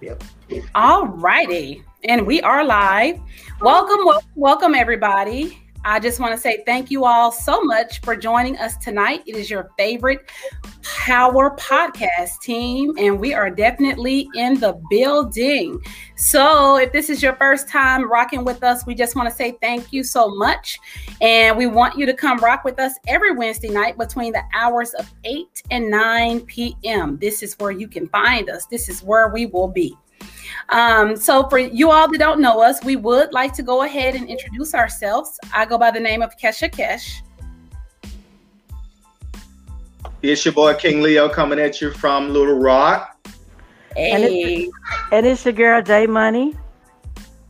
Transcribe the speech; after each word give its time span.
Yep. 0.00 0.22
All 0.76 1.08
righty. 1.08 1.82
And 2.04 2.24
we 2.24 2.40
are 2.42 2.64
live. 2.64 3.18
Welcome, 3.60 4.04
welcome, 4.04 4.30
welcome, 4.36 4.74
everybody. 4.76 5.58
I 5.84 5.98
just 5.98 6.20
want 6.20 6.32
to 6.32 6.38
say 6.38 6.62
thank 6.64 6.92
you 6.92 7.04
all 7.04 7.32
so 7.32 7.60
much 7.60 8.00
for 8.02 8.14
joining 8.14 8.56
us 8.58 8.76
tonight. 8.76 9.22
It 9.26 9.34
is 9.34 9.50
your 9.50 9.70
favorite 9.76 10.30
Power 11.08 11.56
Podcast 11.56 12.38
team, 12.42 12.92
and 12.98 13.18
we 13.18 13.32
are 13.32 13.48
definitely 13.48 14.28
in 14.34 14.60
the 14.60 14.78
building. 14.90 15.80
So, 16.16 16.76
if 16.76 16.92
this 16.92 17.08
is 17.08 17.22
your 17.22 17.34
first 17.36 17.66
time 17.66 18.12
rocking 18.12 18.44
with 18.44 18.62
us, 18.62 18.84
we 18.84 18.94
just 18.94 19.16
want 19.16 19.26
to 19.26 19.34
say 19.34 19.56
thank 19.62 19.90
you 19.90 20.04
so 20.04 20.28
much. 20.28 20.78
And 21.22 21.56
we 21.56 21.66
want 21.66 21.96
you 21.96 22.04
to 22.04 22.12
come 22.12 22.36
rock 22.40 22.62
with 22.62 22.78
us 22.78 22.92
every 23.06 23.34
Wednesday 23.34 23.70
night 23.70 23.96
between 23.96 24.34
the 24.34 24.42
hours 24.52 24.92
of 24.98 25.10
8 25.24 25.62
and 25.70 25.90
9 25.90 26.40
p.m. 26.42 27.16
This 27.16 27.42
is 27.42 27.54
where 27.54 27.70
you 27.70 27.88
can 27.88 28.06
find 28.08 28.50
us, 28.50 28.66
this 28.66 28.90
is 28.90 29.02
where 29.02 29.28
we 29.28 29.46
will 29.46 29.68
be. 29.68 29.96
Um, 30.68 31.16
so, 31.16 31.48
for 31.48 31.58
you 31.58 31.90
all 31.90 32.12
that 32.12 32.18
don't 32.18 32.38
know 32.38 32.60
us, 32.60 32.84
we 32.84 32.96
would 32.96 33.32
like 33.32 33.54
to 33.54 33.62
go 33.62 33.84
ahead 33.84 34.14
and 34.14 34.28
introduce 34.28 34.74
ourselves. 34.74 35.38
I 35.54 35.64
go 35.64 35.78
by 35.78 35.90
the 35.90 36.00
name 36.00 36.20
of 36.20 36.36
Kesha 36.36 36.70
Kesh. 36.70 37.22
It's 40.20 40.44
your 40.44 40.52
boy 40.54 40.74
King 40.74 41.00
Leo 41.00 41.28
coming 41.28 41.60
at 41.60 41.80
you 41.80 41.92
from 41.92 42.32
Little 42.32 42.58
Rock. 42.58 43.16
Hey. 43.94 44.10
And, 44.10 44.24
it's, 44.24 44.72
and 45.12 45.26
it's 45.26 45.44
your 45.44 45.54
girl 45.54 45.80
J 45.80 46.08
Money. 46.08 46.56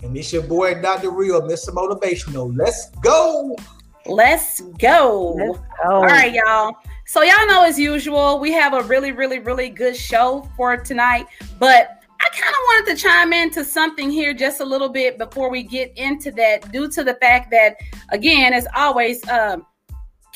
And 0.02 0.14
it's 0.14 0.32
your 0.34 0.42
boy 0.42 0.80
Dr. 0.82 1.10
Real, 1.10 1.40
Mr. 1.40 1.70
Motivational. 1.70 2.54
Let's 2.54 2.90
go. 3.02 3.56
Let's 4.04 4.60
go. 4.60 5.34
Let's 5.38 5.58
go. 5.58 5.90
All 5.90 6.02
right, 6.02 6.32
y'all. 6.32 6.74
So 7.06 7.22
y'all 7.22 7.46
know 7.46 7.64
as 7.64 7.78
usual, 7.78 8.38
we 8.38 8.52
have 8.52 8.74
a 8.74 8.82
really, 8.82 9.12
really, 9.12 9.38
really 9.38 9.70
good 9.70 9.96
show 9.96 10.46
for 10.54 10.76
tonight. 10.76 11.26
But 11.58 12.02
I 12.20 12.28
kind 12.28 12.52
of 12.52 12.60
wanted 12.66 12.96
to 12.96 13.02
chime 13.02 13.32
into 13.32 13.64
something 13.64 14.10
here 14.10 14.34
just 14.34 14.60
a 14.60 14.64
little 14.64 14.90
bit 14.90 15.16
before 15.16 15.50
we 15.50 15.62
get 15.62 15.96
into 15.96 16.30
that, 16.32 16.70
due 16.70 16.88
to 16.90 17.02
the 17.02 17.14
fact 17.14 17.50
that, 17.52 17.76
again, 18.10 18.52
as 18.52 18.66
always, 18.76 19.26
um, 19.28 19.64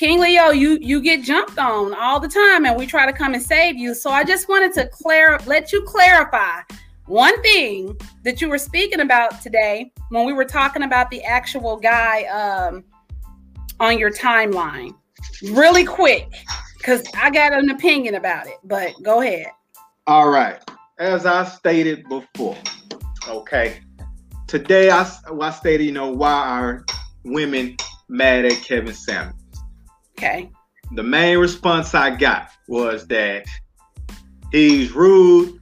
King 0.02 0.18
Leo, 0.18 0.50
you 0.50 0.78
you 0.80 1.00
get 1.00 1.22
jumped 1.22 1.60
on 1.60 1.94
all 1.94 2.18
the 2.18 2.26
time, 2.26 2.66
and 2.66 2.76
we 2.76 2.88
try 2.88 3.06
to 3.06 3.12
come 3.12 3.34
and 3.34 3.42
save 3.42 3.76
you. 3.76 3.94
So 3.94 4.10
I 4.10 4.24
just 4.24 4.48
wanted 4.48 4.72
to 4.72 4.88
clear, 4.88 5.38
let 5.46 5.70
you 5.70 5.80
clarify 5.82 6.62
one 7.06 7.40
thing 7.42 7.96
that 8.24 8.40
you 8.40 8.48
were 8.48 8.58
speaking 8.58 8.98
about 8.98 9.40
today 9.42 9.92
when 10.08 10.26
we 10.26 10.32
were 10.32 10.44
talking 10.44 10.82
about 10.82 11.08
the 11.12 11.22
actual 11.22 11.76
guy 11.76 12.24
um, 12.24 12.82
on 13.78 13.96
your 13.96 14.10
timeline, 14.10 14.92
really 15.52 15.84
quick, 15.84 16.34
because 16.78 17.04
I 17.16 17.30
got 17.30 17.52
an 17.52 17.70
opinion 17.70 18.16
about 18.16 18.48
it. 18.48 18.56
But 18.64 18.94
go 19.04 19.20
ahead. 19.20 19.52
All 20.08 20.30
right. 20.30 20.58
As 20.98 21.26
I 21.26 21.44
stated 21.44 22.08
before, 22.08 22.58
okay. 23.28 23.78
Today 24.48 24.90
I, 24.90 25.08
I 25.40 25.50
stated, 25.52 25.84
you 25.84 25.92
know, 25.92 26.10
why 26.10 26.32
are 26.32 26.84
women 27.22 27.76
mad 28.08 28.44
at 28.46 28.64
Kevin 28.64 28.94
Samuels? 28.94 29.41
Okay. 30.22 30.50
The 30.92 31.02
main 31.02 31.38
response 31.38 31.94
I 31.96 32.14
got 32.14 32.50
was 32.68 33.08
that 33.08 33.44
he's 34.52 34.92
rude. 34.92 35.58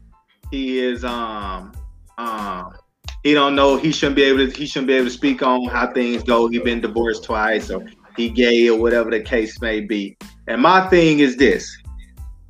He 0.50 0.78
is 0.80 1.03
um 1.03 1.72
um 2.19 2.75
he 3.22 3.33
don't 3.33 3.55
know 3.55 3.77
he 3.77 3.91
shouldn't 3.91 4.16
be 4.16 4.25
able 4.25 4.47
to 4.47 4.58
he 4.58 4.66
shouldn't 4.66 4.88
be 4.88 4.94
able 4.94 5.06
to 5.06 5.12
speak 5.12 5.42
on 5.42 5.64
how 5.64 5.91
things 5.94 6.22
go. 6.22 6.48
He 6.48 6.58
been 6.58 6.83
divorced 6.83 7.25
twice 7.25 7.70
or 7.70 7.86
he 8.19 8.28
gay 8.28 8.69
or 8.69 8.78
whatever 8.78 9.11
the 9.11 9.20
case 9.20 9.61
may 9.62 9.81
be. 9.81 10.19
And 10.47 10.61
my 10.61 10.86
thing 10.88 11.20
is 11.20 11.36
this: 11.36 11.75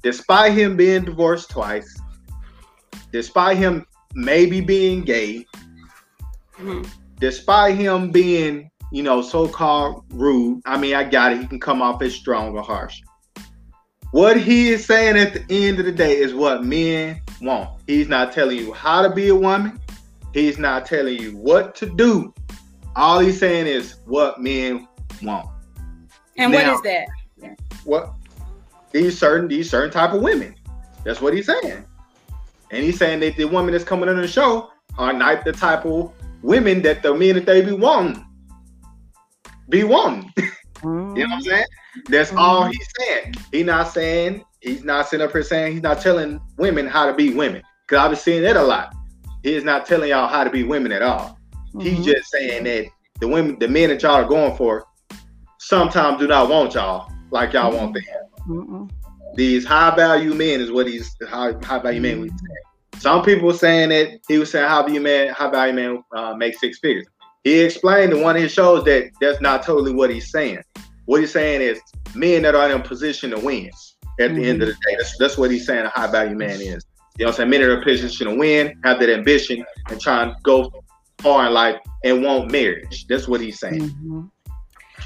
despite 0.03 0.55
him 0.55 0.77
being 0.77 1.05
divorced 1.05 1.51
twice, 1.51 1.97
despite 3.13 3.57
him 3.57 3.87
maybe 4.15 4.61
being 4.61 5.03
gay, 5.03 5.47
Mhm. 6.59 6.89
despite 7.21 7.77
him 7.77 8.11
being, 8.11 8.69
you 8.91 9.03
know, 9.03 9.23
so-called 9.23 10.05
rude. 10.11 10.63
I 10.65 10.79
mean, 10.79 10.95
I 10.95 11.05
got 11.05 11.33
it. 11.33 11.41
He 11.41 11.47
can 11.47 11.61
come 11.61 11.81
off 11.83 12.03
as 12.03 12.15
strong 12.15 12.57
or 12.57 12.63
harsh. 12.63 13.01
What 14.13 14.37
he 14.37 14.71
is 14.71 14.85
saying 14.85 15.17
at 15.17 15.35
the 15.35 15.67
end 15.67 15.79
of 15.79 15.85
the 15.85 15.93
day 15.93 16.17
is 16.17 16.35
what 16.35 16.65
men 16.65 17.21
want. 17.41 17.71
He's 17.87 18.09
not 18.09 18.33
telling 18.33 18.59
you 18.59 18.73
how 18.73 19.03
to 19.03 19.15
be 19.15 19.29
a 19.29 19.35
woman. 19.35 19.81
He's 20.35 20.59
not 20.59 20.87
telling 20.87 21.21
you 21.21 21.37
what 21.37 21.75
to 21.77 21.87
do. 21.87 22.35
All 22.97 23.21
he's 23.21 23.39
saying 23.39 23.69
is 23.69 23.97
what 24.07 24.41
men 24.41 24.89
want. 25.23 25.49
And 26.37 26.53
what 26.53 26.67
Now- 26.67 26.75
is 26.75 26.83
that? 26.83 27.09
What 27.85 28.13
these 28.93 29.17
certain 29.17 29.49
these 29.49 29.71
certain 29.71 29.91
type 29.91 30.13
of 30.13 30.21
women. 30.21 30.55
That's 31.05 31.21
what 31.21 31.33
he's 31.33 31.47
saying. 31.47 31.85
And 32.71 32.85
he's 32.85 32.99
saying 32.99 33.21
that 33.21 33.37
the 33.37 33.45
women 33.45 33.73
that's 33.73 33.85
coming 33.85 34.09
on 34.09 34.17
the 34.17 34.29
show 34.29 34.71
are 34.99 35.13
not 35.13 35.45
the 35.45 35.53
type 35.53 35.85
of 35.87 36.13
women 36.43 36.83
that 36.83 37.03
the 37.03 37.15
men 37.15 37.37
that 37.37 37.47
they 37.47 37.63
be 37.63 37.73
wanting. 37.73 38.25
Be 39.71 39.85
wanting. 39.85 40.33
Mhm. 40.83 41.15
You 41.15 41.25
know 41.25 41.29
what 41.29 41.37
I'm 41.37 41.43
saying? 41.43 41.65
That's 42.09 42.33
all 42.33 42.65
he's 42.65 42.89
saying. 42.99 43.35
He's 43.53 43.67
not 43.67 43.93
saying, 43.93 44.43
he's 44.63 44.83
not 44.83 45.09
sitting 45.09 45.27
up 45.27 45.33
here 45.33 45.43
saying, 45.43 45.75
he's 45.75 45.83
not 45.83 46.01
telling 46.01 46.41
women 46.57 46.87
how 46.87 47.05
to 47.05 47.13
be 47.13 47.35
women. 47.35 47.61
Because 47.87 48.03
I've 48.03 48.11
been 48.13 48.19
seeing 48.19 48.43
that 48.45 48.57
a 48.57 48.63
lot. 48.63 48.95
He 49.43 49.53
is 49.53 49.63
not 49.63 49.85
telling 49.85 50.09
y'all 50.09 50.27
how 50.27 50.43
to 50.43 50.49
be 50.49 50.63
women 50.63 50.91
at 50.91 51.03
all. 51.03 51.39
He's 51.81 51.99
Mhm. 51.99 52.05
just 52.05 52.31
saying 52.31 52.65
that 52.65 52.87
the 53.21 53.29
women, 53.29 53.59
the 53.59 53.69
men 53.69 53.91
that 53.91 54.03
y'all 54.03 54.13
are 54.13 54.25
going 54.25 54.57
for, 54.57 54.87
sometimes 55.59 56.19
do 56.19 56.27
not 56.27 56.49
want 56.49 56.73
y'all 56.75 57.13
like 57.31 57.53
y'all 57.53 57.77
want 57.77 57.93
them. 57.93 58.05
Mhm. 58.49 58.91
These 59.35 59.67
high 59.67 59.95
value 59.95 60.33
men 60.33 60.63
is 60.63 60.73
what 60.73 60.87
he's 60.87 61.15
high, 61.29 61.53
high 61.63 61.79
value 61.79 62.01
men. 62.01 62.23
Was 62.23 62.31
saying. 62.31 63.03
Some 63.03 63.23
people 63.23 63.49
were 63.49 63.53
saying 63.53 63.91
that 63.91 64.21
he 64.29 64.39
was 64.39 64.51
saying 64.51 64.67
high 64.67 64.81
value 64.83 65.01
man, 65.01 65.29
high 65.29 65.51
value 65.51 65.75
man 65.75 66.03
uh, 66.17 66.35
make 66.35 66.59
six 66.59 66.79
figures. 66.79 67.07
He 67.45 67.61
explained 67.61 68.13
in 68.13 68.23
one 68.23 68.37
of 68.37 68.43
his 68.43 68.53
shows 68.53 68.85
that 68.85 69.11
that's 69.21 69.41
not 69.41 69.63
totally 69.63 69.95
what 69.95 70.11
he's 70.11 70.31
saying. 70.31 70.63
What 71.07 71.21
he's 71.21 71.33
saying 71.33 71.63
is 71.63 71.81
men 72.15 72.43
that 72.43 72.55
are 72.55 72.71
in 72.71 72.81
a 72.81 72.83
position 72.83 73.31
to 73.31 73.39
win. 73.39 73.71
At 74.19 74.35
the 74.35 74.45
end 74.45 74.61
of 74.61 74.69
the 74.69 74.75
day, 74.75 74.97
that's, 74.99 75.17
that's 75.17 75.39
what 75.39 75.51
he's 75.51 75.67
saying. 75.67 75.87
A 75.87 75.89
high 75.89 76.11
value 76.11 76.37
man 76.37 76.61
is. 76.61 76.61
You 76.61 76.67
know 76.69 76.77
what 76.77 77.29
I'm 77.29 77.33
saying? 77.37 77.51
Men 77.51 77.61
that 77.63 77.71
are 77.71 77.73
in 77.77 77.81
a 77.81 77.85
position 77.85 78.27
to 78.29 78.35
win, 78.37 78.79
have 78.85 79.01
that 79.01 79.09
ambition, 79.09 79.65
and 79.89 79.99
try 79.99 80.23
and 80.25 80.35
go 80.43 80.71
far 81.19 81.47
in 81.47 81.55
life 81.55 81.77
and 82.05 82.23
want 82.23 82.51
marriage. 82.51 83.07
That's 83.09 83.27
what 83.27 83.41
he's 83.41 83.59
saying. 83.59 83.91
Mhm. 83.91 84.31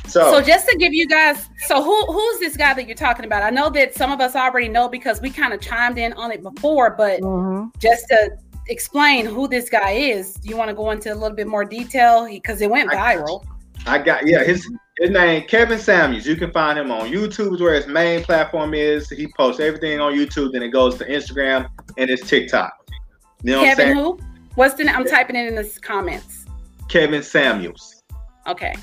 So, 0.09 0.33
So 0.33 0.43
just 0.43 0.69
to 0.69 0.77
give 0.77 0.93
you 0.93 1.07
guys, 1.07 1.49
so 1.67 1.83
who 1.83 2.13
who's 2.13 2.41
this 2.41 2.57
guy 2.57 2.75
that 2.75 2.87
you're 2.87 2.97
talking 2.97 3.25
about? 3.25 3.43
I 3.43 3.51
know 3.51 3.71
that 3.71 3.95
some 3.95 4.11
of 4.11 4.21
us 4.21 4.35
already 4.35 4.69
know 4.69 4.89
because 4.89 5.21
we 5.23 5.31
kind 5.31 5.53
of 5.55 5.61
chimed 5.61 5.97
in 5.99 6.13
on 6.15 6.33
it 6.33 6.43
before, 6.43 6.91
but 6.91 7.21
Mhm. 7.21 7.71
just 7.81 8.07
to 8.09 8.31
explain 8.69 9.27
who 9.27 9.49
this 9.49 9.69
guy 9.69 9.93
is, 9.93 10.35
do 10.35 10.49
you 10.49 10.57
want 10.57 10.69
to 10.69 10.75
go 10.75 10.91
into 10.91 11.13
a 11.13 11.15
little 11.15 11.37
bit 11.37 11.47
more 11.47 11.65
detail 11.65 12.27
because 12.27 12.61
it 12.61 12.71
went 12.71 12.91
viral? 12.91 13.45
I 13.87 13.99
got 13.99 14.27
yeah, 14.27 14.45
his 14.45 14.67
his 14.99 15.11
name 15.11 15.47
Kevin 15.47 15.79
Samuels. 15.79 16.27
You 16.27 16.37
can 16.37 16.51
find 16.53 16.79
him 16.79 16.91
on 16.91 17.11
YouTube, 17.11 17.55
is 17.55 17.61
where 17.61 17.75
his 17.75 17.87
main 17.87 18.23
platform 18.23 18.75
is. 18.75 19.09
He 19.11 19.27
posts 19.37 19.61
everything 19.61 20.01
on 20.01 20.15
YouTube, 20.15 20.53
then 20.53 20.63
it 20.63 20.69
goes 20.69 20.97
to 20.99 21.05
Instagram 21.05 21.69
and 21.99 22.09
his 22.09 22.21
TikTok. 22.21 22.73
You 23.43 23.53
know 23.53 23.59
what 23.59 23.69
I'm 23.69 23.77
Kevin 23.77 23.87
saying? 23.87 23.97
who? 23.97 24.21
What's 24.55 24.75
the? 24.75 24.89
I'm 24.89 25.05
typing 25.05 25.37
it 25.37 25.47
in 25.47 25.55
the 25.55 25.79
comments. 25.83 26.47
Kevin 26.89 27.23
Samuels. 27.23 28.03
Okay. 28.47 28.75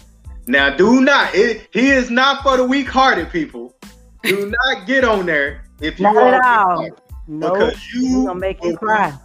Now, 0.47 0.75
do 0.75 1.01
not. 1.01 1.33
It, 1.33 1.69
he 1.71 1.89
is 1.89 2.09
not 2.09 2.43
for 2.43 2.57
the 2.57 2.63
weak-hearted 2.65 3.29
people. 3.31 3.75
Do 4.23 4.51
not 4.65 4.87
get 4.87 5.03
on 5.03 5.25
there 5.25 5.63
if 5.79 5.99
you 5.99 6.03
Not 6.03 6.17
are 6.17 6.35
at 6.35 6.43
all. 6.43 6.89
No, 7.27 7.53
because 7.53 7.81
he's 7.83 8.11
you 8.11 8.25
gonna 8.25 8.39
make 8.39 8.63
you 8.63 8.75
cry. 8.75 9.17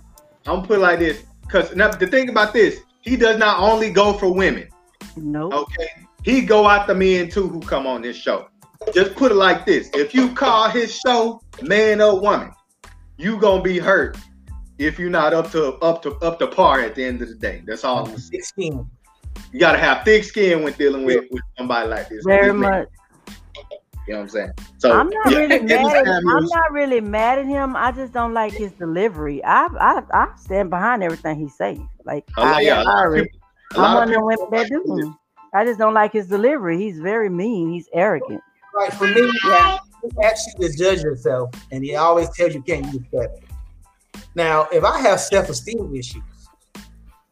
I'm 0.46 0.56
gonna 0.56 0.66
put 0.66 0.78
it 0.78 0.82
like 0.82 0.98
this. 0.98 1.24
Because 1.42 1.74
now 1.74 1.90
the 1.90 2.06
thing 2.06 2.28
about 2.28 2.52
this, 2.52 2.80
he 3.00 3.16
does 3.16 3.38
not 3.38 3.60
only 3.60 3.90
go 3.90 4.12
for 4.14 4.32
women. 4.32 4.68
Nope. 5.16 5.52
Okay, 5.52 5.88
he 6.24 6.42
go 6.42 6.66
out 6.66 6.86
the 6.86 6.94
men 6.94 7.28
too 7.28 7.48
who 7.48 7.60
come 7.60 7.86
on 7.86 8.02
this 8.02 8.16
show. 8.16 8.48
Just 8.92 9.14
put 9.14 9.32
it 9.32 9.36
like 9.36 9.64
this: 9.64 9.90
if 9.94 10.14
you 10.14 10.32
call 10.34 10.68
his 10.68 10.94
show 10.94 11.40
man 11.62 12.00
or 12.00 12.20
woman, 12.20 12.52
you 13.16 13.38
gonna 13.38 13.62
be 13.62 13.78
hurt 13.78 14.18
if 14.78 14.98
you're 14.98 15.10
not 15.10 15.32
up 15.32 15.50
to 15.52 15.74
up 15.76 16.02
to 16.02 16.14
up 16.16 16.38
to 16.38 16.46
par 16.46 16.80
at 16.80 16.94
the 16.94 17.04
end 17.04 17.22
of 17.22 17.28
the 17.28 17.34
day. 17.34 17.62
That's 17.66 17.84
all. 17.84 18.06
I'm 18.06 18.18
16. 18.18 18.88
You 19.52 19.60
gotta 19.60 19.78
have 19.78 20.04
thick 20.04 20.24
skin 20.24 20.62
when 20.62 20.72
dealing 20.74 21.04
with, 21.04 21.24
with 21.30 21.42
somebody 21.56 21.88
like 21.88 22.08
this. 22.08 22.24
Very 22.24 22.52
much. 22.52 22.88
You 24.06 24.12
know 24.14 24.18
what 24.20 24.22
I'm 24.24 24.28
saying? 24.28 24.50
So 24.78 24.92
I'm 24.92 25.08
not 25.10 25.30
yeah, 25.32 25.38
really 25.38 25.60
mad. 25.64 26.06
At, 26.06 26.08
I'm 26.08 26.44
not 26.46 26.72
really 26.72 27.00
mad 27.00 27.38
at 27.40 27.46
him. 27.46 27.74
I 27.76 27.90
just 27.92 28.12
don't 28.12 28.32
like 28.34 28.52
his 28.52 28.72
delivery. 28.72 29.42
I 29.44 29.66
I, 29.80 30.02
I 30.12 30.28
stand 30.36 30.70
behind 30.70 31.02
everything 31.02 31.38
he's 31.38 31.56
saying. 31.56 31.88
Like 32.04 32.24
a 32.36 32.40
lot- 32.40 32.56
I, 32.56 32.60
yeah, 32.60 32.82
a 32.82 32.84
lot 32.84 33.06
of 33.08 33.12
I, 33.14 33.22
people- 33.22 33.40
a 33.74 33.78
I'm 33.80 33.94
lot 33.94 34.10
of 34.16 34.22
one 34.22 34.32
of 34.34 34.38
the 34.38 34.44
people- 34.44 34.48
women 34.50 34.96
that 34.96 35.02
do. 35.02 35.18
I 35.54 35.64
just 35.64 35.78
don't 35.78 35.94
like 35.94 36.12
his 36.12 36.28
delivery. 36.28 36.78
He's 36.78 36.98
very 37.00 37.28
mean. 37.30 37.72
He's 37.72 37.88
arrogant. 37.92 38.42
Right, 38.74 38.92
for 38.92 39.06
me, 39.08 39.30
Yeah. 39.44 39.78
he 40.02 40.22
asks 40.22 40.52
you 40.58 40.68
to 40.68 40.76
judge 40.76 41.02
yourself, 41.02 41.50
and 41.72 41.82
he 41.82 41.96
always 41.96 42.28
tells 42.30 42.54
you 42.54 42.62
can't 42.62 42.84
use 42.92 43.02
that. 43.12 43.38
Now, 44.34 44.68
if 44.70 44.84
I 44.84 45.00
have 45.00 45.18
self-esteem 45.18 45.94
issues, 45.96 46.22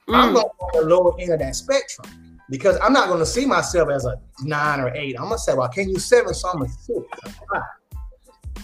I'm 0.08 0.30
Mm. 0.30 0.34
going 0.34 0.46
on 0.46 0.70
the 0.72 0.88
lower 0.88 1.12
end 1.20 1.32
of 1.34 1.38
that 1.40 1.54
spectrum 1.54 2.08
because 2.50 2.78
I'm 2.82 2.92
not 2.92 3.08
going 3.08 3.20
to 3.20 3.26
see 3.26 3.46
myself 3.46 3.90
as 3.90 4.04
a 4.04 4.20
nine 4.42 4.80
or 4.80 4.94
eight. 4.94 5.16
I'm 5.18 5.26
going 5.26 5.36
to 5.36 5.38
say, 5.38 5.54
well, 5.54 5.68
can't 5.68 5.88
use 5.88 6.04
seven, 6.04 6.34
so 6.34 6.50
I'm 6.50 6.62
a 6.62 6.68
six. 6.68 7.00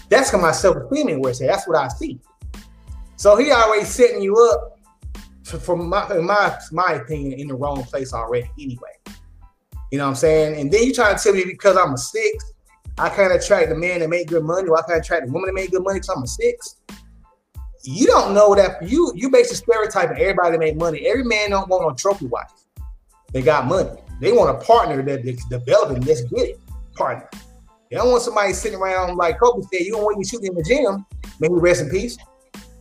That's 0.09 0.33
my 0.33 0.51
self-esteem 0.51 1.09
is. 1.09 1.17
where 1.19 1.31
it's 1.31 1.41
at. 1.41 1.47
That's 1.47 1.67
what 1.67 1.77
I 1.77 1.87
see. 1.87 2.19
So 3.15 3.37
he 3.37 3.51
already 3.51 3.85
setting 3.85 4.21
you 4.21 4.35
up 4.51 4.77
from 5.43 5.89
my 5.89 6.07
my 6.19 6.57
my 6.71 6.93
opinion 6.93 7.39
in 7.39 7.47
the 7.47 7.53
wrong 7.53 7.83
place 7.83 8.13
already 8.13 8.49
anyway. 8.59 8.95
You 9.91 9.97
know 9.97 10.05
what 10.05 10.11
I'm 10.11 10.15
saying? 10.15 10.59
And 10.59 10.71
then 10.71 10.83
you 10.83 10.93
trying 10.93 11.15
to 11.15 11.21
tell 11.21 11.33
me 11.33 11.43
because 11.45 11.77
I'm 11.77 11.93
a 11.93 11.97
six, 11.97 12.53
I 12.97 13.09
can't 13.09 13.33
attract 13.33 13.69
the 13.69 13.75
man 13.75 13.99
that 13.99 14.09
make 14.09 14.27
good 14.27 14.43
money, 14.43 14.69
or 14.69 14.77
I 14.77 14.81
can't 14.83 14.99
attract 14.99 15.25
the 15.27 15.31
woman 15.31 15.47
that 15.47 15.53
make 15.53 15.71
good 15.71 15.83
money 15.83 15.99
because 15.99 16.09
I'm 16.09 16.23
a 16.23 16.27
six. 16.27 16.77
You 17.83 18.05
don't 18.07 18.33
know 18.33 18.53
that 18.55 18.81
you 18.83 19.11
you 19.15 19.29
base 19.29 19.51
a 19.51 19.55
stereotype 19.55 20.11
everybody 20.11 20.51
that 20.51 20.59
make 20.59 20.75
money. 20.77 21.05
Every 21.07 21.23
man 21.23 21.49
don't 21.49 21.67
want 21.67 21.91
a 21.91 22.01
trophy 22.01 22.27
wife. 22.27 22.51
They 23.33 23.41
got 23.41 23.65
money. 23.65 23.89
They 24.19 24.31
want 24.31 24.49
a 24.61 24.65
partner 24.65 25.01
that's 25.01 25.45
developing. 25.45 26.03
Let's 26.03 26.21
get 26.23 26.49
it, 26.49 26.59
partner. 26.95 27.29
They 27.89 27.97
don't 27.97 28.09
want 28.09 28.23
somebody 28.23 28.53
sitting 28.53 28.79
around 28.79 29.17
like 29.17 29.39
Kobe 29.39 29.61
said. 29.71 29.85
You 29.85 29.93
don't 29.93 30.03
want 30.03 30.17
you 30.17 30.23
shooting 30.23 30.47
in 30.47 30.55
the 30.55 30.63
gym. 30.63 31.05
May 31.39 31.47
he 31.47 31.53
rest 31.55 31.81
in 31.81 31.89
peace. 31.89 32.17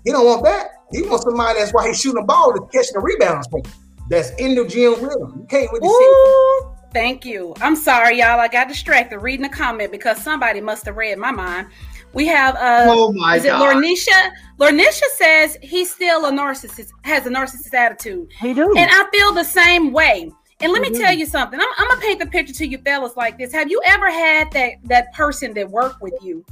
He 0.04 0.12
don't 0.12 0.26
want 0.26 0.44
that. 0.44 0.68
He 0.92 1.02
wants 1.02 1.24
somebody 1.24 1.58
that's 1.58 1.72
why 1.72 1.88
he's 1.88 2.00
shooting 2.00 2.22
a 2.22 2.26
ball 2.26 2.52
to 2.52 2.60
catching 2.72 2.94
the 2.94 3.00
rebounds 3.00 3.46
from. 3.48 3.62
That's 4.08 4.30
in 4.38 4.54
the 4.54 4.66
gym 4.66 4.92
with 4.92 5.12
him. 5.16 5.40
You 5.40 5.46
can't 5.48 5.70
really 5.72 5.88
see. 5.88 6.70
Thank 6.92 7.24
you. 7.24 7.54
I'm 7.60 7.76
sorry, 7.76 8.18
y'all. 8.18 8.40
I 8.40 8.48
got 8.48 8.66
distracted 8.66 9.20
reading 9.20 9.42
the 9.42 9.48
comment 9.48 9.92
because 9.92 10.20
somebody 10.20 10.60
must 10.60 10.84
have 10.86 10.96
read 10.96 11.16
my 11.18 11.30
mind. 11.30 11.68
We 12.12 12.26
have 12.26 12.56
uh 12.56 12.86
Oh 12.88 13.12
my 13.12 13.36
is 13.36 13.44
it 13.44 13.48
god. 13.48 13.76
Lornisha? 13.76 14.30
Lornisha 14.58 15.04
says 15.16 15.56
he's 15.62 15.92
still 15.92 16.26
a 16.26 16.32
narcissist, 16.32 16.90
has 17.02 17.26
a 17.26 17.30
narcissist 17.30 17.72
attitude. 17.72 18.28
He 18.40 18.52
do. 18.52 18.74
And 18.76 18.90
I 18.92 19.08
feel 19.12 19.32
the 19.32 19.44
same 19.44 19.92
way. 19.92 20.32
And 20.60 20.72
let 20.72 20.82
me 20.82 20.90
tell 20.90 21.12
you 21.12 21.26
something. 21.26 21.58
I'm, 21.58 21.66
I'm 21.78 21.88
gonna 21.88 22.00
paint 22.00 22.20
the 22.20 22.26
picture 22.26 22.52
to 22.52 22.66
you 22.66 22.78
fellas 22.78 23.16
like 23.16 23.38
this. 23.38 23.52
Have 23.52 23.70
you 23.70 23.80
ever 23.86 24.10
had 24.10 24.50
that 24.52 24.74
that 24.84 25.12
person 25.14 25.54
that 25.54 25.68
worked 25.70 26.02
with 26.02 26.14
you? 26.22 26.44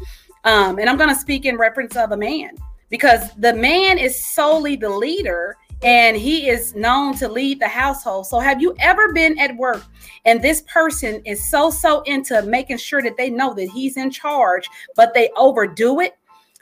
Um, 0.44 0.78
and 0.78 0.88
I'm 0.88 0.96
gonna 0.96 1.14
speak 1.14 1.44
in 1.44 1.56
reference 1.56 1.96
of 1.96 2.12
a 2.12 2.16
man 2.16 2.56
because 2.88 3.32
the 3.34 3.52
man 3.52 3.98
is 3.98 4.24
solely 4.32 4.76
the 4.76 4.88
leader 4.88 5.56
and 5.82 6.16
he 6.16 6.48
is 6.48 6.74
known 6.74 7.14
to 7.14 7.28
lead 7.28 7.60
the 7.60 7.68
household. 7.68 8.26
So 8.26 8.40
have 8.40 8.60
you 8.60 8.74
ever 8.80 9.12
been 9.12 9.38
at 9.38 9.56
work 9.56 9.84
and 10.24 10.42
this 10.42 10.62
person 10.62 11.22
is 11.24 11.48
so 11.50 11.70
so 11.70 12.00
into 12.02 12.42
making 12.42 12.78
sure 12.78 13.02
that 13.02 13.16
they 13.16 13.30
know 13.30 13.54
that 13.54 13.68
he's 13.68 13.96
in 13.96 14.10
charge, 14.10 14.68
but 14.96 15.14
they 15.14 15.30
overdo 15.36 16.00
it? 16.00 16.17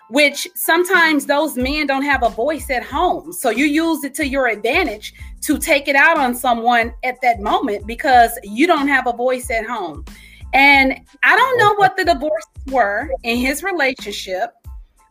Which 0.08 0.46
sometimes 0.54 1.26
those 1.26 1.56
men 1.56 1.88
don't 1.88 2.04
have 2.04 2.22
a 2.22 2.28
voice 2.28 2.70
at 2.70 2.84
home. 2.84 3.32
So 3.32 3.50
you 3.50 3.64
use 3.64 4.04
it 4.04 4.14
to 4.14 4.26
your 4.26 4.46
advantage 4.46 5.14
to 5.42 5.58
take 5.58 5.88
it 5.88 5.96
out 5.96 6.16
on 6.16 6.34
someone 6.34 6.94
at 7.04 7.16
that 7.22 7.40
moment 7.40 7.86
because 7.86 8.30
you 8.44 8.66
don't 8.66 8.88
have 8.88 9.06
a 9.06 9.12
voice 9.12 9.50
at 9.50 9.66
home. 9.66 10.04
And 10.52 10.98
I 11.22 11.36
don't 11.36 11.58
know 11.58 11.74
what 11.74 11.96
the 11.96 12.04
divorces 12.04 12.48
were 12.68 13.10
in 13.24 13.38
his 13.38 13.62
relationship, 13.62 14.50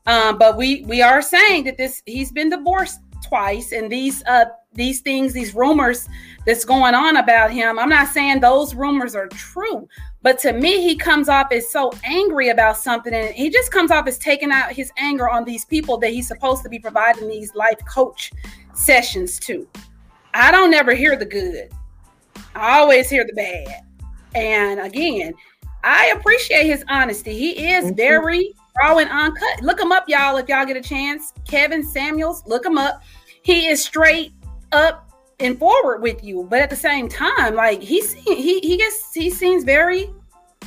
um, 0.08 0.38
but 0.38 0.58
we 0.58 0.84
we 0.84 1.02
are 1.02 1.22
saying 1.22 1.66
that 1.66 1.78
this 1.78 2.02
he's 2.06 2.32
been 2.32 2.50
divorced 2.50 3.00
twice, 3.24 3.72
and 3.72 3.92
these 3.92 4.24
uh 4.28 4.46
these 4.74 5.02
things, 5.02 5.34
these 5.34 5.56
rumors 5.56 6.08
that's 6.46 6.66
going 6.66 6.94
on 6.94 7.18
about 7.18 7.52
him. 7.52 7.80
I'm 7.80 7.90
not 7.90 8.10
saying 8.10 8.40
those 8.40 8.76
rumors 8.76 9.16
are 9.16 9.28
true, 9.28 9.88
but 10.26 10.40
to 10.40 10.54
me, 10.54 10.82
he 10.82 10.96
comes 10.96 11.30
off 11.30 11.52
as 11.52 11.70
so 11.70 11.94
angry 12.04 12.50
about 12.50 12.78
something, 12.78 13.14
and 13.14 13.32
he 13.36 13.52
just 13.52 13.70
comes 13.70 13.92
off 13.92 14.08
as 14.08 14.18
taking 14.18 14.50
out 14.50 14.72
his 14.72 14.92
anger 14.98 15.30
on 15.30 15.46
these 15.46 15.66
people 15.66 16.00
that 16.00 16.10
he's 16.10 16.28
supposed 16.28 16.64
to 16.64 16.70
be 16.70 16.80
providing 16.80 17.30
these 17.30 17.54
life 17.54 17.78
coach 17.88 18.32
sessions 18.74 19.38
to. 19.42 19.68
I 20.34 20.50
don't 20.50 20.74
ever 20.74 20.96
hear 20.96 21.16
the 21.16 21.28
good. 21.28 21.70
I 22.56 22.80
always 22.80 23.08
hear 23.08 23.24
the 23.24 23.34
bad. 23.34 23.84
And 24.34 24.80
again, 24.80 25.36
I 25.84 26.08
appreciate 26.18 26.66
his 26.66 26.84
honesty. 26.90 27.38
He 27.38 27.72
is 27.74 27.92
very 27.92 28.56
raw 28.82 28.98
and 28.98 29.12
uncut. 29.12 29.62
Look 29.62 29.80
him 29.80 29.92
up, 29.92 30.06
y'all, 30.10 30.38
if 30.38 30.50
y'all 30.50 30.66
get 30.66 30.76
a 30.76 30.82
chance. 30.82 31.34
Kevin 31.48 31.84
Samuels, 31.84 32.42
look 32.48 32.66
him 32.66 32.80
up. 32.80 33.04
He 33.44 33.68
is 33.68 33.86
straight 33.86 34.34
up 34.72 35.05
and 35.40 35.58
forward 35.60 36.02
with 36.02 36.24
you, 36.24 36.48
but 36.50 36.62
at 36.62 36.70
the 36.70 36.76
same 36.76 37.10
time, 37.10 37.56
like 37.56 37.82
he's 37.82 38.14
he 38.14 38.60
he 38.60 38.78
gets 38.78 39.14
he 39.14 39.30
seems 39.30 39.64
very 39.64 40.10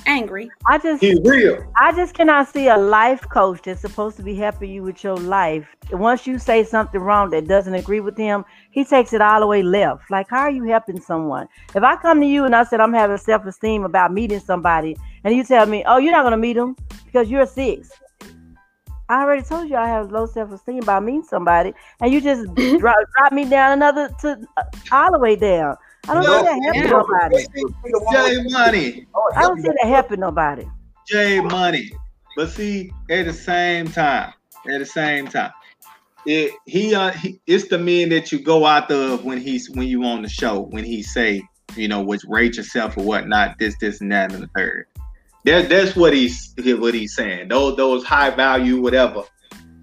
angry. 0.06 0.50
I 0.66 0.78
just 0.78 1.02
He's 1.02 1.20
real. 1.20 1.64
I 1.80 1.92
just 1.92 2.14
cannot 2.14 2.48
see 2.48 2.68
a 2.68 2.76
life 2.76 3.26
coach 3.28 3.62
that's 3.62 3.80
supposed 3.80 4.16
to 4.16 4.22
be 4.22 4.34
helping 4.34 4.70
you 4.70 4.82
with 4.82 5.02
your 5.04 5.16
life. 5.16 5.66
Once 5.92 6.26
you 6.26 6.38
say 6.38 6.64
something 6.64 7.00
wrong 7.00 7.30
that 7.30 7.46
doesn't 7.46 7.74
agree 7.74 8.00
with 8.00 8.16
him, 8.16 8.44
he 8.70 8.84
takes 8.84 9.12
it 9.12 9.20
all 9.20 9.40
the 9.40 9.46
way 9.46 9.62
left. 9.62 10.10
Like, 10.10 10.28
how 10.30 10.40
are 10.40 10.50
you 10.50 10.64
helping 10.64 11.00
someone? 11.00 11.48
If 11.74 11.82
I 11.82 11.96
come 11.96 12.20
to 12.20 12.26
you 12.26 12.44
and 12.44 12.54
I 12.54 12.64
said 12.64 12.80
I'm 12.80 12.92
having 12.92 13.18
self 13.18 13.44
esteem 13.46 13.84
about 13.84 14.12
meeting 14.12 14.40
somebody, 14.40 14.96
and 15.24 15.34
you 15.34 15.44
tell 15.44 15.66
me, 15.66 15.84
oh, 15.86 15.98
you're 15.98 16.12
not 16.12 16.22
going 16.22 16.32
to 16.32 16.36
meet 16.36 16.56
him 16.56 16.76
because 17.04 17.30
you're 17.30 17.46
six. 17.46 17.90
I 19.08 19.22
already 19.22 19.42
told 19.42 19.70
you 19.70 19.76
I 19.76 19.88
have 19.88 20.12
low 20.12 20.26
self 20.26 20.52
esteem 20.52 20.82
about 20.82 21.02
meeting 21.04 21.22
somebody, 21.22 21.72
and 22.00 22.12
you 22.12 22.20
just 22.20 22.44
drop, 22.54 22.96
drop 23.16 23.32
me 23.32 23.44
down 23.46 23.72
another 23.72 24.10
to 24.20 24.46
uh, 24.56 24.62
all 24.92 25.12
the 25.12 25.18
way 25.18 25.34
down. 25.36 25.76
I 26.08 26.14
don't 26.14 26.24
No, 26.24 26.38
see 26.38 26.44
that 26.44 26.62
helping 26.64 26.90
nobody. 26.90 27.46
Jay 28.12 28.44
Money. 28.50 29.06
I 29.36 29.42
don't 29.42 29.60
see 29.62 29.68
that 29.68 29.88
helping 29.88 30.20
nobody. 30.20 30.66
Jay 31.06 31.40
Money. 31.40 31.90
But 32.36 32.50
see, 32.50 32.92
at 33.10 33.26
the 33.26 33.32
same 33.32 33.88
time, 33.88 34.32
at 34.68 34.78
the 34.78 34.86
same 34.86 35.26
time, 35.26 35.52
it 36.26 36.52
he 36.66 36.94
uh 36.94 37.10
he, 37.10 37.40
it's 37.46 37.68
the 37.68 37.78
men 37.78 38.10
that 38.10 38.30
you 38.30 38.40
go 38.40 38.66
out 38.66 38.90
of 38.90 39.24
when 39.24 39.40
he's 39.40 39.70
when 39.70 39.88
you 39.88 40.04
on 40.04 40.22
the 40.22 40.28
show 40.28 40.60
when 40.60 40.84
he 40.84 41.02
say 41.02 41.42
you 41.76 41.88
know 41.88 42.02
which 42.02 42.22
rate 42.28 42.56
yourself 42.56 42.96
or 42.96 43.04
whatnot 43.04 43.58
this 43.58 43.76
this 43.80 44.00
and 44.00 44.12
that 44.12 44.32
and 44.32 44.42
the 44.42 44.50
third. 44.54 44.86
That 45.44 45.68
that's 45.68 45.94
what 45.96 46.12
he's 46.12 46.54
what 46.56 46.94
he's 46.94 47.14
saying. 47.14 47.48
Those 47.48 47.76
those 47.76 48.04
high 48.04 48.30
value 48.30 48.80
whatever 48.80 49.22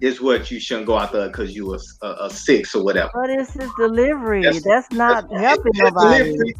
is 0.02 0.20
what 0.20 0.50
you 0.50 0.60
shouldn't 0.60 0.86
go 0.86 0.98
out 0.98 1.10
there 1.10 1.26
because 1.28 1.54
you 1.56 1.66
was 1.66 1.98
a, 2.02 2.08
a 2.24 2.30
six 2.30 2.74
or 2.74 2.84
whatever. 2.84 3.10
But 3.14 3.30
it's 3.30 3.54
his 3.54 3.70
delivery. 3.78 4.42
That's- 4.42 4.62
That's, 4.62 4.92
not 4.92 5.28
That's- 5.30 5.40
helping 5.48 5.72
that 5.76 5.94
nobody. 5.94 6.24
delivery- 6.24 6.54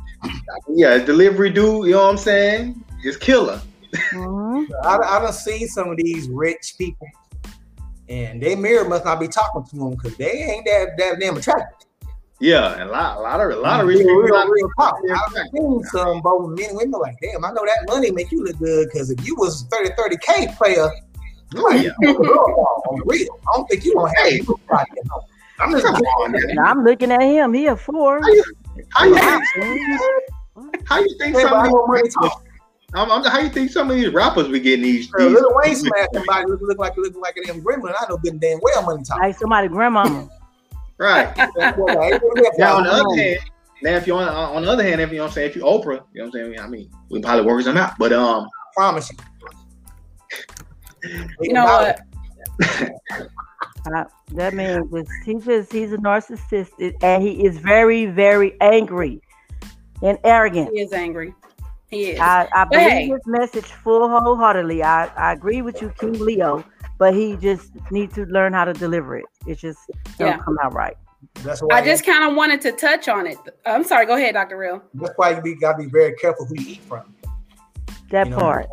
yeah, 0.70 0.98
delivery 0.98 1.50
dude. 1.50 1.86
You 1.86 1.92
know 1.92 2.04
what 2.04 2.10
I'm 2.12 2.16
saying? 2.16 2.82
Is 3.04 3.16
killer. 3.18 3.60
Mhm. 4.12 4.66
I, 4.84 4.96
I 4.96 5.20
done 5.20 5.32
seen 5.34 5.68
some 5.68 5.90
of 5.90 5.98
these 5.98 6.28
rich 6.30 6.74
people, 6.78 7.06
and 8.08 8.42
their 8.42 8.56
mirror 8.56 8.88
must 8.88 9.04
not 9.04 9.20
be 9.20 9.28
talking 9.28 9.64
to 9.64 9.76
them 9.76 9.90
because 9.90 10.16
they 10.16 10.30
ain't 10.30 10.64
that, 10.64 10.96
that 10.96 11.20
damn 11.20 11.36
attractive. 11.36 11.85
Yeah, 12.38 12.72
and 12.74 12.90
a 12.90 12.92
lot, 12.92 13.16
a 13.16 13.20
lot 13.20 13.40
of, 13.40 13.50
a 13.50 13.60
lot 13.60 13.80
of 13.80 13.86
rich 13.86 13.98
real, 13.98 14.08
people. 14.08 14.22
real, 14.22 14.34
out 14.36 14.48
real 14.50 14.68
talk. 14.78 14.98
I've 15.10 15.48
seen 15.54 15.82
some 15.84 16.20
both 16.20 16.50
men 16.58 16.68
and 16.70 16.76
women 16.78 17.00
like, 17.00 17.16
damn, 17.22 17.42
I 17.44 17.50
know 17.52 17.64
that 17.64 17.78
money 17.86 18.10
make 18.10 18.30
you 18.30 18.44
look 18.44 18.58
good 18.58 18.88
because 18.92 19.10
if 19.10 19.26
you 19.26 19.34
was 19.36 19.62
30 19.70 19.90
30 19.96 20.16
K 20.18 20.48
player, 20.56 20.88
you 21.54 21.62
might 21.62 21.82
Yeah. 21.82 21.90
be 22.00 22.08
on 22.08 22.98
the 22.98 23.04
real. 23.06 23.40
I 23.48 23.56
don't 23.56 23.66
think 23.70 23.84
you 23.84 23.94
gonna 23.94 24.12
have 24.18 24.26
Hey. 24.28 24.36
you 24.46 24.60
like 24.70 24.86
that. 24.94 25.02
no. 25.08 25.22
I'm 25.58 25.70
just 25.72 25.86
Come 25.86 25.94
on, 25.96 26.58
I'm 26.58 26.84
looking 26.84 27.10
at 27.10 27.22
him. 27.22 27.54
He 27.54 27.66
a 27.66 27.76
four. 27.76 28.20
How 28.22 28.28
you, 28.30 28.44
how 28.90 29.04
you, 29.06 29.14
Wow. 30.54 30.70
how 30.84 30.98
you 30.98 31.16
think 31.18 31.36
Hey, 31.36 31.42
some 31.42 31.54
I 31.54 31.64
of 31.66 31.72
know 31.72 31.86
money 31.86 32.02
these, 32.02 32.14
talk. 32.14 32.42
I'm, 32.94 33.10
I'm, 33.10 33.24
how 33.24 33.38
you 33.40 33.48
think 33.48 33.70
some 33.70 33.90
of 33.90 33.96
these 33.96 34.12
rappers 34.12 34.48
be 34.48 34.60
getting 34.60 34.82
these? 34.82 35.10
These 35.10 35.32
Lil 35.32 35.52
Wayne 35.54 35.74
smash 35.74 36.06
somebody 36.12 36.44
look, 36.46 36.60
look 36.60 36.78
like 36.78 36.96
look 36.98 37.16
like 37.16 37.36
a 37.38 37.46
damn 37.46 37.62
gremlin. 37.62 37.94
I 37.98 38.06
know 38.10 38.18
good 38.18 38.38
damn 38.40 38.58
well 38.60 38.82
money 38.82 39.02
talk. 39.02 39.18
Like 39.18 39.38
somebody 39.38 39.68
grandmama. 39.68 40.28
Right. 40.98 41.34
That's 41.56 41.78
what 41.78 41.96
I- 41.96 42.18
Now 42.58 42.76
on 42.76 42.84
the 42.84 42.90
other 42.90 43.16
hand, 43.16 43.38
now 43.82 43.96
if 43.96 44.06
you 44.06 44.14
on 44.14 44.28
on 44.28 44.62
the 44.62 44.70
other 44.70 44.82
hand, 44.82 45.00
if 45.00 45.10
you 45.10 45.16
know 45.16 45.24
what 45.24 45.28
I'm 45.28 45.34
saying, 45.34 45.50
if 45.50 45.56
you 45.56 45.62
Oprah, 45.62 46.02
you 46.12 46.22
know 46.22 46.26
what 46.26 46.26
I'm 46.26 46.32
saying. 46.32 46.60
I 46.60 46.66
mean, 46.66 46.90
we 47.10 47.20
probably 47.20 47.44
work 47.46 47.64
them 47.64 47.76
out, 47.76 47.94
but 47.98 48.12
um, 48.12 48.48
promise 48.74 49.10
you. 49.10 49.18
You 51.40 51.52
know 51.52 51.64
what? 51.64 52.00
Uh, 53.94 54.04
that 54.32 54.52
man 54.52 54.88
was 54.90 55.06
he 55.24 55.34
just 55.34 55.72
he's 55.72 55.92
a 55.92 55.96
narcissist 55.98 56.70
and 57.02 57.22
he 57.22 57.44
is 57.44 57.58
very, 57.58 58.06
very 58.06 58.60
angry 58.60 59.20
and 60.02 60.18
arrogant. 60.24 60.70
He 60.72 60.80
is 60.80 60.92
angry. 60.92 61.32
He 61.88 62.10
is. 62.10 62.20
I, 62.20 62.48
I 62.52 62.64
believe 62.64 62.90
hey. 62.90 63.06
his 63.06 63.20
message 63.26 63.66
full 63.66 64.08
wholeheartedly. 64.08 64.82
I, 64.82 65.06
I 65.06 65.32
agree 65.32 65.62
with 65.62 65.80
you, 65.80 65.92
King 66.00 66.18
Leo, 66.18 66.64
but 66.98 67.14
he 67.14 67.36
just 67.36 67.70
needs 67.90 68.14
to 68.14 68.24
learn 68.26 68.52
how 68.52 68.64
to 68.64 68.72
deliver 68.72 69.16
it. 69.16 69.24
It 69.46 69.58
just 69.58 69.78
don't 70.18 70.28
Yeah. 70.28 70.38
come 70.38 70.58
out 70.62 70.72
right. 70.74 70.96
That's 71.42 71.60
why 71.60 71.76
I 71.78 71.84
just 71.84 72.04
kind 72.06 72.28
of 72.30 72.36
wanted 72.36 72.60
to 72.62 72.72
touch 72.72 73.08
on 73.08 73.26
it. 73.26 73.38
I'm 73.64 73.84
sorry. 73.84 74.06
Go 74.06 74.16
ahead, 74.16 74.34
Dr. 74.34 74.56
Real. 74.56 74.82
that's 74.94 75.12
why 75.16 75.40
you 75.44 75.60
gotta 75.60 75.78
be 75.78 75.86
very 75.86 76.14
careful 76.14 76.46
who 76.46 76.54
you 76.58 76.72
eat 76.74 76.82
from. 76.84 77.14
That 78.10 78.26
You 78.26 78.30
know, 78.30 78.36
part. 78.36 78.66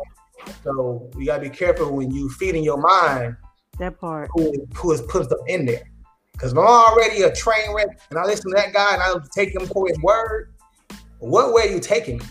So 0.62 1.10
you 1.16 1.26
gotta 1.26 1.42
be 1.42 1.50
careful 1.50 1.94
when 1.94 2.10
you 2.10 2.28
feed 2.30 2.54
in 2.54 2.62
your 2.62 2.76
mind 2.78 3.36
That 3.78 3.98
part. 3.98 4.30
who, 4.34 4.52
who 4.76 4.92
is 4.92 5.00
put 5.02 5.24
stuff 5.24 5.38
in 5.48 5.66
there. 5.66 5.82
Because 6.32 6.52
I'm 6.52 6.58
already 6.58 7.22
a 7.22 7.32
train 7.34 7.72
wreck 7.74 7.88
and 8.10 8.18
I 8.18 8.24
listen 8.24 8.50
to 8.50 8.56
that 8.56 8.72
guy 8.72 8.94
and 8.94 9.02
I 9.02 9.14
take 9.34 9.54
him 9.54 9.66
for 9.66 9.86
his 9.88 9.98
word, 10.02 10.52
what 11.18 11.52
way 11.52 11.68
are 11.68 11.70
you 11.72 11.80
taking 11.80 12.18
me? 12.18 12.24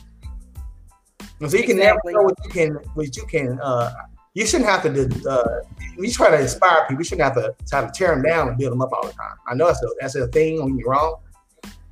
So 1.47 1.57
you 1.57 1.63
can 1.63 1.77
Exactly. 1.77 1.79
never 1.79 2.00
know 2.12 2.21
what 2.23 2.35
you 2.45 2.50
can 2.50 2.69
what 2.93 3.15
you 3.17 3.25
can 3.25 3.59
uh 3.62 3.91
you 4.33 4.45
shouldn't 4.45 4.69
have 4.69 4.81
to 4.83 5.29
uh 5.29 5.61
you 5.97 6.11
try 6.11 6.31
to 6.31 6.39
inspire 6.39 6.85
people, 6.87 7.01
you 7.01 7.03
shouldn't 7.03 7.23
have 7.23 7.35
to 7.35 7.55
try 7.67 7.81
to 7.81 7.91
tear 7.91 8.15
them 8.15 8.23
down 8.23 8.47
and 8.47 8.57
build 8.57 8.71
them 8.71 8.81
up 8.81 8.91
all 8.91 9.05
the 9.05 9.13
time. 9.13 9.35
I 9.47 9.53
know 9.53 9.67
that's 9.67 9.83
a 9.83 9.87
that's 9.99 10.15
a 10.15 10.27
thing 10.27 10.63
when 10.63 10.77
you're 10.77 10.89
wrong, 10.89 11.17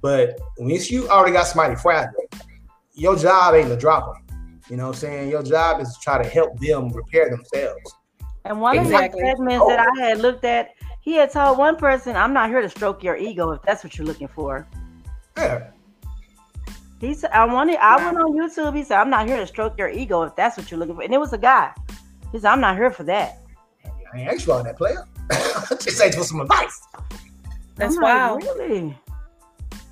but 0.02 0.40
once 0.58 0.90
you 0.90 1.08
already 1.10 1.34
got 1.34 1.48
somebody 1.48 1.76
fragile, 1.76 2.26
your 2.94 3.16
job 3.16 3.54
ain't 3.56 3.70
to 3.70 3.78
drop 3.78 4.14
them. 4.14 4.62
You 4.70 4.78
know 4.78 4.88
what 4.88 4.96
I'm 4.96 5.00
saying? 5.00 5.30
Your 5.30 5.44
job 5.44 5.82
is 5.82 5.94
to 5.94 6.00
try 6.02 6.22
to 6.22 6.28
help 6.28 6.60
them 6.60 6.90
repair 6.90 7.30
themselves. 7.30 7.96
And 8.46 8.60
one 8.60 8.78
Exactly. 8.78 9.06
of 9.06 9.12
the 9.12 9.32
segments 9.32 9.68
that 9.68 9.80
I 9.80 10.08
had 10.08 10.20
looked 10.20 10.46
at, 10.46 10.70
He 11.02 11.16
had 11.16 11.32
told 11.32 11.58
one 11.58 11.78
person, 11.78 12.16
"I'm 12.16 12.32
not 12.32 12.50
here 12.50 12.62
to 12.62 12.70
stroke 12.70 13.04
your 13.04 13.18
ego 13.18 13.52
if 13.52 13.62
that's 13.64 13.84
what 13.84 13.98
you're 13.98 14.06
looking 14.06 14.28
for." 14.28 14.68
Yeah. 15.36 15.72
He 17.00 17.16
said, 17.16 17.32
"I 17.32 17.46
wanted. 17.46 17.78
I 17.78 17.98
went 17.98 18.18
on 18.18 18.34
YouTube. 18.34 18.76
He 18.76 18.84
said, 18.84 19.00
"I'm 19.00 19.10
not 19.10 19.28
here 19.28 19.38
to 19.38 19.48
stroke 19.48 19.78
your 19.80 19.90
ego 19.90 20.22
if 20.22 20.36
that's 20.36 20.58
what 20.58 20.70
you're 20.70 20.80
looking 20.80 20.96
for." 20.96 21.02
And 21.02 21.12
it 21.12 21.20
was 21.20 21.34
a 21.34 21.40
guy. 21.40 21.74
He 22.32 22.40
said, 22.40 22.52
"I'm 22.52 22.62
not 22.62 22.76
here 22.76 22.92
for 22.92 23.04
that." 23.04 23.40
I 24.14 24.20
ain't 24.20 24.30
asked 24.30 24.46
you 24.46 24.54
all 24.54 24.64
that 24.64 24.78
player. 24.78 25.06
Just 25.80 26.02
asked 26.02 26.18
for 26.18 26.24
some 26.24 26.42
advice. 26.42 26.82
That's 27.76 27.98
I'm 27.98 28.38
like. 28.38 28.44
Really? 28.44 28.98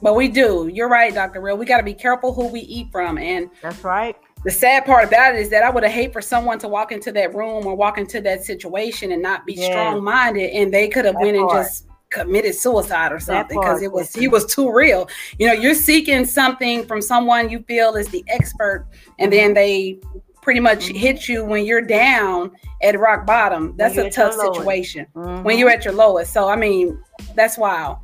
But 0.01 0.15
we 0.15 0.27
do. 0.27 0.69
You're 0.73 0.89
right, 0.89 1.13
Dr. 1.13 1.41
Real. 1.41 1.57
We 1.57 1.65
got 1.65 1.77
to 1.77 1.83
be 1.83 1.93
careful 1.93 2.33
who 2.33 2.47
we 2.47 2.61
eat 2.61 2.91
from. 2.91 3.17
And 3.17 3.49
That's 3.61 3.83
right. 3.83 4.15
the 4.43 4.51
sad 4.51 4.85
part 4.85 5.05
about 5.07 5.35
it 5.35 5.41
is 5.41 5.49
that 5.49 5.63
I 5.63 5.69
would 5.69 5.83
have 5.83 5.91
hate 5.91 6.13
for 6.13 6.21
someone 6.21 6.57
to 6.59 6.67
walk 6.67 6.91
into 6.91 7.11
that 7.13 7.35
room 7.35 7.65
or 7.65 7.75
walk 7.75 7.97
into 7.97 8.21
that 8.21 8.43
situation 8.43 9.11
and 9.11 9.21
not 9.21 9.45
be 9.45 9.53
Yeah. 9.53 9.65
strong 9.65 10.03
minded 10.03 10.51
and 10.51 10.73
they 10.73 10.87
could 10.87 11.05
have 11.05 11.15
That 11.15 11.21
went 11.21 11.37
and 11.37 11.49
just 11.49 11.85
committed 12.11 12.55
suicide 12.55 13.11
or 13.11 13.19
something 13.19 13.59
because 13.59 13.83
it 13.83 13.91
was 13.91 14.13
he 14.13 14.27
was 14.27 14.45
too 14.45 14.71
real. 14.71 15.09
You 15.37 15.47
know, 15.47 15.53
you're 15.53 15.75
seeking 15.75 16.25
something 16.25 16.85
from 16.85 17.01
someone 17.01 17.49
you 17.49 17.59
feel 17.67 17.95
is 17.95 18.07
the 18.07 18.23
expert 18.29 18.87
and 19.19 19.31
mm-hmm. 19.31 19.39
then 19.39 19.53
they 19.53 19.99
pretty 20.41 20.59
much 20.59 20.87
Mhm. 20.87 20.95
hit 20.97 21.27
you 21.29 21.43
when 21.45 21.65
you're 21.65 21.81
down 21.81 22.51
at 22.81 22.97
rock 22.99 23.25
bottom. 23.25 23.73
That's 23.77 23.97
a 23.97 24.09
tough 24.09 24.37
lowest. 24.37 24.59
situation. 24.59 25.05
Mhm. 25.15 25.43
When 25.43 25.57
you're 25.57 25.69
at 25.69 25.83
your 25.85 25.93
lowest. 25.93 26.33
So 26.33 26.47
I 26.49 26.55
mean, 26.55 26.97
that's 27.35 27.57
wild. 27.57 27.97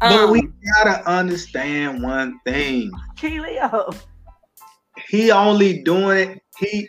But 0.00 0.12
Um, 0.12 0.30
we 0.30 0.48
gotta 0.76 1.06
understand 1.08 2.02
one 2.02 2.40
thing. 2.46 2.90
Keelio. 3.18 3.94
He 5.08 5.30
only 5.30 5.82
doing 5.82 6.18
it. 6.30 6.42
He 6.58 6.88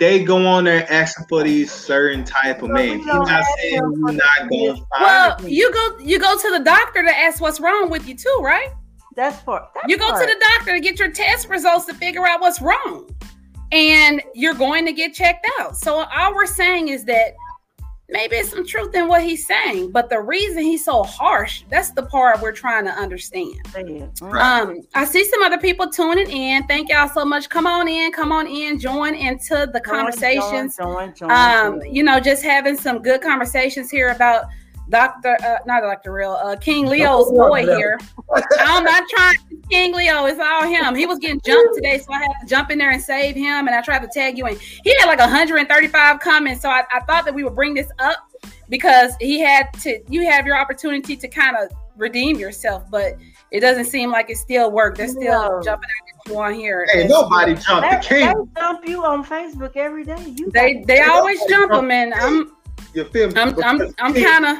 they 0.00 0.24
go 0.24 0.44
on 0.44 0.64
there 0.64 0.84
asking 0.92 1.26
for 1.28 1.44
these 1.44 1.70
certain 1.70 2.24
type 2.24 2.62
of 2.62 2.70
men. 2.70 2.98
He's 2.98 3.06
don't 3.06 3.26
saying 3.26 3.74
him 3.76 3.92
you're 3.98 4.12
not 4.12 4.50
gonna 4.50 4.74
find 4.74 4.84
well, 5.00 5.36
it. 5.38 5.48
you 5.50 5.72
go 5.72 5.98
you 6.00 6.18
go 6.18 6.36
to 6.36 6.50
the 6.50 6.64
doctor 6.64 7.02
to 7.04 7.16
ask 7.16 7.40
what's 7.40 7.60
wrong 7.60 7.90
with 7.90 8.06
you 8.08 8.16
too, 8.16 8.40
right? 8.42 8.70
That's 9.16 9.40
for 9.42 9.60
That's 9.74 9.86
You 9.88 9.96
go 9.96 10.08
part. 10.10 10.22
to 10.22 10.26
the 10.26 10.44
doctor 10.56 10.72
to 10.72 10.80
get 10.80 10.98
your 10.98 11.10
test 11.10 11.48
results 11.48 11.86
to 11.86 11.94
figure 11.94 12.26
out 12.26 12.40
what's 12.40 12.60
wrong. 12.60 13.08
And 13.72 14.22
you're 14.34 14.54
going 14.54 14.86
to 14.86 14.92
get 14.92 15.14
checked 15.14 15.46
out. 15.58 15.76
So 15.76 16.04
all 16.04 16.34
we're 16.34 16.46
saying 16.46 16.88
is 16.88 17.04
that 17.04 17.34
maybe 18.08 18.36
it's 18.36 18.50
some 18.50 18.64
truth 18.66 18.94
in 18.94 19.08
what 19.08 19.22
he's 19.22 19.46
saying, 19.46 19.90
but 19.90 20.08
the 20.10 20.20
reason 20.20 20.62
he's 20.62 20.84
so 20.84 21.02
harsh, 21.02 21.64
that's 21.70 21.90
the 21.90 22.02
part 22.04 22.40
we're 22.40 22.52
trying 22.52 22.84
to 22.84 22.90
understand. 22.92 23.54
Say 23.72 23.80
it. 23.82 24.10
Right. 24.20 24.60
Um, 24.60 24.82
I 24.94 25.04
see 25.04 25.24
some 25.24 25.42
other 25.42 25.58
people 25.58 25.88
tuning 25.90 26.30
in. 26.30 26.64
Thank 26.66 26.90
y'all 26.90 27.08
so 27.08 27.24
much. 27.24 27.48
Come 27.48 27.66
on 27.66 27.88
in, 27.88 28.12
come 28.12 28.30
on 28.30 28.46
in, 28.46 28.78
join 28.78 29.14
into 29.14 29.68
the 29.72 29.80
Join, 29.84 29.94
conversations. 29.94 30.76
Join, 30.76 31.14
join, 31.14 31.14
join, 31.14 31.30
Um, 31.30 31.80
join. 31.80 31.94
you 31.94 32.02
know, 32.02 32.20
just 32.20 32.44
having 32.44 32.76
some 32.76 33.02
good 33.02 33.20
conversations 33.22 33.90
here 33.90 34.10
about 34.10 34.44
Dr. 34.90 35.36
Uh, 35.42 35.56
not 35.66 35.80
Dr. 35.80 36.12
Real, 36.12 36.32
uh, 36.32 36.56
King 36.56 36.86
Leo's 36.86 37.30
boy 37.30 37.64
here. 37.64 37.98
I'm 38.60 38.84
not 38.84 39.02
trying 39.08 39.36
King 39.74 39.92
Leo, 39.92 40.18
oh, 40.18 40.26
it's 40.26 40.38
all 40.38 40.62
him. 40.62 40.94
He 40.94 41.04
was 41.04 41.18
getting 41.18 41.40
jumped 41.44 41.74
today, 41.74 41.98
so 41.98 42.12
I 42.12 42.18
had 42.20 42.28
to 42.42 42.46
jump 42.46 42.70
in 42.70 42.78
there 42.78 42.92
and 42.92 43.02
save 43.02 43.34
him. 43.34 43.66
And 43.66 43.70
I 43.70 43.80
tried 43.80 44.02
to 44.02 44.08
tag 44.08 44.38
you 44.38 44.46
in. 44.46 44.56
He 44.56 44.96
had 45.00 45.06
like 45.06 45.18
135 45.18 46.20
comments, 46.20 46.62
so 46.62 46.68
I, 46.68 46.84
I 46.92 47.00
thought 47.00 47.24
that 47.24 47.34
we 47.34 47.42
would 47.42 47.56
bring 47.56 47.74
this 47.74 47.88
up 47.98 48.18
because 48.68 49.14
he 49.20 49.40
had 49.40 49.72
to. 49.80 50.00
You 50.08 50.30
have 50.30 50.46
your 50.46 50.56
opportunity 50.56 51.16
to 51.16 51.26
kind 51.26 51.56
of 51.56 51.76
redeem 51.96 52.38
yourself, 52.38 52.84
but 52.88 53.14
it 53.50 53.58
doesn't 53.60 53.86
seem 53.86 54.12
like 54.12 54.30
it 54.30 54.36
still 54.36 54.70
worked. 54.70 54.96
They're 54.98 55.08
still 55.08 55.22
No. 55.58 55.60
jumping 55.64 55.88
at 55.88 56.30
you 56.32 56.38
on 56.40 56.54
here. 56.54 56.86
Hey, 56.92 57.08
nobody 57.08 57.54
jumped 57.54 57.90
the 57.90 58.06
They, 58.08 58.20
they 58.20 58.26
king. 58.28 58.50
dump 58.54 58.86
you 58.86 59.04
on 59.04 59.24
Facebook 59.24 59.76
every 59.76 60.04
day. 60.04 60.34
You 60.36 60.52
They 60.52 60.84
they 60.86 61.00
always 61.02 61.40
jump 61.48 61.72
them, 61.72 61.90
and 61.90 62.14
I'm 62.14 62.52
You 62.94 63.06
feel 63.06 63.26
me? 63.26 63.34
I'm 63.40 63.60
I'm 63.64 63.80
I'm 63.98 64.14
kind 64.14 64.44
of 64.46 64.58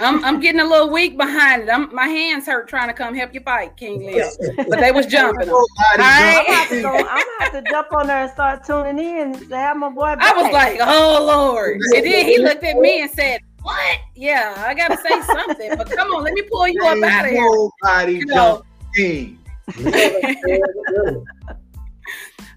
I'm 0.00 0.24
I'm 0.24 0.40
getting 0.40 0.60
a 0.60 0.64
little 0.64 0.90
weak 0.90 1.16
behind 1.16 1.62
it. 1.62 1.68
I'm 1.68 1.94
my 1.94 2.06
hands 2.06 2.46
hurt 2.46 2.68
trying 2.68 2.88
to 2.88 2.94
come 2.94 3.14
help 3.14 3.32
you 3.34 3.40
fight, 3.40 3.76
King 3.76 4.06
Leo. 4.06 4.28
But 4.68 4.80
they 4.80 4.92
was 4.92 5.06
jumping. 5.06 5.46
Nobody 5.48 5.66
I- 5.98 6.36
I'm 6.38 6.44
gonna 6.46 6.58
have 6.58 6.68
to 6.68 6.82
go. 6.82 6.94
I'm 6.94 7.04
gonna 7.04 7.26
have 7.40 7.52
to 7.52 7.70
jump 7.70 7.92
on 7.92 8.06
there 8.06 8.22
and 8.22 8.30
start 8.30 8.64
tuning 8.64 8.98
in 8.98 9.48
to 9.48 9.56
have 9.56 9.76
my 9.76 9.88
boy. 9.88 10.14
I 10.18 10.32
was 10.42 10.52
like, 10.52 10.78
oh 10.82 11.24
Lord. 11.26 11.80
And 11.96 12.04
then 12.04 12.24
he 12.26 12.38
looked 12.38 12.64
at 12.64 12.76
me 12.78 13.02
and 13.02 13.10
said, 13.10 13.40
What? 13.62 13.98
Yeah, 14.14 14.54
I 14.66 14.74
gotta 14.74 14.96
say 14.98 15.20
something. 15.22 15.76
But 15.76 15.90
come 15.90 16.12
on, 16.12 16.24
let 16.24 16.32
me 16.34 16.42
pull 16.42 16.68
you 16.68 16.80
up 16.84 16.98
out 17.02 17.24
of 17.26 17.30
here. 17.30 17.42
Nobody 17.82 18.12
You 18.14 18.26
know. 18.26 18.34
jumped 18.34 18.66
the 19.76 20.36
king. 20.44 21.26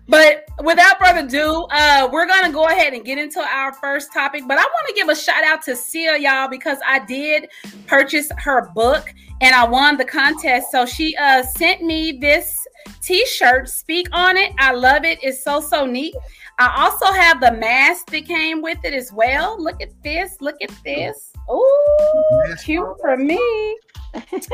But 0.09 0.45
without 0.63 0.97
further 0.97 1.19
ado, 1.19 1.67
uh, 1.69 2.09
we're 2.11 2.25
gonna 2.25 2.51
go 2.51 2.65
ahead 2.65 2.93
and 2.93 3.05
get 3.05 3.19
into 3.19 3.39
our 3.39 3.73
first 3.73 4.11
topic. 4.11 4.43
But 4.47 4.57
I 4.57 4.63
want 4.63 4.87
to 4.87 4.93
give 4.95 5.07
a 5.07 5.15
shout 5.15 5.43
out 5.43 5.61
to 5.63 5.75
Sia, 5.75 6.17
y'all, 6.17 6.47
because 6.47 6.79
I 6.85 7.05
did 7.05 7.47
purchase 7.85 8.27
her 8.39 8.71
book 8.73 9.13
and 9.41 9.53
I 9.53 9.67
won 9.67 9.97
the 9.97 10.05
contest. 10.05 10.71
So 10.71 10.87
she 10.87 11.15
uh 11.17 11.43
sent 11.43 11.83
me 11.83 12.13
this 12.13 12.67
t-shirt. 13.01 13.69
Speak 13.69 14.07
on 14.11 14.35
it. 14.35 14.51
I 14.57 14.73
love 14.73 15.05
it. 15.05 15.19
It's 15.21 15.43
so 15.43 15.61
so 15.61 15.85
neat. 15.85 16.15
I 16.57 16.73
also 16.83 17.05
have 17.13 17.39
the 17.39 17.51
mask 17.51 18.09
that 18.09 18.25
came 18.25 18.63
with 18.63 18.79
it 18.83 18.93
as 18.93 19.13
well. 19.13 19.61
Look 19.61 19.79
at 19.79 19.91
this. 20.03 20.37
Look 20.41 20.55
at 20.61 20.71
this. 20.83 21.31
Oh, 21.47 22.55
cute 22.65 22.97
for 22.99 23.15
me. 23.15 23.77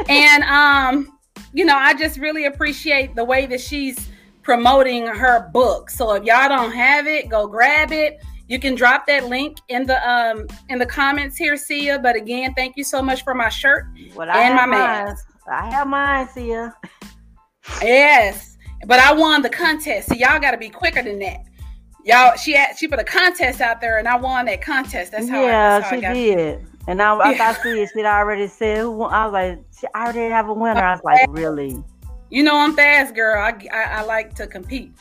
and 0.10 0.44
um, 0.44 1.18
you 1.54 1.64
know, 1.64 1.78
I 1.78 1.94
just 1.94 2.20
really 2.20 2.46
appreciate 2.46 3.16
the 3.16 3.24
way 3.24 3.46
that 3.46 3.62
she's 3.62 4.10
promoting 4.46 5.08
her 5.08 5.50
book. 5.50 5.90
So 5.90 6.14
if 6.14 6.24
y'all 6.24 6.48
don't 6.48 6.72
have 6.72 7.08
it, 7.08 7.28
go 7.28 7.48
grab 7.48 7.92
it. 7.92 8.24
You 8.48 8.60
can 8.60 8.76
drop 8.76 9.08
that 9.08 9.26
link 9.26 9.58
in 9.70 9.88
the 9.88 9.98
um 10.10 10.48
in 10.70 10.78
the 10.78 10.86
comments 10.86 11.36
here, 11.36 11.58
Sia. 11.58 11.98
But 12.00 12.16
again, 12.16 12.54
thank 12.54 12.78
you 12.78 12.84
so 12.84 13.02
much 13.02 13.24
for 13.24 13.34
my 13.34 13.50
shirt. 13.50 13.86
Well, 14.16 14.30
and 14.30 14.56
my 14.56 14.68
mask. 14.68 15.26
I 15.48 15.70
have 15.72 15.88
mine, 15.88 16.28
Sia. 16.30 16.76
Yes, 17.82 18.56
but 18.86 19.00
I 19.00 19.14
won 19.14 19.42
the 19.42 19.50
contest. 19.50 20.10
So 20.10 20.14
y'all 20.16 20.40
got 20.40 20.52
to 20.52 20.58
be 20.58 20.70
quicker 20.70 21.02
than 21.02 21.20
that. 21.20 21.40
Y'all, 22.04 22.36
she 22.38 22.54
had, 22.54 22.78
she 22.78 22.88
put 22.88 23.00
a 23.00 23.04
contest 23.04 23.62
out 23.62 23.82
there, 23.82 23.98
and 23.98 24.08
I 24.08 24.16
won 24.16 24.46
that 24.46 24.62
contest. 24.62 25.12
That's 25.12 25.28
how. 25.28 25.40
I, 25.40 25.48
yeah, 25.48 25.80
that's 25.80 25.90
how 25.90 25.92
I 25.92 25.96
she 25.98 26.02
got. 26.02 26.14
did. 26.14 26.68
And 26.88 27.02
I, 27.02 27.16
I 27.16 27.32
Yeah. 27.32 27.38
thought 27.54 27.58
she 27.64 27.88
she'd 27.88 28.06
already 28.06 28.46
said 28.48 28.82
who 28.82 28.92
won. 28.92 29.12
I 29.12 29.26
was 29.26 29.34
like, 29.34 29.60
she 29.80 29.88
I 29.96 30.04
already 30.04 30.32
have 30.32 30.50
a 30.50 30.54
winner. 30.54 30.84
I 30.84 30.92
was 30.94 31.02
like, 31.04 31.22
really? 31.26 31.84
You 32.36 32.44
know, 32.44 32.58
I'm 32.58 32.76
fast, 32.76 33.16
girl. 33.16 33.42
I, 33.42 33.58
I, 33.72 33.84
I 33.84 34.04
like 34.04 34.34
to 34.34 34.46
compete. 34.46 34.92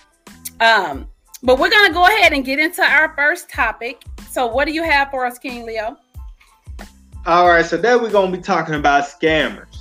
Um, 0.61 1.09
but 1.43 1.59
we're 1.59 1.69
gonna 1.69 1.93
go 1.93 2.07
ahead 2.07 2.33
and 2.33 2.45
get 2.45 2.61
into 2.61 2.81
our 2.81 3.13
first 3.17 3.51
topic. 3.51 4.05
So, 4.31 4.47
what 4.47 4.67
do 4.67 4.73
you 4.73 4.85
have 4.85 5.11
for 5.11 5.27
us, 5.27 5.37
King 5.37 5.67
Leo? 5.67 5.97
All 7.27 7.49
right, 7.49 7.67
so 7.67 7.77
then 7.77 8.01
we're 8.01 8.13
gonna 8.13 8.31
be 8.31 8.41
talking 8.41 8.77
about 8.77 9.03
scammers. 9.09 9.79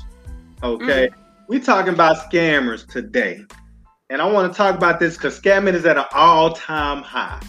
Okay, 0.63 1.09
Mm-hmm. 1.09 1.43
we 1.47 1.59
talking 1.59 1.93
about 1.93 2.27
scammers 2.27 2.91
today, 2.91 3.45
and 4.09 4.19
I 4.19 4.25
want 4.25 4.51
to 4.51 4.57
talk 4.57 4.73
about 4.73 4.99
this 4.99 5.15
because 5.15 5.39
scamming 5.39 5.75
is 5.75 5.85
at 5.85 5.95
an 5.95 6.05
all-time 6.11 7.03
high. 7.03 7.39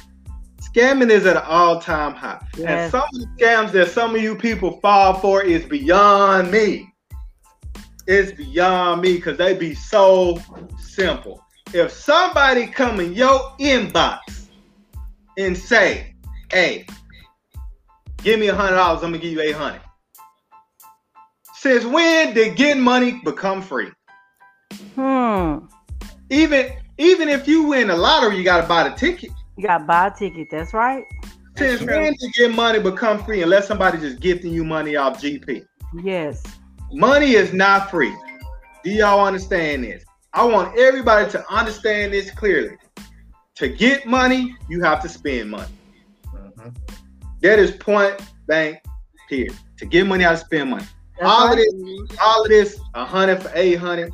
Scamming 0.61 1.09
is 1.09 1.25
at 1.25 1.39
an 1.39 1.45
all-time 1.47 2.13
high, 2.13 2.47
and 2.63 2.91
some 2.91 3.05
of 3.05 3.21
the 3.21 3.27
scams 3.39 3.73
that 3.73 3.89
some 3.89 4.15
of 4.15 4.21
you 4.21 4.37
people 4.37 4.83
fall 4.83 5.15
for 5.15 5.43
is 5.43 5.65
beyond 5.65 6.51
me. 6.51 6.94
It's 8.07 8.33
beyond 8.33 9.03
me 9.03 9.15
because 9.15 9.39
they 9.39 9.55
be 9.55 9.75
so 9.75 10.41
simple. 10.79 11.43
If 11.73 11.91
somebody 11.91 12.67
come 12.67 13.01
in 13.01 13.15
your 13.15 13.39
inbox 13.59 14.21
and 15.39 15.57
say, 15.57 16.15
"Hey, 16.53 16.87
give 18.23 18.39
me 18.39 18.49
a 18.49 18.55
hundred 18.55 18.77
dollars, 18.77 19.03
I'm 19.03 19.11
gonna 19.11 19.19
give 19.19 19.33
you 19.33 19.41
eight 19.41 19.57
hundred. 19.57 19.81
Since 21.55 21.85
when 21.85 22.35
did 22.35 22.57
getting 22.57 22.83
money 22.83 23.21
become 23.25 23.63
free? 23.63 23.91
Hmm. 24.95 25.67
Even 26.31 26.73
even 26.99 27.29
if 27.29 27.49
you 27.49 27.65
win 27.65 27.89
the 27.89 27.97
lottery, 27.97 28.37
you 28.37 28.45
gotta 28.45 28.67
buy 28.67 28.89
the 28.89 28.95
ticket. 28.95 29.31
You 29.57 29.67
got 29.67 29.79
to 29.79 29.85
buy 29.85 30.09
a 30.09 30.11
ticket. 30.11 30.49
That's 30.51 30.75
right. 30.75 31.05
Since 31.57 31.83
true. 31.83 31.95
when 31.95 32.15
did 32.15 32.33
get 32.33 32.55
money 32.55 32.81
become 32.81 33.23
free 33.25 33.43
unless 33.43 33.69
somebody 33.69 33.99
just 33.99 34.21
gifting 34.21 34.53
you 34.53 34.65
money 34.65 34.97
off 34.97 35.23
GP? 35.23 35.65
Yes. 36.03 36.43
Money 36.93 37.35
is 37.35 37.53
not 37.53 37.91
free. 37.91 38.15
Do 38.85 38.91
y'all 38.91 39.27
understand 39.27 39.85
this? 39.85 40.05
I 40.33 40.45
want 40.45 40.79
everybody 40.79 41.31
to 41.31 41.53
understand 41.53 42.13
this 42.13 42.31
clearly. 42.31 42.77
To 43.57 43.69
get 43.69 44.07
money, 44.07 44.57
you 44.69 44.83
have 44.83 45.01
to 45.03 45.09
spend 45.09 45.51
money. 45.51 45.73
Mhm. 46.27 46.75
That 47.43 47.59
is 47.59 47.71
point 47.71 48.21
blank 48.47 48.79
here. 49.29 49.49
To 49.79 49.87
get 49.87 50.07
money, 50.07 50.25
I 50.25 50.31
have 50.31 50.41
to 50.41 50.45
spend 50.45 50.71
money. 50.71 50.87
That's 51.19 51.31
all 51.31 51.53
of 51.53 51.57
this, 51.57 52.19
all 52.21 52.43
of 52.43 52.49
this, 52.49 52.81
a 52.95 53.05
hundred 53.05 53.43
for 53.43 53.53
eight 53.55 53.77
hundred, 53.77 54.13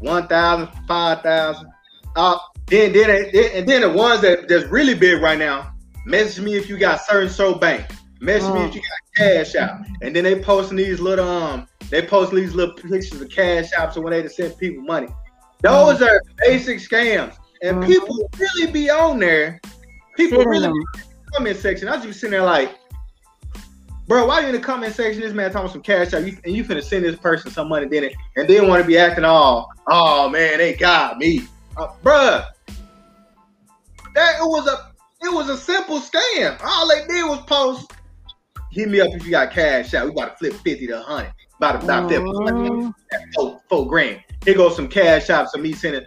one 0.00 0.26
thousand 0.26 0.66
for 0.68 0.82
five 0.88 1.22
thousand. 1.22 1.70
Uh, 2.16 2.38
then, 2.66 2.92
then, 2.92 3.30
then, 3.32 3.50
and 3.54 3.68
then 3.68 3.82
the 3.82 3.90
ones 3.90 4.20
that 4.22 4.48
that's 4.48 4.66
really 4.66 4.94
big 4.94 5.22
right 5.22 5.38
now. 5.38 5.72
Message 6.06 6.42
me 6.42 6.56
if 6.56 6.68
you 6.68 6.78
got 6.78 7.00
certain 7.02 7.28
so 7.28 7.54
bank. 7.54 7.86
Message 8.20 8.52
me 8.52 8.64
if 8.64 8.74
you 8.74 8.82
got 8.82 9.26
Cash 9.26 9.54
App. 9.54 9.86
And 10.02 10.14
then 10.14 10.24
they 10.24 10.40
posting 10.40 10.76
these 10.76 11.00
little 11.00 11.26
um, 11.28 11.66
they 11.88 12.02
post 12.02 12.32
these 12.32 12.54
little 12.54 12.74
pictures 12.74 13.20
of 13.20 13.30
Cash 13.30 13.70
App 13.76 13.94
so 13.94 14.00
when 14.00 14.12
they 14.12 14.22
to 14.22 14.28
send 14.28 14.56
people 14.58 14.84
money. 14.84 15.08
Those 15.62 16.00
are 16.02 16.20
basic 16.38 16.78
scams, 16.78 17.34
and 17.62 17.78
Mhm. 17.78 17.86
people 17.86 18.30
really 18.38 18.72
be 18.72 18.90
on 18.90 19.18
there. 19.18 19.60
People 20.16 20.44
really 20.44 20.68
be 20.68 20.74
in 20.74 20.84
the 20.92 21.32
comment 21.34 21.56
section. 21.56 21.88
I 21.88 21.96
just 22.00 22.20
sitting 22.20 22.32
there 22.32 22.42
like, 22.42 22.74
bro, 24.06 24.26
why 24.26 24.40
you 24.40 24.46
in 24.48 24.52
the 24.52 24.60
comment 24.60 24.94
section? 24.94 25.22
This 25.22 25.32
man 25.32 25.50
talking 25.50 25.70
some 25.70 25.82
Cash 25.82 26.12
App, 26.12 26.24
you, 26.24 26.36
and 26.44 26.54
you 26.54 26.64
finna 26.64 26.82
send 26.82 27.04
this 27.04 27.16
person 27.16 27.50
some 27.50 27.68
money, 27.68 27.86
then 27.88 28.04
it, 28.04 28.14
and 28.36 28.48
then 28.48 28.68
want 28.68 28.82
to 28.82 28.86
be 28.86 28.98
acting 28.98 29.24
all, 29.24 29.70
oh 29.88 30.28
man, 30.28 30.58
they 30.58 30.74
got 30.74 31.18
me, 31.18 31.46
uh, 31.78 31.88
bruh. 32.04 32.46
That 34.14 34.36
it 34.40 34.44
was 34.44 34.66
a 34.66 34.90
it 35.22 35.32
was 35.32 35.48
a 35.50 35.56
simple 35.56 36.00
scam. 36.00 36.58
All 36.64 36.88
they 36.88 37.06
did 37.06 37.24
was 37.24 37.40
post, 37.42 37.92
hit 38.70 38.88
me 38.88 39.00
up 39.00 39.08
if 39.12 39.24
you 39.24 39.30
got 39.30 39.50
Cash 39.50 39.94
App. 39.94 40.04
We 40.04 40.10
about 40.10 40.38
to 40.38 40.50
flip 40.50 40.60
fifty 40.62 40.86
to 40.86 41.00
hundred. 41.00 41.32
About 41.58 41.80
to 41.80 41.84
about 41.84 42.08
flip 42.08 42.22
Mhm. 42.22 42.94
four, 43.34 43.60
four 43.68 43.86
grand. 43.86 44.22
Here 44.44 44.54
goes 44.54 44.76
some 44.76 44.88
Cash 44.88 45.28
App, 45.30 45.48
some 45.48 45.62
me 45.62 45.72
sending. 45.72 46.04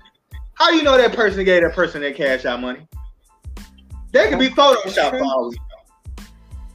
How 0.56 0.70
you 0.72 0.84
know 0.84 0.98
that 0.98 1.16
person 1.16 1.44
gave 1.44 1.62
that 1.64 1.74
person 1.74 2.02
that 2.02 2.16
Cash 2.16 2.46
App 2.46 2.60
money? 2.60 2.88
They 4.12 4.30
could 4.30 4.40
be 4.40 4.50
photoshopped 4.50 5.18
for 5.18 5.24
all 5.24 5.50
we 5.50 5.56
know. 5.56 6.26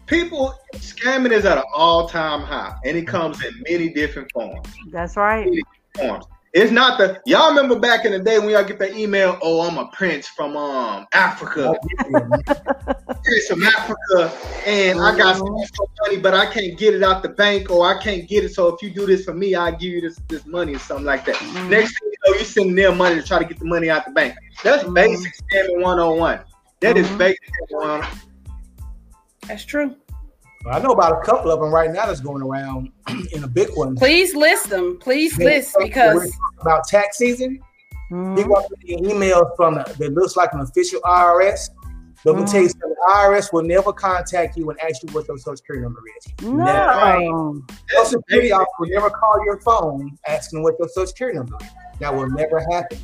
People 0.07 0.55
scamming 0.75 1.33
is 1.33 1.45
at 1.45 1.59
an 1.59 1.65
all-time 1.75 2.41
high, 2.41 2.75
and 2.85 2.97
it 2.97 3.07
comes 3.07 3.45
in 3.45 3.53
many 3.69 3.91
different 3.91 4.31
forms. 4.33 4.67
That's 4.91 5.17
right. 5.17 5.49
Forms. 5.97 6.25
It's 6.55 6.73
not 6.73 6.99
the 6.99 7.21
y'all 7.27 7.51
remember 7.51 7.79
back 7.79 8.05
in 8.05 8.13
the 8.13 8.19
day 8.19 8.39
when 8.39 8.51
y'all 8.51 8.65
get 8.65 8.79
that 8.79 8.97
email, 8.97 9.39
oh, 9.43 9.69
I'm 9.69 9.77
a 9.79 9.89
prince 9.89 10.27
from 10.27 10.57
um 10.57 11.07
Africa. 11.13 11.75
Prince 13.25 13.47
from 13.49 13.63
Africa, 13.65 14.33
and 14.65 14.99
I 15.01 15.15
got 15.15 15.37
some 15.37 15.55
extra 15.61 15.85
money, 16.07 16.19
but 16.19 16.33
I 16.33 16.51
can't 16.51 16.79
get 16.79 16.95
it 16.95 17.03
out 17.03 17.23
the 17.23 17.29
bank, 17.29 17.71
or 17.71 17.87
I 17.87 18.01
can't 18.01 18.27
get 18.27 18.45
it. 18.45 18.55
So 18.55 18.69
if 18.69 18.81
you 18.81 18.89
do 18.91 19.05
this 19.05 19.25
for 19.25 19.35
me, 19.35 19.55
I'll 19.55 19.73
give 19.73 19.83
you 19.83 20.01
this 20.01 20.19
this 20.29 20.47
money 20.47 20.75
or 20.77 20.79
something 20.79 21.05
like 21.05 21.27
that. 21.27 21.35
Mhm. 21.35 21.69
Next 21.69 21.99
thing 21.99 22.11
you 22.11 22.33
know, 22.33 22.39
you 22.39 22.45
sending 22.47 22.75
them 22.75 22.97
money 22.97 23.17
to 23.17 23.23
try 23.23 23.39
to 23.39 23.45
get 23.45 23.59
the 23.59 23.67
money 23.67 23.91
out 23.91 24.07
the 24.07 24.13
bank. 24.13 24.35
That's 24.63 24.85
Mhm. 24.85 24.95
basic 24.95 25.33
scamming 25.53 25.83
101. 25.83 26.41
That 26.81 26.97
is 26.97 27.07
Mhm. 27.09 27.19
basic 27.19 27.41
scamming 27.43 27.81
101. 27.83 28.07
That's 29.47 29.65
true. 29.65 29.95
I 30.67 30.79
know 30.81 30.91
about 30.91 31.23
a 31.23 31.25
couple 31.25 31.51
of 31.51 31.61
them 31.61 31.73
right 31.73 31.91
now 31.91 32.07
that's 32.07 32.21
going 32.21 32.43
around 32.43 32.91
in 33.33 33.45
a 33.45 33.49
big 33.49 33.69
one. 33.75 33.95
Please 33.97 34.35
list 34.35 34.69
them. 34.69 34.99
Please 34.99 35.39
Yeah, 35.39 35.47
list 35.47 35.77
because 35.81 36.37
about 36.61 36.87
tax 36.87 37.19
season. 37.19 37.61
Mhm. 38.11 38.37
People 38.37 38.57
are 38.57 38.65
getting 38.85 39.05
emails 39.05 39.55
from 39.57 39.75
the, 39.75 39.85
that 39.99 40.13
looks 40.15 40.37
like 40.37 40.53
an 40.53 40.61
official 40.61 41.01
IRS. 41.05 41.71
But 42.25 42.35
let 42.35 42.41
me 42.45 42.51
tell 42.51 42.63
you 42.63 42.69
something, 42.69 42.91
the 42.91 43.13
IRS 43.15 43.53
will 43.53 43.63
never 43.63 43.93
contact 43.93 44.57
you 44.57 44.69
and 44.71 44.81
ask 44.81 45.03
you 45.05 45.13
what 45.15 45.29
your 45.29 45.39
social 45.39 45.57
security 45.57 45.85
number 45.85 46.01
is. 46.19 46.43
No. 46.43 46.65
Social 46.67 47.65
That's 47.95 48.11
security 48.11 48.49
basic. 48.49 48.55
office 48.57 48.73
will 48.81 48.89
never 48.89 49.11
call 49.11 49.45
your 49.45 49.61
phone 49.61 50.19
asking 50.27 50.63
what 50.65 50.75
your 50.81 50.89
social 50.89 51.07
security 51.07 51.39
number 51.39 51.57
is. 51.61 51.69
That 52.01 52.13
will 52.15 52.29
never 52.31 52.59
happen. 52.73 52.99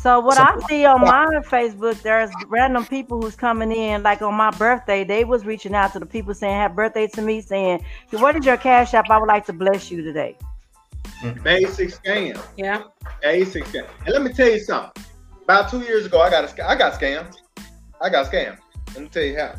So 0.00 0.20
what 0.20 0.36
So- 0.36 0.44
I 0.44 0.56
see 0.68 0.84
on 0.84 1.00
my 1.00 1.26
Facebook, 1.50 2.00
there's 2.02 2.30
random 2.46 2.86
people 2.86 3.20
who's 3.20 3.34
coming 3.34 3.72
in. 3.72 4.04
Like 4.04 4.22
on 4.22 4.34
my 4.34 4.50
birthday, 4.52 5.02
they 5.02 5.24
was 5.24 5.44
reaching 5.44 5.74
out 5.74 5.92
to 5.94 5.98
the 5.98 6.06
people 6.06 6.34
saying 6.34 6.54
happy 6.54 6.74
birthday 6.74 7.06
to 7.08 7.22
me, 7.22 7.40
saying, 7.40 7.84
"What 8.12 8.36
is 8.36 8.46
your 8.46 8.56
cash 8.58 8.94
app? 8.94 9.10
I 9.10 9.18
would 9.18 9.26
like 9.26 9.44
to 9.46 9.52
bless 9.52 9.90
you 9.90 10.02
today." 10.02 10.36
Mm-hmm. 11.22 11.42
Basic 11.42 11.88
scam. 11.88 12.40
yeah. 12.56 12.82
Basic 13.22 13.64
scam. 13.64 13.86
And 14.06 14.14
let 14.14 14.22
me 14.22 14.32
tell 14.32 14.48
you 14.48 14.60
something. 14.60 15.02
About 15.42 15.68
two 15.68 15.80
years 15.80 16.06
ago, 16.06 16.20
I 16.20 16.30
got 16.30 16.44
a 16.44 16.48
sc- 16.48 16.60
I 16.60 16.76
got 16.76 16.92
scammed. 17.00 17.34
I 18.00 18.08
got 18.08 18.30
scammed. 18.30 18.58
Let 18.94 19.02
me 19.02 19.08
tell 19.08 19.24
you 19.24 19.36
how. 19.36 19.54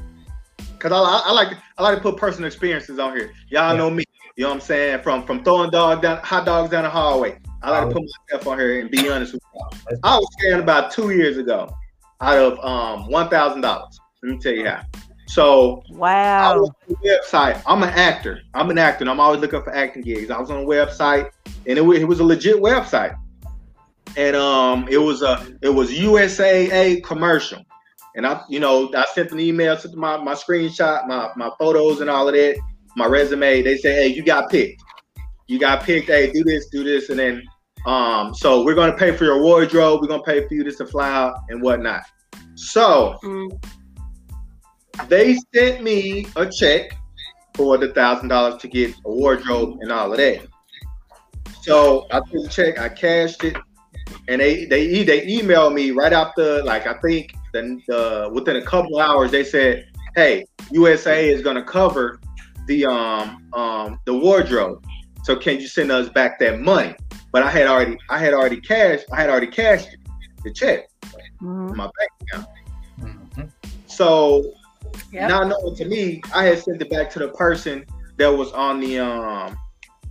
Cause 0.79 0.93
I, 0.93 0.97
I, 0.97 1.21
I 1.25 1.31
like 1.33 1.49
to, 1.49 1.57
I 1.77 1.83
like 1.83 1.97
to 1.97 2.01
put 2.01 2.15
personal 2.15 2.47
experiences 2.47 2.97
on 2.97 3.13
here. 3.13 3.33
Y'all 3.49 3.71
Yeah. 3.71 3.77
know 3.77 3.89
me. 3.89 4.05
You 4.37 4.43
know 4.43 4.49
what 4.51 4.55
I'm 4.55 4.61
saying? 4.61 5.01
From 5.01 5.25
from 5.25 5.43
throwing 5.43 5.69
dog 5.71 6.01
down 6.01 6.19
hot 6.19 6.45
dogs 6.45 6.69
down 6.69 6.83
the 6.85 6.89
hallway. 6.89 7.37
I 7.61 7.71
like 7.71 7.89
to 7.89 7.93
put 7.93 8.03
myself 8.03 8.47
on 8.47 8.59
here 8.59 8.79
and 8.79 8.89
be 8.89 9.09
honest 9.11 9.33
with 9.33 9.41
y'all. 9.53 9.97
I 10.03 10.17
was 10.17 10.27
scammed 10.41 10.59
about 10.59 10.91
two 10.91 11.11
years 11.11 11.37
ago 11.37 11.73
out 12.21 12.37
of 12.37 12.59
um 12.63 13.09
one 13.09 13.29
thousand 13.29 13.61
dollars. 13.61 13.99
Let 14.23 14.31
me 14.31 14.37
tell 14.39 14.53
you 14.53 14.67
how. 14.67 14.83
So 15.27 15.83
I 15.89 15.97
Wow. 15.97 16.59
was 16.59 16.69
on 16.69 16.95
the 17.01 17.09
website. 17.09 17.61
I'm 17.65 17.83
an 17.83 17.89
actor. 17.89 18.41
I'm 18.53 18.69
an 18.69 18.77
actor. 18.77 19.03
And 19.03 19.09
I'm 19.09 19.19
always 19.19 19.41
looking 19.41 19.61
for 19.61 19.75
acting 19.75 20.01
gigs. 20.03 20.31
I 20.31 20.39
was 20.39 20.49
on 20.49 20.63
a 20.63 20.65
website, 20.65 21.29
and 21.67 21.77
it 21.77 21.81
was, 21.81 21.99
it 21.99 22.07
was 22.07 22.19
a 22.19 22.23
legit 22.23 22.57
website. 22.57 23.15
And 24.17 24.35
um, 24.35 24.87
it 24.89 24.97
was 24.97 25.21
a 25.21 25.45
it 25.61 25.69
was 25.69 25.91
USAA 25.91 27.03
commercial. 27.03 27.63
And 28.15 28.25
I, 28.25 28.41
you 28.49 28.59
know, 28.59 28.91
I 28.95 29.05
sent 29.13 29.31
an 29.31 29.39
email, 29.39 29.77
sent 29.77 29.95
my 29.95 30.17
my 30.17 30.33
screenshot, 30.33 31.07
my 31.07 31.29
my 31.35 31.51
photos, 31.59 32.01
and 32.01 32.09
all 32.09 32.27
of 32.27 32.33
that, 32.33 32.57
my 32.95 33.05
resume. 33.05 33.61
They 33.61 33.77
say, 33.77 33.93
hey, 33.93 34.07
you 34.07 34.23
got 34.23 34.49
picked. 34.49 34.81
You 35.49 35.57
got 35.57 35.83
picked. 35.83 36.07
Hey, 36.07 36.31
do 36.31 36.43
this, 36.43 36.67
do 36.67 36.83
this, 36.83 37.09
and 37.09 37.17
then 37.17 37.43
um, 37.87 38.35
so 38.35 38.63
we're 38.63 38.75
gonna 38.75 38.95
pay 38.95 39.11
for 39.15 39.25
your 39.25 39.41
wardrobe. 39.41 40.01
We're 40.01 40.07
gonna 40.07 40.21
pay 40.21 40.47
for 40.47 40.53
you 40.53 40.63
to 40.63 40.85
fly 40.85 41.11
out 41.11 41.39
and 41.49 41.59
whatnot. 41.61 42.03
So 42.53 43.17
Mm. 43.23 43.59
they 45.07 45.39
sent 45.55 45.81
me 45.81 46.27
a 46.35 46.45
check 46.45 46.95
for 47.55 47.77
the 47.77 47.91
thousand 47.93 48.27
dollars 48.29 48.61
to 48.61 48.67
get 48.67 48.93
a 49.05 49.11
wardrobe 49.11 49.79
and 49.81 49.91
all 49.91 50.11
of 50.11 50.17
that. 50.17 50.45
So 51.63 52.05
I 52.11 52.19
took 52.19 52.43
the 52.43 52.49
check, 52.49 52.77
I 52.79 52.89
cashed 52.89 53.43
it, 53.43 53.57
and 54.27 54.39
they 54.39 54.65
they 54.65 55.03
they 55.03 55.25
emailed 55.25 55.73
me 55.73 55.89
right 55.91 56.13
after, 56.13 56.63
like 56.63 56.85
I 56.85 56.93
think 56.99 57.33
the, 57.53 57.81
the 57.87 58.29
within 58.31 58.57
a 58.57 58.61
couple 58.61 58.99
hours, 58.99 59.31
they 59.31 59.43
said, 59.43 59.87
"Hey, 60.15 60.45
USAA 60.71 61.33
is 61.33 61.41
gonna 61.41 61.63
cover 61.63 62.19
the 62.67 62.85
um 62.85 63.49
um 63.53 63.99
the 64.05 64.13
wardrobe, 64.15 64.83
so 65.23 65.35
can 65.35 65.59
you 65.59 65.67
send 65.67 65.91
us 65.91 66.09
back 66.09 66.39
that 66.39 66.59
money?" 66.59 66.95
But 67.31 67.43
I 67.43 67.49
had 67.51 67.67
already 67.67 67.97
I 68.09 68.17
had 68.19 68.33
already 68.33 68.59
cashed 68.61 69.05
I 69.11 69.21
had 69.21 69.29
already 69.29 69.47
cashed 69.47 69.89
the 70.43 70.51
check 70.53 70.87
Mhm. 71.41 71.71
in 71.71 71.77
my 71.77 71.89
bank 71.97 72.11
account. 72.21 72.47
Mhm. 73.01 73.51
So 73.87 74.51
Yep. 75.11 75.29
not 75.29 75.47
knowing 75.47 75.75
to 75.75 75.85
me, 75.85 76.21
I 76.33 76.45
had 76.45 76.59
sent 76.59 76.81
it 76.81 76.89
back 76.89 77.09
to 77.11 77.19
the 77.19 77.29
person 77.29 77.85
that 78.17 78.27
was 78.27 78.51
on 78.53 78.79
the 78.79 78.99
um 78.99 79.57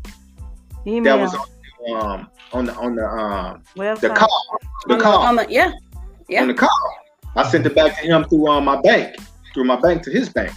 that 0.05 0.87
Email. 0.87 1.21
was 1.21 1.35
on 1.35 1.47
the, 1.87 1.93
um 1.95 2.31
on 2.53 2.65
the 2.67 2.75
on 2.75 2.95
the 2.95 3.05
um 3.07 3.63
the 3.77 4.11
call 4.11 4.47
the 4.87 4.95
on, 4.95 5.01
call 5.01 5.21
The, 5.23 5.27
on 5.29 5.37
the 5.37 5.47
yeah. 5.49 5.73
Yeah. 6.29 6.43
on 6.43 6.49
the 6.49 6.55
call. 6.55 6.95
I 7.37 7.49
sent 7.49 7.67
it 7.67 7.75
back 7.75 7.99
to 8.01 8.07
him 8.07 8.25
through 8.25 8.49
um, 8.49 8.65
my 8.65 8.81
bank 8.83 9.17
through 9.55 9.65
my 9.65 9.77
bank 9.81 10.03
to 10.05 10.11
his 10.11 10.29
bank. 10.29 10.53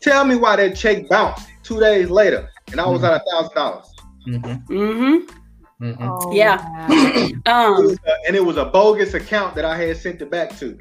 Tell 0.00 0.24
me 0.24 0.36
why 0.36 0.56
that 0.56 0.76
check 0.76 1.08
bounced 1.08 1.48
two 1.62 1.80
days 1.80 2.08
later, 2.10 2.48
and 2.72 2.80
I 2.80 2.86
was 2.86 3.02
Mhm. 3.02 3.04
at 3.14 3.22
a 3.22 3.30
thousand 3.30 3.54
dollars. 3.54 3.86
Mhm. 4.26 4.66
Mm-hmm. 4.66 5.84
Mhm. 5.84 5.96
Oh, 6.00 6.32
Yeah. 6.32 6.56
wow. 6.88 6.88
Um. 7.46 7.96
and 8.26 8.34
it 8.36 8.44
was 8.44 8.56
a 8.56 8.64
bogus 8.64 9.14
account 9.14 9.54
that 9.54 9.64
I 9.64 9.76
had 9.76 9.96
sent 9.96 10.20
it 10.22 10.30
back 10.30 10.56
to, 10.58 10.78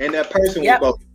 and 0.00 0.14
that 0.14 0.30
person 0.30 0.62
Yep. 0.62 0.80
was 0.80 0.92
bogus. 0.92 1.06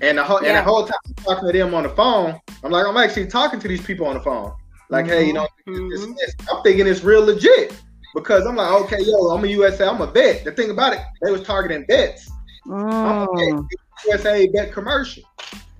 And 0.00 0.18
the 0.18 0.24
whole 0.24 0.38
and 0.38 0.56
the 0.56 0.62
whole 0.62 0.84
time 0.84 0.98
I'm 1.06 1.24
talking 1.24 1.52
to 1.52 1.58
them 1.58 1.74
on 1.74 1.82
the 1.84 1.88
phone, 1.90 2.38
I'm 2.64 2.70
like, 2.70 2.86
I'm 2.86 2.96
actually 2.96 3.26
talking 3.26 3.58
to 3.60 3.68
these 3.68 3.82
people 3.82 4.06
on 4.06 4.14
the 4.14 4.20
phone. 4.20 4.52
Like, 4.90 5.06
hey, 5.06 5.24
you 5.26 5.32
know, 5.32 5.46
this, 5.66 6.04
Mhm. 6.04 6.16
this, 6.16 6.34
I'm 6.52 6.62
thinking 6.62 6.86
it's 6.86 7.02
real 7.02 7.24
legit 7.24 7.72
because 8.14 8.44
I'm 8.46 8.56
like, 8.56 8.70
okay, 8.82 9.00
yo, 9.00 9.28
I'm 9.30 9.42
a 9.44 9.48
USAA, 9.48 9.88
I'm 9.88 10.00
a 10.02 10.06
vet. 10.06 10.44
The 10.44 10.52
thing 10.52 10.70
about 10.70 10.92
it, 10.92 11.00
they 11.22 11.30
was 11.32 11.42
targeting 11.42 11.86
vets. 11.88 12.30
I'm 12.70 12.74
a 12.74 13.26
vet. 13.36 13.54
Mm, 13.54 13.66
USAA 14.10 14.52
vet 14.52 14.72
commercial. 14.72 15.22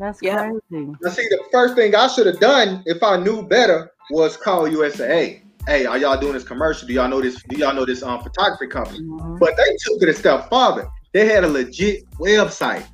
That's 0.03 0.21
Yeah. 0.21 0.51
crazy. 0.69 0.97
Now, 1.01 1.11
see, 1.11 1.29
the 1.29 1.45
first 1.53 1.77
thing 1.77 1.95
I 1.95 2.09
should 2.09 2.27
have 2.27 2.41
done 2.41 2.83
if 2.87 3.05
I 3.05 3.19
knew 3.19 3.41
better 3.41 3.89
was 4.11 4.37
call 4.37 4.67
USAA. 4.69 5.43
Hey, 5.69 5.87
are 5.87 5.97
y'all 5.97 6.19
doing 6.19 6.33
this 6.33 6.43
commercial? 6.43 6.89
Do 6.89 6.95
y'all 6.95 7.09
know 7.09 7.23
this? 7.23 7.41
Do 7.49 7.57
y'all 7.57 7.73
know 7.73 7.85
this 7.85 8.03
um 8.03 8.21
photography 8.21 8.67
company? 8.67 8.99
Mhm. 8.99 9.39
But 9.39 9.57
they 9.57 9.77
took 9.85 10.03
it 10.03 10.09
a 10.09 10.13
step 10.13 10.51
farther. 10.51 10.89
They 11.15 11.27
had 11.27 11.45
a 11.45 11.49
legit 11.49 12.03
website, 12.19 12.85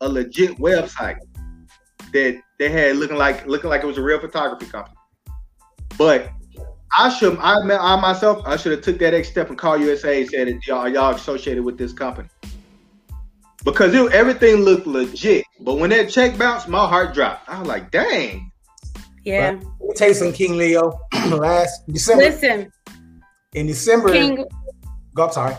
a 0.00 0.08
legit 0.08 0.56
website 0.58 1.18
that 2.14 2.40
they 2.58 2.70
had 2.70 2.96
looking 2.96 3.18
like 3.18 3.46
looking 3.46 3.68
like 3.68 3.82
it 3.82 3.86
was 3.86 3.98
a 3.98 4.02
real 4.02 4.18
photography 4.18 4.64
company. 4.64 4.96
But 5.98 6.30
I 6.96 7.10
should, 7.10 7.36
I, 7.40 7.56
I 7.60 8.00
myself, 8.00 8.42
I 8.46 8.56
should 8.56 8.72
have 8.72 8.80
took 8.80 8.98
that 9.00 9.10
next 9.10 9.28
step 9.28 9.50
and 9.50 9.58
called 9.58 9.82
USAA 9.82 10.22
and 10.22 10.30
said, 10.30 10.60
y'all, 10.66 10.78
are 10.78 10.88
y'all 10.88 11.14
associated 11.14 11.62
with 11.62 11.76
this 11.76 11.92
company? 11.92 12.28
Because 13.64 13.94
it, 13.94 14.12
everything 14.12 14.56
looked 14.56 14.86
legit. 14.86 15.44
But 15.60 15.76
when 15.76 15.90
that 15.90 16.10
check 16.10 16.36
bounced, 16.36 16.68
my 16.68 16.86
heart 16.86 17.14
dropped. 17.14 17.48
I 17.48 17.58
was 17.58 17.68
like, 17.68 17.90
dang. 17.90 18.50
Yeah. 19.24 19.52
Let 19.52 19.60
me 19.60 19.94
tell 19.96 20.08
you 20.08 20.14
some 20.14 20.32
King 20.32 20.56
Leo. 20.58 21.00
Last 21.30 21.86
December, 21.90 22.24
Listen, 22.24 22.72
in 23.54 23.66
December, 23.66 24.12
King. 24.12 24.44
go, 25.14 25.26
I'm 25.26 25.32
sorry. 25.32 25.56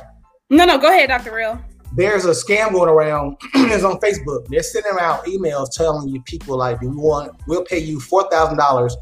No, 0.52 0.66
no. 0.66 0.78
Go 0.78 0.90
ahead, 0.90 1.10
Dr. 1.10 1.34
Real. 1.34 1.60
There's 1.96 2.26
a 2.26 2.32
scam 2.32 2.74
going 2.74 2.90
around. 2.90 3.38
it's 3.56 3.84
on 3.84 4.00
Facebook. 4.00 4.46
They're 4.48 4.62
sending 4.62 4.98
out 5.00 5.26
emails 5.26 5.70
telling 5.76 6.10
you 6.10 6.22
people 6.24 6.58
like, 6.58 6.82
we 6.82 6.88
want, 6.88 7.32
we'll 7.48 7.64
pay 7.64 7.80
you 7.80 8.00
four 8.00 8.30
thousand 8.30 8.58
dollars 8.58 8.96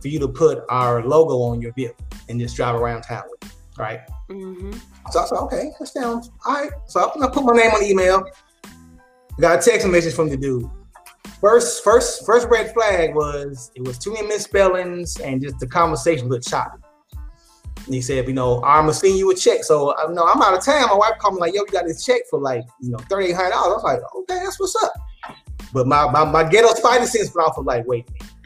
for 0.00 0.08
you 0.08 0.20
to 0.20 0.28
put 0.28 0.62
our 0.68 1.02
logo 1.02 1.40
on 1.40 1.60
your 1.60 1.72
vehicle 1.72 2.04
and 2.28 2.38
just 2.38 2.54
drive 2.54 2.74
around 2.74 3.02
town 3.02 3.22
with 3.30 3.50
it, 3.50 3.56
right? 3.78 4.00
Mm-hmm. 4.28 4.72
So 5.10 5.20
I 5.20 5.26
said, 5.26 5.36
okay, 5.36 5.70
that 5.78 5.86
sounds 5.86 6.30
all 6.46 6.54
right. 6.54 6.70
So 6.86 7.00
I, 7.00 7.24
I 7.24 7.28
put 7.30 7.44
my 7.44 7.52
name 7.52 7.70
on 7.70 7.80
the 7.80 7.88
email. 7.88 8.24
Got 9.40 9.58
a 9.58 9.70
text 9.70 9.86
message 9.88 10.14
from 10.14 10.28
the 10.28 10.36
dude. 10.36 10.70
First, 11.40 11.82
first, 11.82 12.24
first 12.24 12.48
red 12.48 12.72
flag 12.72 13.14
was 13.14 13.70
it 13.74 13.82
was 13.86 13.98
too 13.98 14.12
many 14.12 14.26
misspellings 14.28 15.18
and 15.20 15.42
just 15.42 15.58
the 15.58 15.66
conversation 15.66 16.28
looked 16.28 16.48
choppy. 16.48 16.80
And 17.84 17.94
he 17.94 18.00
said, 18.00 18.26
you 18.26 18.32
know, 18.32 18.62
I'm 18.64 18.84
gonna 18.84 18.94
send 18.94 19.18
you 19.18 19.30
a 19.30 19.34
check. 19.34 19.64
So 19.64 19.94
I 19.96 20.06
know 20.12 20.24
I'm 20.24 20.40
out 20.40 20.54
of 20.54 20.64
town. 20.64 20.88
My 20.88 20.94
wife 20.94 21.18
called 21.18 21.34
me 21.34 21.40
like, 21.40 21.54
yo, 21.54 21.60
you 21.60 21.66
got 21.66 21.84
this 21.86 22.04
check 22.04 22.22
for 22.30 22.40
like, 22.40 22.62
you 22.80 22.90
know, 22.90 22.98
thirty 23.10 23.26
eight 23.26 23.34
hundred 23.34 23.50
dollars. 23.50 23.72
I 23.72 23.74
was 23.74 23.84
like, 23.84 24.00
okay, 24.16 24.42
that's 24.42 24.58
what's 24.58 24.76
up. 24.82 24.92
But 25.72 25.86
my 25.86 26.10
my, 26.10 26.24
my 26.24 26.48
ghetto 26.48 26.72
spider 26.74 27.04
sense 27.06 27.34
went 27.34 27.48
off 27.48 27.58
of 27.58 27.66
like, 27.66 27.86
wait, 27.86 28.08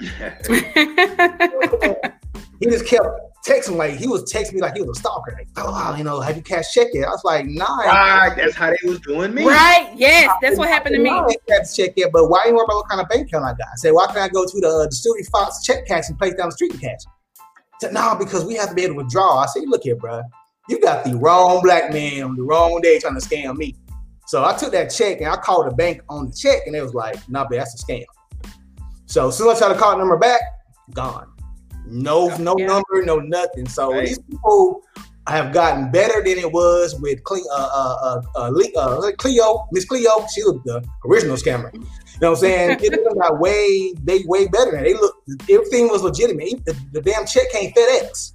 he 2.59 2.66
just 2.66 2.87
kept 2.87 3.07
texting 3.46 3.77
like 3.77 3.96
he 3.96 4.07
was 4.07 4.31
texting 4.33 4.55
me 4.55 4.61
like 4.61 4.74
he 4.74 4.83
was 4.83 4.96
a 4.96 5.01
stalker. 5.01 5.33
Like, 5.33 5.48
oh, 5.57 5.94
you 5.96 6.05
know, 6.05 6.20
have 6.20 6.37
you 6.37 6.42
cashed 6.42 6.72
check 6.74 6.88
yet? 6.92 7.07
I 7.07 7.11
was 7.11 7.24
like, 7.24 7.46
nah. 7.46 7.79
Right, 7.79 8.35
that's 8.37 8.55
how 8.55 8.70
they 8.70 8.88
was 8.88 9.01
doing 9.01 9.35
me. 9.35 9.44
Right, 9.44 9.90
yes, 9.96 10.31
that's 10.42 10.59
what 10.59 10.68
happened 10.68 10.96
to 10.96 11.03
me. 11.03 11.11
I 11.11 11.24
ain't 11.24 11.46
cashed 11.46 11.77
check 11.77 11.92
yet, 11.96 12.11
but 12.12 12.29
why 12.29 12.44
you 12.46 12.55
worry 12.55 12.64
about 12.64 12.77
what 12.77 12.88
kind 12.88 13.01
of 13.01 13.09
bank 13.09 13.29
account 13.29 13.44
I 13.44 13.53
got? 13.53 13.68
I 13.72 13.77
said, 13.77 13.92
why 13.92 14.07
can't 14.07 14.18
I 14.18 14.29
go 14.29 14.44
to 14.44 14.61
the 14.61 14.68
uh, 14.68 14.87
Distillery 14.87 15.24
Fox 15.24 15.62
check 15.62 15.87
cash 15.87 16.09
and 16.09 16.18
place 16.18 16.35
down 16.35 16.48
the 16.48 16.53
street 16.53 16.72
and 16.72 16.81
cash? 16.81 17.01
I 17.38 17.79
said, 17.81 17.92
no, 17.94 18.16
because 18.18 18.44
we 18.44 18.55
have 18.55 18.70
to 18.70 18.74
be 18.74 18.83
able 18.83 18.94
to 18.94 18.98
withdraw. 19.03 19.38
I 19.38 19.46
said, 19.46 19.62
look 19.66 19.83
here, 19.85 19.96
bro, 19.96 20.22
you 20.68 20.81
got 20.81 21.05
the 21.05 21.16
wrong 21.16 21.62
black 21.62 21.92
man 21.92 22.22
on 22.22 22.37
the 22.37 22.42
wrong 22.42 22.81
day 22.83 22.98
trying 22.98 23.18
to 23.18 23.27
scam 23.27 23.57
me. 23.57 23.77
So 24.27 24.44
I 24.44 24.55
took 24.55 24.72
that 24.72 24.88
check 24.88 25.20
and 25.20 25.31
I 25.31 25.37
called 25.37 25.66
the 25.70 25.74
bank 25.74 26.03
on 26.09 26.29
the 26.29 26.37
check, 26.37 26.66
and 26.66 26.77
it 26.77 26.83
was 26.83 26.92
like, 26.92 27.16
nah, 27.29 27.46
but 27.48 27.57
that's 27.57 27.81
a 27.81 27.87
scam. 27.87 28.05
So 29.07 29.29
as 29.29 29.38
soon 29.38 29.48
as 29.48 29.62
I 29.62 29.66
tried 29.66 29.74
to 29.74 29.81
call 29.81 29.92
the 29.92 29.98
number 29.98 30.18
back, 30.18 30.42
gone. 30.92 31.33
No, 31.90 32.35
no 32.37 32.57
yeah. 32.59 32.66
number, 32.66 33.03
no 33.05 33.16
nothing. 33.16 33.68
So 33.68 33.92
right. 33.92 34.07
these 34.07 34.18
people 34.18 34.83
have 35.27 35.53
gotten 35.53 35.90
better 35.90 36.22
than 36.22 36.38
it 36.38 36.51
was 36.51 36.98
with 37.01 37.22
Cle- 37.24 37.48
uh, 37.53 37.68
uh, 37.72 38.22
uh, 38.37 38.51
uh, 38.77 39.12
Cleo, 39.18 39.66
Miss 39.72 39.85
Cleo. 39.85 40.27
She 40.35 40.42
was 40.42 40.61
the 40.64 40.85
original 41.07 41.37
scammer. 41.37 41.72
You 41.74 41.81
know 42.20 42.31
what 42.31 42.38
I'm 42.38 42.40
saying? 42.40 42.79
it 42.81 43.18
got 43.18 43.38
way, 43.38 43.94
they 44.03 44.22
way 44.27 44.48
better 44.48 44.72
than 44.72 44.83
they 44.83 44.94
look. 44.94 45.14
Everything 45.51 45.88
was 45.88 46.03
legitimate. 46.03 46.64
The, 46.64 46.77
the 46.92 47.01
damn 47.01 47.27
check 47.27 47.51
came 47.53 47.72
FedEx. 47.72 48.33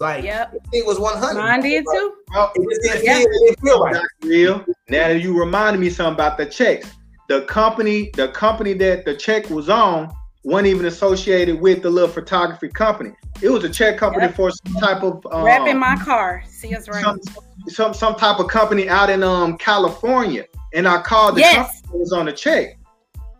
Like 0.00 0.22
yep. 0.22 0.54
it 0.72 0.86
was 0.86 1.00
100. 1.00 1.34
Mine 1.34 1.60
did 1.60 1.84
too. 1.92 2.14
Well, 2.32 2.52
it 2.54 2.68
just 2.70 2.82
didn't, 2.82 3.04
yep. 3.04 3.16
feel, 3.16 3.26
it 3.26 3.46
didn't 3.46 3.60
feel 3.60 3.80
right. 3.80 4.04
Real. 4.22 4.64
Now 4.88 5.08
that 5.08 5.20
you 5.20 5.38
reminded 5.38 5.80
me 5.80 5.90
something 5.90 6.14
about 6.14 6.38
the 6.38 6.46
checks. 6.46 6.92
The 7.28 7.42
company, 7.42 8.10
the 8.14 8.28
company 8.28 8.74
that 8.74 9.04
the 9.04 9.16
check 9.16 9.50
was 9.50 9.68
on 9.68 10.08
wasn't 10.44 10.68
even 10.68 10.86
associated 10.86 11.60
with 11.60 11.82
the 11.82 11.90
little 11.90 12.10
photography 12.10 12.68
company. 12.68 13.12
It 13.42 13.50
was 13.50 13.64
a 13.64 13.68
check 13.68 13.98
company 13.98 14.26
yep. 14.26 14.36
for 14.36 14.50
some 14.50 14.74
type 14.74 15.02
of 15.02 15.26
um, 15.30 15.44
wrapping 15.44 15.78
my 15.78 15.96
car. 15.96 16.42
See 16.48 16.74
us 16.74 16.88
right. 16.88 17.02
Some, 17.02 17.20
some, 17.68 17.94
some 17.94 18.14
type 18.14 18.38
of 18.38 18.48
company 18.48 18.88
out 18.88 19.10
in 19.10 19.22
um 19.22 19.58
California, 19.58 20.46
and 20.74 20.88
I 20.88 21.02
called 21.02 21.36
the 21.36 21.40
yes. 21.40 21.80
company 21.82 22.00
was 22.00 22.12
on 22.12 22.26
the 22.26 22.32
check, 22.32 22.78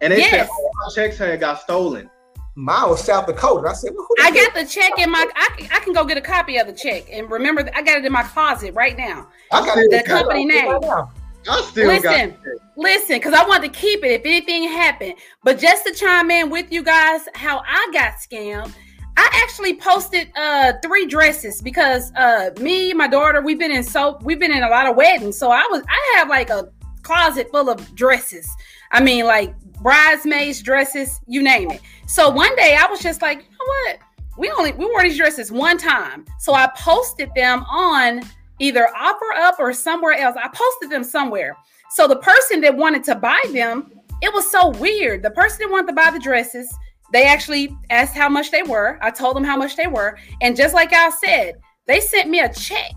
and 0.00 0.12
they 0.12 0.18
yes. 0.18 0.30
said 0.30 0.48
oh, 0.50 0.70
my 0.74 0.94
checks 0.94 1.18
had 1.18 1.40
got 1.40 1.60
stolen. 1.60 2.10
Mine 2.54 2.90
was 2.90 3.04
South 3.04 3.26
Dakota. 3.26 3.68
I 3.68 3.72
said, 3.72 3.92
well, 3.94 4.08
I 4.20 4.32
got 4.32 4.52
the 4.52 4.64
check 4.64 4.90
in 4.98 5.12
my. 5.12 5.24
I, 5.36 5.68
I 5.70 5.78
can 5.78 5.92
go 5.92 6.04
get 6.04 6.18
a 6.18 6.20
copy 6.20 6.56
of 6.56 6.66
the 6.66 6.72
check, 6.72 7.08
and 7.10 7.30
remember, 7.30 7.70
I 7.72 7.82
got 7.82 7.98
it 7.98 8.04
in 8.04 8.10
my 8.10 8.24
closet 8.24 8.74
right 8.74 8.98
now. 8.98 9.28
I 9.52 9.64
got 9.64 9.76
the 9.76 10.02
company 10.04 10.44
name. 10.44 10.68
Right 10.68 11.06
I 11.48 11.62
still 11.62 11.86
listen, 11.88 12.36
listen, 12.76 13.16
because 13.16 13.34
I 13.34 13.46
want 13.46 13.62
to 13.64 13.70
keep 13.70 14.04
it 14.04 14.10
if 14.10 14.22
anything 14.24 14.64
happened. 14.64 15.14
But 15.42 15.58
just 15.58 15.86
to 15.86 15.94
chime 15.94 16.30
in 16.30 16.50
with 16.50 16.70
you 16.70 16.82
guys, 16.82 17.22
how 17.34 17.62
I 17.66 17.88
got 17.92 18.14
scammed. 18.14 18.72
I 19.16 19.28
actually 19.42 19.74
posted 19.74 20.30
uh 20.36 20.74
three 20.82 21.06
dresses 21.06 21.60
because 21.60 22.12
uh 22.14 22.50
me, 22.60 22.92
my 22.92 23.08
daughter, 23.08 23.40
we've 23.40 23.58
been 23.58 23.72
in 23.72 23.82
so 23.82 24.18
we've 24.22 24.38
been 24.38 24.52
in 24.52 24.62
a 24.62 24.68
lot 24.68 24.86
of 24.86 24.94
weddings. 24.94 25.36
So 25.36 25.50
I 25.50 25.66
was 25.70 25.82
I 25.88 26.16
have 26.18 26.28
like 26.28 26.50
a 26.50 26.70
closet 27.02 27.50
full 27.50 27.68
of 27.68 27.94
dresses. 27.94 28.48
I 28.92 29.02
mean, 29.02 29.24
like 29.24 29.58
bridesmaids 29.82 30.62
dresses, 30.62 31.20
you 31.26 31.42
name 31.42 31.70
it. 31.70 31.80
So 32.06 32.30
one 32.30 32.54
day 32.56 32.76
I 32.78 32.86
was 32.86 33.00
just 33.00 33.22
like, 33.22 33.38
you 33.38 33.50
know 33.50 33.66
what? 33.66 33.98
We 34.36 34.50
only 34.52 34.72
we 34.72 34.86
wore 34.86 35.02
these 35.02 35.16
dresses 35.16 35.50
one 35.50 35.78
time. 35.78 36.24
So 36.38 36.54
I 36.54 36.70
posted 36.76 37.30
them 37.34 37.64
on 37.64 38.22
either 38.58 38.88
OfferUp 38.96 39.58
or 39.58 39.72
somewhere 39.72 40.14
else. 40.14 40.36
I 40.36 40.48
posted 40.48 40.90
them 40.90 41.04
somewhere. 41.04 41.56
So 41.90 42.06
the 42.06 42.16
person 42.16 42.60
that 42.62 42.76
wanted 42.76 43.04
to 43.04 43.14
buy 43.14 43.40
them, 43.52 43.90
it 44.22 44.32
was 44.32 44.50
so 44.50 44.70
weird. 44.70 45.22
The 45.22 45.30
person 45.30 45.58
that 45.60 45.70
wanted 45.70 45.88
to 45.88 45.92
buy 45.94 46.10
the 46.10 46.18
dresses, 46.18 46.72
they 47.12 47.24
actually 47.24 47.74
asked 47.90 48.14
how 48.14 48.28
much 48.28 48.50
they 48.50 48.62
were. 48.62 48.98
I 49.00 49.10
told 49.10 49.36
them 49.36 49.44
how 49.44 49.56
much 49.56 49.76
they 49.76 49.86
were. 49.86 50.18
And 50.40 50.56
just 50.56 50.74
like 50.74 50.92
I 50.92 51.10
said, 51.10 51.54
they 51.86 52.00
sent 52.00 52.28
me 52.28 52.40
a 52.40 52.52
check 52.52 52.92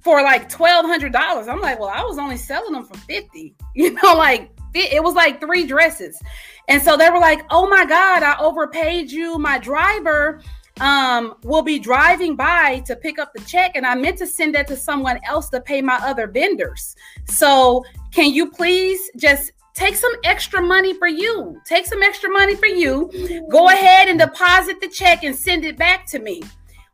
for 0.00 0.22
like 0.22 0.50
$1,200. 0.50 1.48
I'm 1.48 1.60
like, 1.60 1.78
well, 1.78 1.88
I 1.88 2.02
was 2.02 2.18
only 2.18 2.36
selling 2.36 2.72
them 2.72 2.84
for 2.84 2.98
50, 2.98 3.54
you 3.74 3.92
know, 3.92 4.14
like 4.14 4.50
it 4.74 5.02
was 5.02 5.14
like 5.14 5.40
three 5.40 5.66
dresses. 5.66 6.20
And 6.68 6.82
so 6.82 6.96
they 6.96 7.10
were 7.10 7.18
like, 7.18 7.42
oh 7.50 7.68
my 7.68 7.84
God, 7.84 8.22
I 8.22 8.36
overpaid 8.38 9.10
you. 9.10 9.38
My 9.38 9.58
driver 9.58 10.42
um, 10.80 11.34
will 11.42 11.62
be 11.62 11.78
driving 11.78 12.36
by 12.36 12.80
to 12.80 12.96
pick 12.96 13.18
up 13.18 13.32
the 13.32 13.40
check, 13.42 13.72
and 13.74 13.86
I 13.86 13.94
meant 13.94 14.18
to 14.18 14.26
send 14.26 14.54
that 14.54 14.66
to 14.68 14.76
someone 14.76 15.20
else 15.26 15.48
to 15.50 15.60
pay 15.60 15.80
my 15.80 15.96
other 15.96 16.26
vendors. 16.26 16.96
So, 17.26 17.84
can 18.10 18.32
you 18.32 18.50
please 18.50 19.00
just 19.16 19.52
take 19.74 19.94
some 19.94 20.12
extra 20.24 20.60
money 20.60 20.94
for 20.94 21.08
you? 21.08 21.60
Take 21.64 21.86
some 21.86 22.02
extra 22.02 22.30
money 22.30 22.56
for 22.56 22.66
you. 22.66 23.10
Go 23.50 23.68
ahead 23.68 24.08
and 24.08 24.18
deposit 24.18 24.80
the 24.80 24.88
check 24.88 25.24
and 25.24 25.34
send 25.34 25.64
it 25.64 25.76
back 25.76 26.06
to 26.06 26.18
me. 26.18 26.42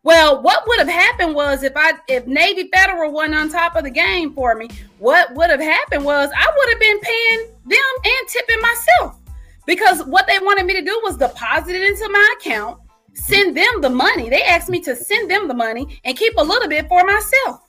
Well, 0.03 0.43
what 0.43 0.67
would 0.67 0.79
have 0.79 0.89
happened 0.89 1.35
was 1.35 1.63
if 1.63 1.73
I 1.77 1.93
if 2.09 2.27
Navy 2.27 2.71
Federal 2.73 3.13
wasn't 3.13 3.35
on 3.35 3.51
top 3.51 3.77
of 3.77 3.85
the 3.85 3.91
game 3.91 4.33
for 4.33 4.55
me, 4.55 4.69
what 4.99 5.35
would 5.35 5.51
have 5.51 5.61
happened 5.61 6.05
was 6.05 6.31
I 6.35 6.53
would 6.57 6.69
have 6.71 6.81
been 6.81 7.01
paying 7.01 7.49
them 7.67 7.79
and 8.05 8.29
tipping 8.29 8.61
myself 8.61 9.19
because 9.67 10.03
what 10.07 10.27
they 10.27 10.39
wanted 10.39 10.65
me 10.65 10.75
to 10.75 10.85
do 10.85 10.99
was 11.03 11.19
deposit 11.19 11.75
it 11.75 11.83
into 11.83 12.09
my 12.09 12.35
account 12.39 12.81
send 13.15 13.57
them 13.57 13.81
the 13.81 13.91
money. 13.91 14.29
They 14.29 14.43
asked 14.43 14.69
me 14.69 14.81
to 14.81 14.97
send 14.97 15.31
them 15.31 15.49
the 15.49 15.55
money 15.55 16.01
and 16.05 16.17
keep 16.17 16.35
a 16.37 16.43
little 16.43 16.69
bit 16.69 16.89
for 16.89 17.05
myself. 17.05 17.61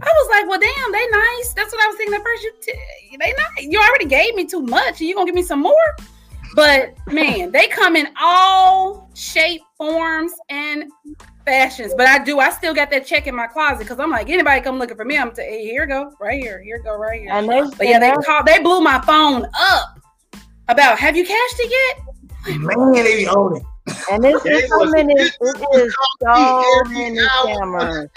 I 0.00 0.06
was 0.06 0.28
like, 0.30 0.48
well, 0.48 0.58
damn, 0.58 0.92
they 0.92 1.06
nice. 1.08 1.52
That's 1.52 1.72
what 1.72 1.82
I 1.82 1.86
was 1.86 1.96
thinking 1.96 2.14
at 2.14 2.22
first. 2.22 2.42
You, 2.42 2.52
t- 2.62 3.16
they 3.20 3.32
nice. 3.32 3.66
You 3.66 3.78
already 3.78 4.06
gave 4.06 4.34
me 4.34 4.46
too 4.46 4.62
much. 4.62 5.00
Are 5.00 5.04
you 5.04 5.14
gonna 5.14 5.26
give 5.26 5.34
me 5.34 5.42
some 5.42 5.60
more? 5.60 5.96
But 6.54 6.94
man, 7.06 7.50
they 7.52 7.68
come 7.68 7.96
in 7.96 8.08
all 8.20 9.10
shape, 9.14 9.62
forms, 9.76 10.32
and 10.48 10.90
fashions. 11.44 11.94
But 11.96 12.06
I 12.06 12.24
do. 12.24 12.40
I 12.40 12.50
still 12.50 12.74
got 12.74 12.90
that 12.90 13.06
check 13.06 13.26
in 13.26 13.34
my 13.34 13.46
closet 13.46 13.80
because 13.80 14.00
I'm 14.00 14.10
like, 14.10 14.28
anybody 14.28 14.60
come 14.60 14.78
looking 14.78 14.96
for 14.96 15.04
me, 15.04 15.18
I'm 15.18 15.32
t- 15.32 15.42
hey, 15.42 15.64
here 15.64 15.86
go, 15.86 16.12
right 16.20 16.42
here, 16.42 16.62
here 16.62 16.78
go, 16.78 16.96
right 16.96 17.20
here. 17.20 17.30
And 17.32 17.48
they, 17.48 17.62
but 17.76 17.86
yeah, 17.86 17.98
they 17.98 18.12
called. 18.24 18.46
They 18.46 18.60
blew 18.60 18.80
my 18.80 19.00
phone 19.02 19.46
up 19.58 20.00
about. 20.68 20.98
Have 20.98 21.16
you 21.16 21.24
cashed 21.24 21.56
it 21.58 21.70
yet? 21.70 22.58
Man, 22.58 22.92
they 22.92 23.16
be 23.18 23.28
on 23.28 23.56
it. 23.56 23.62
And 24.10 24.24
it's 24.24 24.44
yeah, 24.44 24.60
so 24.68 24.84
many, 24.84 25.14
it 25.14 25.20
is 25.20 25.94
so 26.20 26.84
many 26.92 27.18
cameras. 27.46 28.10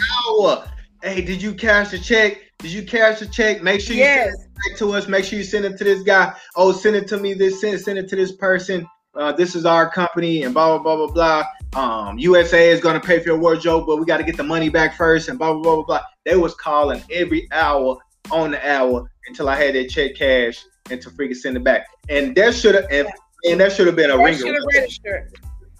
Hey, 1.01 1.21
did 1.21 1.41
you 1.41 1.53
cash 1.53 1.91
the 1.91 1.99
check? 1.99 2.41
Did 2.59 2.71
you 2.71 2.83
cash 2.83 3.19
the 3.19 3.27
check? 3.27 3.61
Make 3.63 3.81
sure 3.81 3.95
you 3.95 4.01
yes. 4.01 4.25
send 4.25 4.43
it 4.43 4.55
back 4.55 4.77
to 4.79 4.93
us. 4.93 5.07
Make 5.07 5.25
sure 5.25 5.37
you 5.37 5.45
send 5.45 5.65
it 5.65 5.77
to 5.77 5.83
this 5.83 6.03
guy. 6.03 6.33
Oh, 6.55 6.71
send 6.71 6.95
it 6.95 7.07
to 7.09 7.17
me. 7.17 7.33
This 7.33 7.61
send, 7.61 7.79
send 7.79 7.97
it 7.97 8.07
to 8.09 8.15
this 8.15 8.31
person. 8.31 8.87
Uh, 9.15 9.31
this 9.31 9.55
is 9.55 9.65
our 9.65 9.89
company 9.89 10.43
and 10.43 10.53
blah 10.53 10.77
blah 10.77 10.95
blah 10.95 11.07
blah 11.07 11.43
blah. 11.73 12.07
Um, 12.07 12.17
USAA 12.17 12.67
is 12.67 12.81
gonna 12.81 12.99
pay 12.99 13.19
for 13.19 13.29
your 13.29 13.37
wardrobe, 13.37 13.85
but 13.87 13.97
we 13.97 14.05
got 14.05 14.17
to 14.17 14.23
get 14.23 14.35
the 14.37 14.43
money 14.43 14.69
back 14.69 14.97
first 14.97 15.29
and 15.29 15.39
blah 15.39 15.53
blah 15.53 15.61
blah 15.61 15.75
blah 15.75 15.83
blah. 15.83 16.01
They 16.25 16.35
was 16.35 16.53
calling 16.55 17.03
every 17.11 17.47
hour 17.51 17.97
on 18.31 18.51
the 18.51 18.69
hour 18.69 19.09
until 19.27 19.49
I 19.49 19.55
had 19.55 19.75
that 19.75 19.89
check 19.89 20.15
cash 20.15 20.63
and 20.89 21.01
to 21.01 21.09
freaking 21.09 21.35
send 21.35 21.57
it 21.57 21.63
back. 21.63 21.87
And 22.09 22.35
that 22.35 22.55
should 22.55 22.75
have 22.75 22.85
and, 22.91 23.07
and 23.49 23.59
that 23.59 23.71
should 23.71 23.87
have 23.87 23.95
been 23.95 24.11
a 24.11 24.17
ringer. 24.17 24.57
Registered 24.73 25.31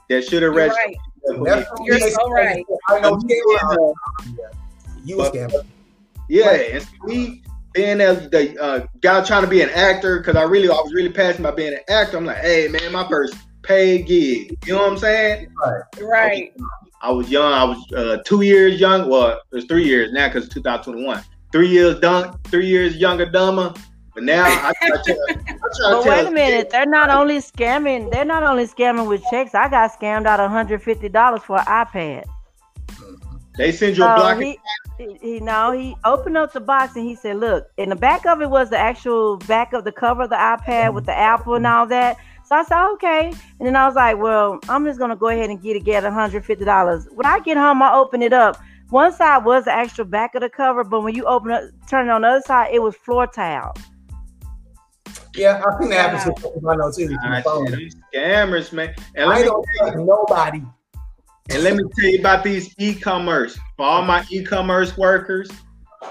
that 0.10 0.24
should 0.24 0.44
have 0.44 0.54
registered. 0.54 0.96
Right. 1.38 1.66
You're 1.84 2.00
so 2.00 2.30
right. 2.30 2.64
I 2.90 3.00
know 3.00 3.20
you 5.04 5.22
a 5.22 5.32
scammer. 5.32 5.66
Yeah, 6.28 6.52
and 6.52 6.88
we 7.04 7.44
being 7.74 8.02
as 8.02 8.30
the 8.30 8.60
uh, 8.62 8.88
guy 9.02 9.24
trying 9.24 9.44
to 9.44 9.50
be 9.50 9.62
an 9.62 9.70
actor 9.70 10.20
because 10.20 10.36
I 10.36 10.44
really 10.44 10.70
I 10.70 10.74
was 10.74 10.94
really 10.94 11.12
passionate 11.12 11.42
about 11.42 11.58
being 11.58 11.74
an 11.74 11.80
actor. 11.90 12.18
I'm 12.18 12.26
like, 12.26 12.38
hey 12.38 12.68
man, 12.68 12.92
my 12.92 13.08
first 13.08 13.36
paid 13.62 14.08
gig. 14.08 14.58
You 14.66 14.74
know 14.74 14.84
what 14.84 14.92
I'm 14.94 14.98
saying? 14.98 15.48
Right. 15.64 15.84
Right. 16.02 16.54
I 17.02 17.12
was 17.12 17.30
young. 17.30 17.54
I 17.54 17.64
was 17.64 17.94
uh, 17.94 18.18
two 18.26 18.42
years 18.42 18.80
young. 18.80 19.10
Well, 19.10 19.40
it 19.52 19.56
was 19.56 19.66
three 19.66 19.86
years 19.86 20.12
now 20.12 20.28
because 20.28 20.50
2021. 20.50 21.22
Three 21.52 21.70
years 21.70 22.00
done. 22.00 22.38
Three 22.46 22.68
years 22.68 22.98
younger, 22.98 23.26
dumber. 23.26 23.74
But 24.16 24.24
now 24.24 24.46
I, 24.46 24.72
I 24.82 24.88
try, 24.88 24.98
I 25.28 25.34
try 25.36 25.92
but 25.92 26.06
wait 26.06 26.26
a 26.26 26.32
minute, 26.32 26.70
they're 26.70 26.86
not 26.86 27.10
only 27.10 27.40
scamming. 27.40 28.10
They're 28.12 28.24
not 28.24 28.44
only 28.44 28.66
scamming 28.66 29.10
with 29.10 29.22
checks. 29.30 29.54
I 29.54 29.68
got 29.68 29.92
scammed 29.92 30.26
out 30.26 30.40
150 30.40 31.10
dollars 31.10 31.44
for 31.44 31.60
an 31.60 31.66
iPad. 31.66 32.24
They 33.58 33.74
send 33.74 33.98
you 33.98 34.06
a 34.06 34.16
block. 34.16 34.40
He, 34.40 34.58
he, 34.98 35.18
he 35.22 35.40
no, 35.42 35.72
he 35.72 35.98
opened 36.06 36.38
up 36.38 36.54
the 36.54 36.62
box 36.62 36.96
and 36.96 37.06
he 37.06 37.16
said, 37.16 37.42
"Look, 37.42 37.68
in 37.76 37.90
the 37.90 37.96
back 37.98 38.26
of 38.26 38.42
it 38.42 38.50
was 38.50 38.70
the 38.70 38.78
actual 38.78 39.36
back 39.36 39.74
of 39.74 39.84
the 39.84 39.92
cover 39.92 40.24
of 40.24 40.30
the 40.30 40.38
iPad 40.38 40.94
with 40.94 41.06
the 41.06 41.14
Apple 41.14 41.56
and 41.56 41.68
all 41.68 41.86
that." 41.88 42.16
So 42.46 42.56
I 42.56 42.64
said, 42.64 42.88
"Okay," 42.94 43.34
and 43.60 43.68
then 43.68 43.76
I 43.76 43.86
was 43.86 43.96
like, 43.96 44.18
"Well, 44.18 44.60
I'm 44.70 44.86
just 44.86 44.98
gonna 44.98 45.18
go 45.18 45.28
ahead 45.28 45.50
and 45.50 45.62
get 45.62 45.76
it, 45.76 45.84
get 45.84 46.04
150 46.04 46.64
dollars." 46.64 47.10
When 47.12 47.26
I 47.26 47.40
get 47.42 47.58
home, 47.58 47.82
I 47.82 47.94
open 47.94 48.22
it 48.22 48.32
up. 48.32 48.58
One 48.92 49.12
side 49.12 49.44
was 49.44 49.66
the 49.66 49.74
actual 49.74 50.06
back 50.06 50.36
of 50.36 50.42
the 50.42 50.50
cover, 50.50 50.86
but 50.86 51.02
when 51.02 51.16
you 51.16 51.26
open 51.26 51.52
it, 51.52 51.74
turn 51.90 52.08
it 52.08 52.12
on 52.12 52.22
the 52.22 52.30
other 52.30 52.42
side, 52.42 52.70
it 52.72 52.82
was 52.82 52.96
floor 52.96 53.28
tile. 53.28 53.74
Yeah, 55.36 55.62
I 55.66 55.78
think 55.78 55.92
that 55.92 56.12
happens 56.12 56.42
to 56.42 56.70
I 56.70 56.76
know 56.76 56.92
too. 56.92 57.10
Scammers, 58.14 58.72
man. 58.72 58.96
And 59.16 59.32
I 59.32 59.44
don't 59.44 59.66
trust 59.78 59.98
nobody. 59.98 60.62
And 61.50 61.64
let 61.64 61.76
me 61.76 61.84
tell 62.00 62.10
you 62.10 62.20
about 62.20 62.44
these 62.44 62.74
e-commerce. 62.80 63.58
For 63.78 63.86
all 63.86 64.02
my 64.04 64.26
e-commerce 64.32 64.98
workers 64.98 65.50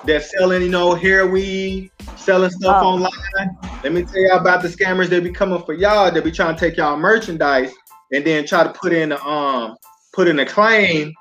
that 0.04 0.24
selling, 0.24 0.62
you 0.62 0.68
know, 0.68 0.94
hair 0.94 1.26
weed, 1.26 1.90
selling 2.16 2.50
stuff 2.50 2.82
oh. 2.82 2.86
online. 2.86 3.58
Let 3.82 3.92
me 3.92 4.02
tell 4.02 4.20
you 4.20 4.30
about 4.30 4.62
the 4.62 4.68
scammers. 4.68 5.08
that 5.08 5.24
be 5.24 5.30
coming 5.30 5.62
for 5.62 5.72
y'all. 5.72 6.10
They 6.10 6.20
be 6.20 6.30
trying 6.30 6.54
to 6.54 6.60
take 6.60 6.76
y'all 6.76 6.96
merchandise 6.96 7.72
and 8.12 8.24
then 8.24 8.46
try 8.46 8.64
to 8.64 8.72
put 8.72 8.92
in 8.92 9.12
a, 9.12 9.16
um 9.24 9.76
put 10.12 10.28
in 10.28 10.38
a 10.38 10.46
claim. 10.46 11.12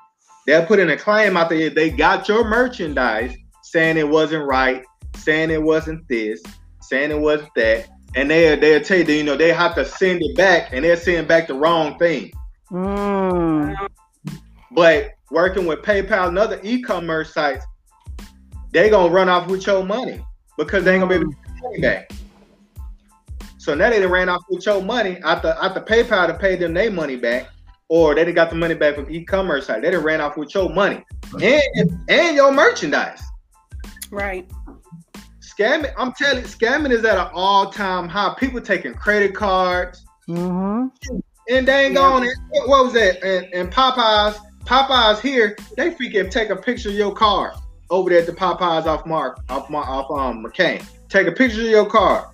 They'll 0.46 0.66
put 0.66 0.78
in 0.78 0.90
a 0.90 0.96
claim 0.96 1.36
out 1.36 1.48
there. 1.48 1.70
They 1.70 1.90
got 1.90 2.28
your 2.28 2.44
merchandise 2.44 3.34
saying 3.62 3.96
it 3.96 4.08
wasn't 4.08 4.46
right, 4.46 4.84
saying 5.16 5.50
it 5.50 5.62
wasn't 5.62 6.06
this, 6.08 6.42
saying 6.82 7.10
it 7.10 7.18
wasn't 7.18 7.50
that, 7.56 7.88
and 8.14 8.30
they 8.30 8.56
they'll 8.56 8.80
tell 8.80 8.98
you 8.98 9.04
that, 9.04 9.14
you 9.14 9.24
know 9.24 9.36
they 9.36 9.52
have 9.52 9.74
to 9.74 9.84
send 9.84 10.22
it 10.22 10.36
back, 10.36 10.72
and 10.72 10.84
they're 10.84 10.96
sending 10.96 11.26
back 11.26 11.48
the 11.48 11.54
wrong 11.54 11.98
thing. 11.98 12.32
Mm. 12.70 13.88
But 14.70 15.12
working 15.30 15.66
with 15.66 15.80
PayPal 15.80 16.28
and 16.28 16.38
other 16.38 16.60
e-commerce 16.62 17.32
sites, 17.32 17.64
they 18.72 18.90
gonna 18.90 19.12
run 19.12 19.28
off 19.28 19.48
with 19.48 19.66
your 19.66 19.84
money 19.84 20.24
because 20.58 20.84
they 20.84 20.94
ain't 20.94 21.02
gonna 21.02 21.18
be 21.18 21.20
able 21.20 21.32
to 21.32 21.36
get 21.36 21.62
money 21.62 21.80
back. 21.80 22.10
So 23.58 23.74
now 23.74 23.90
they 23.90 23.98
done 23.98 24.10
ran 24.10 24.28
off 24.28 24.42
with 24.50 24.66
your 24.66 24.82
money 24.82 25.18
after 25.24 25.48
after 25.60 25.80
PayPal 25.80 26.26
to 26.26 26.34
pay 26.34 26.56
them 26.56 26.74
their 26.74 26.90
money 26.90 27.16
back, 27.16 27.48
or 27.88 28.14
they 28.14 28.24
done 28.24 28.34
got 28.34 28.50
the 28.50 28.56
money 28.56 28.74
back 28.74 28.94
from 28.96 29.10
e-commerce 29.10 29.66
site. 29.66 29.82
They 29.82 29.90
done 29.90 30.04
ran 30.04 30.20
off 30.20 30.36
with 30.36 30.54
your 30.54 30.68
money 30.68 31.02
and 31.40 31.98
and 32.08 32.36
your 32.36 32.52
merchandise. 32.52 33.22
Right. 34.10 34.50
Scamming, 35.58 35.92
I'm 35.96 36.12
telling 36.12 36.44
scamming 36.44 36.90
is 36.90 37.04
at 37.04 37.18
an 37.18 37.28
all-time 37.32 38.08
high. 38.08 38.34
People 38.38 38.60
taking 38.60 38.94
credit 38.94 39.34
cards 39.34 40.04
hmm 40.26 40.86
and 41.48 41.68
they 41.68 41.86
ain't 41.86 41.94
Yeah. 41.94 42.00
going. 42.00 42.28
What 42.66 42.84
was 42.84 42.94
that? 42.94 43.22
And, 43.22 43.52
and 43.52 43.70
Popeyes, 43.72 44.38
Popeyes 44.64 45.20
here, 45.20 45.56
they 45.76 45.90
freaking 45.90 46.30
take 46.30 46.50
a 46.50 46.56
picture 46.56 46.88
of 46.88 46.94
your 46.94 47.12
car 47.14 47.52
over 47.90 48.10
there 48.10 48.20
at 48.20 48.26
the 48.26 48.32
Popeyes 48.32 48.86
off 48.86 49.04
Mark, 49.06 49.40
off 49.50 49.68
Mark, 49.68 49.86
off 49.88 50.10
um 50.10 50.44
McCain. 50.44 50.84
Take 51.08 51.26
a 51.26 51.32
picture 51.32 51.60
of 51.60 51.68
your 51.68 51.86
car. 51.86 52.30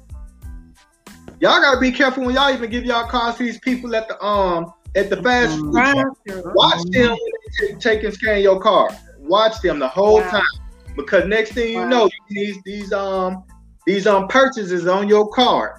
Y'all 1.40 1.60
gotta 1.60 1.80
be 1.80 1.90
careful 1.90 2.24
when 2.24 2.34
y'all 2.34 2.52
even 2.52 2.70
give 2.70 2.84
y'all 2.84 3.08
cars 3.08 3.36
to 3.36 3.42
these 3.44 3.58
people 3.60 3.94
at 3.96 4.08
the 4.08 4.22
um 4.24 4.72
at 4.94 5.10
the 5.10 5.16
fast 5.22 5.58
food. 5.58 5.74
Watch 6.54 6.82
them 6.92 7.10
when 7.10 7.18
they 7.18 7.66
take, 7.66 7.80
take 7.80 8.04
and 8.04 8.14
scan 8.14 8.40
your 8.42 8.60
car. 8.60 8.88
Watch 9.18 9.60
them 9.62 9.78
the 9.78 9.88
whole 9.88 10.20
Wow. 10.20 10.30
time 10.30 10.42
because 10.96 11.26
next 11.26 11.52
thing 11.52 11.72
you 11.72 11.78
Wow. 11.80 11.88
know, 11.88 12.10
these 12.28 12.56
these 12.64 12.92
um 12.92 13.44
these 13.86 14.06
um 14.06 14.28
purchases 14.28 14.86
on 14.86 15.08
your 15.08 15.28
card, 15.30 15.72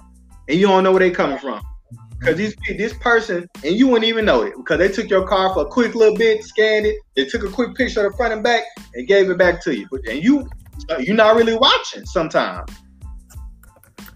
and 0.48 0.58
you 0.58 0.66
don't 0.66 0.84
know 0.84 0.90
where 0.92 1.00
they 1.00 1.10
coming 1.10 1.38
from. 1.38 1.60
Because 2.18 2.36
these 2.36 2.54
this 2.78 2.92
person 2.94 3.48
and 3.64 3.74
you 3.74 3.88
wouldn't 3.88 4.04
even 4.04 4.24
know 4.24 4.42
it 4.42 4.54
because 4.56 4.78
they 4.78 4.88
took 4.88 5.10
your 5.10 5.26
car 5.26 5.52
for 5.54 5.62
a 5.62 5.66
quick 5.66 5.94
little 5.96 6.16
bit, 6.16 6.44
scanned 6.44 6.86
it, 6.86 6.96
they 7.16 7.24
took 7.24 7.42
a 7.44 7.48
quick 7.50 7.74
picture 7.74 8.06
of 8.06 8.12
the 8.12 8.16
front 8.16 8.32
and 8.32 8.44
back 8.44 8.62
and 8.94 9.08
gave 9.08 9.28
it 9.28 9.38
back 9.38 9.60
to 9.64 9.76
you. 9.76 9.88
But 9.90 10.06
and 10.08 10.22
you 10.22 10.48
you're 11.00 11.16
not 11.16 11.34
really 11.36 11.56
watching 11.56 12.06
sometimes. 12.06 12.70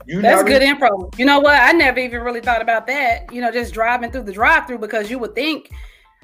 You 0.07 0.23
That's 0.23 0.45
good 0.45 0.61
really- 0.63 0.67
info. 0.67 1.11
You 1.17 1.25
know 1.25 1.41
what? 1.41 1.61
I 1.61 1.73
never 1.73 1.99
even 1.99 2.23
really 2.23 2.41
thought 2.41 2.63
about 2.63 2.87
that. 2.87 3.33
You 3.33 3.41
know, 3.41 3.51
just 3.51 3.75
driving 3.75 4.13
through 4.13 4.23
the 4.23 4.33
drive-through 4.33 4.79
because 4.79 5.11
you 5.11 5.19
would 5.19 5.35
think. 5.35 5.71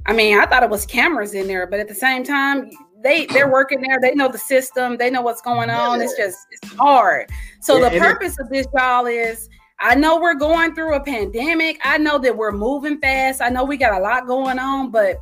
I 0.06 0.12
mean, 0.12 0.38
I 0.38 0.46
thought 0.46 0.62
it 0.62 0.70
was 0.70 0.86
cameras 0.86 1.34
in 1.34 1.48
there, 1.48 1.66
but 1.66 1.80
at 1.80 1.88
the 1.88 1.94
same 1.94 2.22
time, 2.22 2.70
they 3.02 3.26
they're 3.26 3.50
working 3.50 3.80
there. 3.80 3.98
They 4.00 4.14
know 4.14 4.28
the 4.28 4.38
system. 4.38 4.96
They 4.96 5.10
know 5.10 5.22
what's 5.22 5.42
going 5.42 5.70
on. 5.70 6.00
It's 6.00 6.16
just 6.16 6.46
it's 6.50 6.72
hard. 6.74 7.30
So 7.60 7.78
Yeah, 7.78 7.90
the 7.90 7.98
purpose 7.98 8.38
of 8.38 8.48
this, 8.48 8.66
y'all, 8.74 9.06
is 9.06 9.48
I 9.78 9.94
know 9.94 10.20
we're 10.20 10.34
going 10.34 10.74
through 10.74 10.94
a 10.94 11.00
pandemic. 11.00 11.80
I 11.84 11.98
know 11.98 12.18
that 12.18 12.36
we're 12.36 12.52
moving 12.52 12.98
fast. 12.98 13.42
I 13.42 13.48
know 13.48 13.64
we 13.64 13.76
got 13.76 13.98
a 13.98 14.02
lot 14.02 14.26
going 14.26 14.58
on, 14.58 14.90
but 14.90 15.20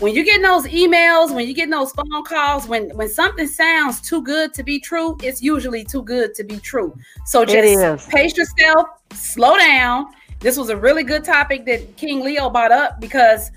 when 0.00 0.14
you 0.14 0.24
get 0.24 0.42
those 0.42 0.66
emails, 0.66 1.32
when 1.32 1.46
you 1.46 1.54
get 1.54 1.70
those 1.70 1.92
phone 1.92 2.24
calls, 2.24 2.66
when 2.66 2.90
when 2.96 3.08
something 3.08 3.46
sounds 3.46 4.00
too 4.00 4.22
good 4.22 4.52
to 4.54 4.62
be 4.62 4.80
true, 4.80 5.16
it's 5.22 5.42
usually 5.42 5.84
too 5.84 6.02
good 6.02 6.34
to 6.34 6.44
be 6.44 6.58
true. 6.58 6.96
So 7.26 7.44
just 7.44 8.10
pace 8.10 8.36
yourself, 8.36 8.88
slow 9.12 9.56
down. 9.56 10.06
This 10.40 10.58
was 10.58 10.68
a 10.68 10.76
really 10.76 11.04
good 11.04 11.24
topic 11.24 11.64
that 11.66 11.96
King 11.96 12.22
Leo 12.22 12.50
brought 12.50 12.72
up 12.72 13.00
because 13.00 13.50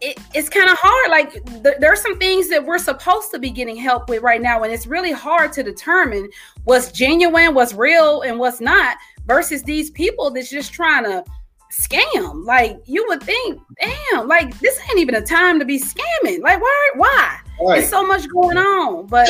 it, 0.00 0.18
it's 0.34 0.48
kind 0.48 0.70
of 0.70 0.78
hard. 0.80 1.10
Like 1.10 1.32
th- 1.62 1.76
there's 1.80 2.00
some 2.00 2.18
things 2.18 2.48
that 2.50 2.64
we're 2.64 2.78
supposed 2.78 3.30
to 3.32 3.38
be 3.38 3.50
getting 3.50 3.76
help 3.76 4.08
with 4.08 4.22
right 4.22 4.40
now, 4.40 4.62
and 4.62 4.72
it's 4.72 4.86
really 4.86 5.12
hard 5.12 5.52
to 5.54 5.62
determine 5.62 6.28
what's 6.64 6.92
genuine, 6.92 7.54
what's 7.54 7.74
real, 7.74 8.22
and 8.22 8.38
what's 8.38 8.60
not. 8.60 8.96
Versus 9.26 9.62
these 9.62 9.90
people 9.90 10.30
that's 10.30 10.48
just 10.48 10.72
trying 10.72 11.04
to 11.04 11.22
scam. 11.72 12.44
Like 12.44 12.80
you 12.86 13.04
would 13.08 13.22
think, 13.22 13.60
damn, 13.80 14.26
like 14.28 14.58
this 14.60 14.78
ain't 14.88 14.98
even 14.98 15.16
a 15.16 15.22
time 15.22 15.58
to 15.58 15.64
be 15.64 15.78
scamming. 15.78 16.40
Like 16.42 16.60
why? 16.60 16.90
Why? 16.94 17.38
Right. 17.60 17.78
There's 17.78 17.90
so 17.90 18.06
much 18.06 18.28
going 18.28 18.56
on, 18.56 19.06
but 19.06 19.28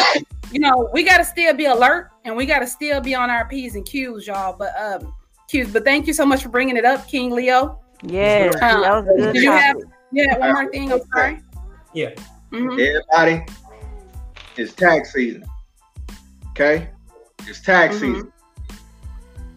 you 0.52 0.60
know 0.60 0.88
we 0.92 1.02
got 1.02 1.18
to 1.18 1.24
still 1.24 1.54
be 1.54 1.66
alert 1.66 2.10
and 2.24 2.36
we 2.36 2.46
got 2.46 2.60
to 2.60 2.66
still 2.66 3.00
be 3.00 3.14
on 3.14 3.30
our 3.30 3.48
p's 3.48 3.74
and 3.74 3.84
q's, 3.84 4.26
y'all. 4.26 4.56
But 4.56 4.72
um, 4.80 5.14
q's. 5.48 5.72
But 5.72 5.84
thank 5.84 6.06
you 6.06 6.12
so 6.12 6.26
much 6.26 6.42
for 6.42 6.48
bringing 6.50 6.76
it 6.76 6.84
up, 6.84 7.08
King 7.08 7.30
Leo. 7.30 7.80
Yeah, 8.02 8.50
that 8.60 8.78
was 8.78 9.08
a 9.08 9.20
good. 9.20 9.34
do 9.34 9.40
you 9.40 9.50
have- 9.50 9.76
topic. 9.76 9.88
Yeah, 10.12 10.38
one 10.38 10.52
more 10.54 10.70
thing. 10.70 10.92
I'm 10.92 11.00
sorry. 11.14 11.40
Yeah. 11.94 12.10
Mhm. 12.52 12.72
Everybody, 12.80 13.44
it's 14.56 14.72
tax 14.72 15.12
season. 15.12 15.44
Okay, 16.50 16.88
it's 17.46 17.60
tax 17.60 17.96
Mhm. 17.96 18.00
season. 18.00 18.32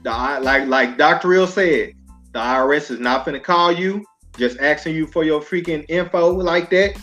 The 0.03 0.09
like 0.41 0.67
like 0.67 0.97
Dr. 0.97 1.27
Real 1.27 1.47
said, 1.47 1.93
the 2.33 2.39
IRS 2.39 2.91
is 2.91 2.99
not 2.99 3.25
gonna 3.25 3.39
call 3.39 3.71
you, 3.71 4.03
just 4.37 4.59
asking 4.59 4.95
you 4.95 5.07
for 5.07 5.23
your 5.23 5.41
freaking 5.41 5.85
info 5.89 6.31
like 6.33 6.69
that. 6.71 6.97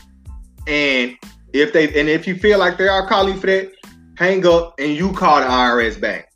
And 0.66 1.16
if 1.52 1.72
they 1.72 1.86
and 1.98 2.08
if 2.08 2.26
you 2.26 2.36
feel 2.36 2.58
like 2.58 2.76
they 2.76 2.88
are 2.88 3.06
calling 3.06 3.34
you 3.34 3.40
for 3.40 3.46
that, 3.46 3.72
hang 4.16 4.44
up 4.46 4.74
and 4.78 4.92
you 4.92 5.12
call 5.12 5.40
the 5.40 5.46
IRS 5.46 5.96
back. 6.00 6.30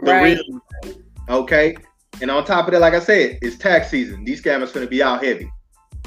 The 0.00 0.12
Right. 0.12 0.38
real- 0.84 0.94
okay. 1.28 1.76
And 2.22 2.30
on 2.30 2.44
top 2.44 2.66
of 2.66 2.72
that, 2.72 2.80
like 2.80 2.94
I 2.94 3.00
said, 3.00 3.38
it's 3.42 3.56
tax 3.56 3.90
season. 3.90 4.24
These 4.24 4.42
scammers 4.42 4.72
gonna 4.72 4.86
be 4.86 5.02
out 5.02 5.22
heavy. 5.22 5.50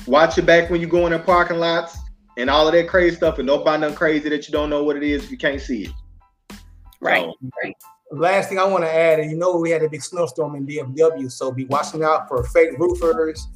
Watch 0.10 0.38
your 0.38 0.46
back 0.48 0.72
when 0.72 0.82
you 0.82 0.88
go 0.88 1.06
in 1.06 1.12
the 1.12 1.20
parking 1.20 1.58
lots 1.60 1.96
and 2.36 2.50
all 2.50 2.68
of 2.68 2.74
that 2.74 2.88
crazy 2.88 3.16
stuff, 3.16 3.38
and 3.38 3.48
don't 3.48 3.64
buy 3.64 3.78
nothing 3.78 3.96
crazy 3.96 4.28
that 4.30 4.48
you 4.48 4.52
don't 4.52 4.72
know 4.72 4.84
what 4.84 4.96
it 4.96 5.04
is 5.04 5.24
if 5.26 5.30
you 5.30 5.38
can't 5.38 5.62
see 5.62 5.84
it. 5.84 6.58
Right. 7.00 7.30
So, 7.64 7.72
Last 8.12 8.50
thing 8.50 8.58
I 8.58 8.66
want 8.66 8.84
to 8.84 8.92
add, 8.92 9.20
and 9.20 9.30
you 9.30 9.38
know, 9.38 9.58
we 9.58 9.70
had 9.70 9.84
a 9.84 9.90
big 9.90 10.02
snowstorm 10.02 10.56
in 10.56 10.66
DFW, 10.66 11.32
so 11.32 11.52
be 11.52 11.66
watching 11.66 12.04
out 12.04 12.28
for 12.28 12.44
fake 12.46 12.72
roofers, 12.80 13.48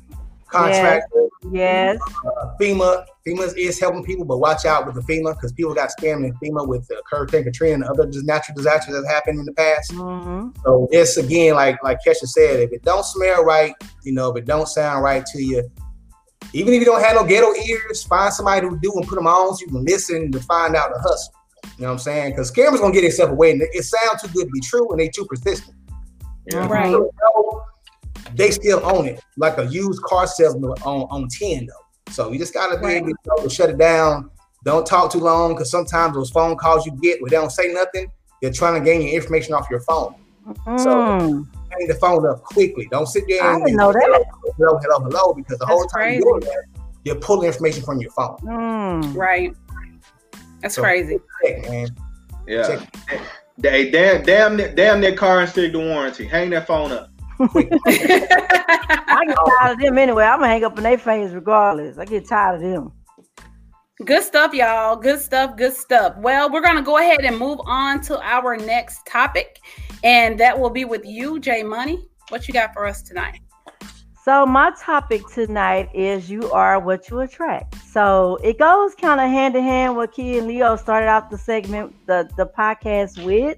contractors, 0.48 1.30
Yes. 1.52 1.98
uh, 2.24 2.54
FEMA. 2.62 3.04
FEMA 3.26 3.58
is 3.58 3.80
helping 3.80 4.04
people, 4.04 4.24
but 4.24 4.38
watch 4.38 4.66
out 4.66 4.86
with 4.86 4.94
the 4.94 5.02
FEMA 5.02 5.34
because 5.34 5.52
people 5.54 5.74
got 5.74 5.90
scammed 6.00 6.26
in 6.26 6.34
FEMA 6.36 6.68
with 6.68 6.88
uh, 6.92 7.02
Hurricane 7.10 7.46
Katrina 7.46 7.74
and 7.74 7.84
other 7.86 8.06
just 8.06 8.28
natural 8.28 8.56
disasters 8.56 8.94
that 8.94 9.08
happened 9.12 9.40
in 9.40 9.46
the 9.46 9.54
past. 9.54 9.92
hmm 9.92 10.50
So 10.64 10.88
it's 10.92 11.18
again, 11.18 11.56
like 11.56 11.82
like 11.84 11.98
Kesha 12.06 12.28
said, 12.28 12.60
if 12.60 12.72
it 12.72 12.84
don't 12.84 13.04
smell 13.04 13.44
right, 13.44 13.74
you 14.04 14.14
know, 14.14 14.30
if 14.30 14.38
it 14.38 14.46
don't 14.46 14.68
sound 14.68 15.04
right 15.04 15.26
to 15.26 15.42
you, 15.42 15.68
even 16.54 16.74
if 16.74 16.80
you 16.80 16.86
don't 16.86 17.02
have 17.02 17.16
no 17.16 17.24
ghetto 17.24 17.54
ears, 17.56 18.04
find 18.04 18.34
somebody 18.34 18.68
who 18.68 18.80
do 18.80 18.94
and 18.96 19.08
put 19.08 19.16
them 19.16 19.28
on 19.28 19.56
so 19.56 19.66
you 19.66 19.72
can 19.72 19.84
listen 19.84 20.32
to 20.32 20.40
find 20.42 20.76
out 20.76 20.92
the 20.94 21.00
hustle. 21.00 21.34
You 21.64 21.70
know 21.84 21.88
what 21.88 21.94
I'm 21.94 22.00
saying? 22.00 22.32
Because 22.32 22.52
scammers 22.52 22.80
gonna 22.80 22.94
get 22.94 23.02
themselves 23.02 23.32
away, 23.32 23.52
and 23.52 23.62
it 23.62 23.84
sounds 23.84 24.22
too 24.22 24.28
good 24.30 24.46
to 24.46 24.52
be 24.52 24.60
true, 24.60 24.90
and 24.92 25.00
they 25.00 25.10
too 25.10 25.26
persistent. 25.26 25.76
yeah. 26.52 26.68
Right. 26.68 26.92
So, 26.92 27.10
they 28.36 28.52
still 28.52 28.82
own 28.84 29.08
it, 29.08 29.22
like 29.38 29.58
a 29.58 29.66
used 29.66 30.02
car 30.04 30.28
salesman 30.28 30.72
on 30.84 31.04
on 31.10 31.28
ten 31.30 31.66
though. 31.66 32.12
So 32.12 32.32
you 32.32 32.38
just 32.38 32.54
gotta 32.54 32.80
be 32.80 32.88
able 32.88 33.14
to 33.42 33.50
shut 33.50 33.70
it 33.70 33.78
down. 33.78 34.30
Don't 34.64 34.86
talk 34.86 35.12
too 35.12 35.20
long, 35.20 35.54
because 35.54 35.70
sometimes 35.70 36.16
those 36.16 36.30
phone 36.30 36.56
calls 36.56 36.86
you 36.86 36.94
get 37.02 37.22
where 37.22 37.30
they 37.30 37.36
don't 37.36 37.52
say 37.52 37.74
nothing, 37.74 38.12
they're 38.42 38.52
trying 38.52 38.82
to 38.82 38.86
gain 38.86 39.02
your 39.02 39.12
information 39.12 39.54
off 39.54 39.68
your 39.70 39.82
phone. 39.82 40.16
Mm. 40.68 41.48
Hang 41.78 41.88
the 41.88 41.96
phone 41.96 42.26
up 42.28 42.44
quickly. 42.44 42.88
Don't 42.92 43.08
sit 43.08 43.24
there 43.28 43.44
I 43.44 43.56
and 43.56 43.66
didn't 43.66 43.78
know 43.78 43.92
that. 43.92 44.24
hello, 44.58 44.80
hello, 44.82 45.00
hello, 45.10 45.34
because 45.34 45.58
the 45.60 45.66
whole 45.66 45.84
time 45.86 46.02
crazy. 46.02 46.24
you're 46.24 46.40
doing 46.40 46.52
that, 46.52 46.82
you're 47.04 47.16
pulling 47.16 47.48
information 47.48 47.84
from 47.84 48.00
your 48.00 48.12
phone. 48.12 48.38
Mm. 48.44 49.16
Right. 49.16 49.56
That's 50.62 50.76
So- 50.76 50.82
crazy. 50.82 51.20
Check, 51.46 51.70
man. 51.70 51.88
Yeah. 52.48 52.86
They 53.58 53.92
damn 53.92 54.24
damn 54.24 54.56
near- 54.58 54.74
damn 54.74 55.00
their 55.02 55.16
car 55.16 55.42
and 55.42 55.50
stick 55.50 55.72
the 55.74 55.80
warranty. 55.80 56.26
Hang 56.26 56.50
that 56.52 56.66
phone 56.68 56.92
up. 56.92 57.10
I 57.40 59.26
get 59.28 59.38
tired 59.60 59.72
of 59.74 59.80
them 59.80 59.98
anyway. 59.98 60.24
I'm 60.24 60.40
gonna 60.40 60.48
hang 60.52 60.64
up 60.64 60.78
in 60.78 60.84
their 60.84 60.98
face 60.98 61.32
regardless. 61.32 61.98
I 61.98 62.06
get 62.06 62.28
tired 62.28 62.56
of 62.56 62.62
them. 62.62 62.92
Good 64.06 64.24
stuff, 64.24 64.54
y'all. 64.54 64.96
Good 64.96 65.20
stuff. 65.22 65.56
Good 65.56 65.74
stuff. 65.74 66.16
Well, 66.18 66.52
we're 66.52 66.62
going 66.62 66.76
to 66.76 66.82
go 66.82 66.98
ahead 66.98 67.22
and 67.24 67.38
move 67.38 67.60
on 67.66 68.02
to 68.02 68.20
our 68.22 68.58
next 68.58 69.06
topic, 69.06 69.60
and 70.04 70.40
that 70.40 70.60
will 70.60 70.70
be 70.70 70.86
with 70.86 71.06
you, 71.06 71.40
Jay 71.40 71.64
Money. 71.64 72.06
What 72.30 72.48
you 72.48 72.54
got 72.54 72.74
for 72.74 72.86
us 72.86 73.02
tonight? 73.02 73.40
So 74.24 74.46
my 74.46 74.72
topic 74.80 75.22
tonight 75.34 75.90
is 75.94 76.30
you 76.30 76.50
are 76.52 76.80
what 76.80 77.10
you 77.10 77.20
attract. 77.20 77.76
So 77.84 78.38
it 78.42 78.58
goes 78.58 78.96
kind 78.96 79.20
of 79.20 79.30
hand 79.30 79.56
in 79.56 79.64
hand 79.64 79.98
what 79.98 80.14
Key 80.14 80.38
and 80.38 80.48
Leo 80.48 80.78
started 80.78 81.10
off 81.10 81.30
the 81.30 81.38
segment, 81.38 81.94
the 82.08 82.30
the 82.38 82.46
podcast 82.46 83.24
with, 83.26 83.58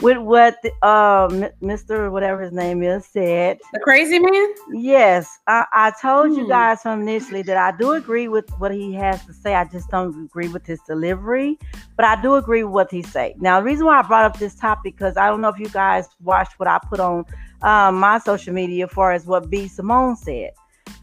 with 0.00 0.18
what 0.18 0.56
the, 0.62 0.70
um 0.86 1.44
Mr. 1.62 2.10
whatever 2.10 2.42
his 2.42 2.52
name 2.52 2.82
is 2.82 3.06
said. 3.06 3.58
The 3.72 3.80
crazy 3.80 4.18
man? 4.18 4.54
Yes, 4.72 5.38
I, 5.46 5.64
I 5.72 5.92
told 6.00 6.36
you 6.36 6.44
Hmm. 6.44 6.48
guys 6.48 6.82
from 6.82 7.00
initially 7.02 7.42
that 7.42 7.56
I 7.56 7.76
do 7.76 7.92
agree 7.92 8.28
with 8.28 8.44
what 8.58 8.70
he 8.72 8.92
has 8.94 9.24
to 9.26 9.32
say. 9.32 9.54
I 9.54 9.64
just 9.64 9.88
don't 9.90 10.24
agree 10.26 10.48
with 10.48 10.66
his 10.66 10.80
delivery, 10.82 11.58
but 11.96 12.04
I 12.04 12.20
do 12.20 12.34
agree 12.34 12.64
with 12.64 12.72
what 12.74 12.90
he 12.90 13.02
say. 13.02 13.34
Now, 13.38 13.60
the 13.60 13.64
reason 13.64 13.86
why 13.86 13.98
I 13.98 14.02
brought 14.02 14.24
up 14.26 14.38
this 14.38 14.54
topic 14.54 14.94
because 14.96 15.16
I 15.16 15.28
don't 15.28 15.40
know 15.40 15.48
if 15.48 15.58
you 15.58 15.68
guys 15.70 16.06
watched 16.20 16.58
what 16.58 16.68
I 16.68 16.78
put 16.88 17.00
on 17.00 17.24
um, 17.62 17.98
my 17.98 18.18
social 18.18 18.52
media 18.52 18.84
as 18.86 18.90
far 18.92 19.12
as 19.12 19.26
what 19.26 19.48
B 19.50 19.68
Simone 19.68 20.16
said. 20.16 20.50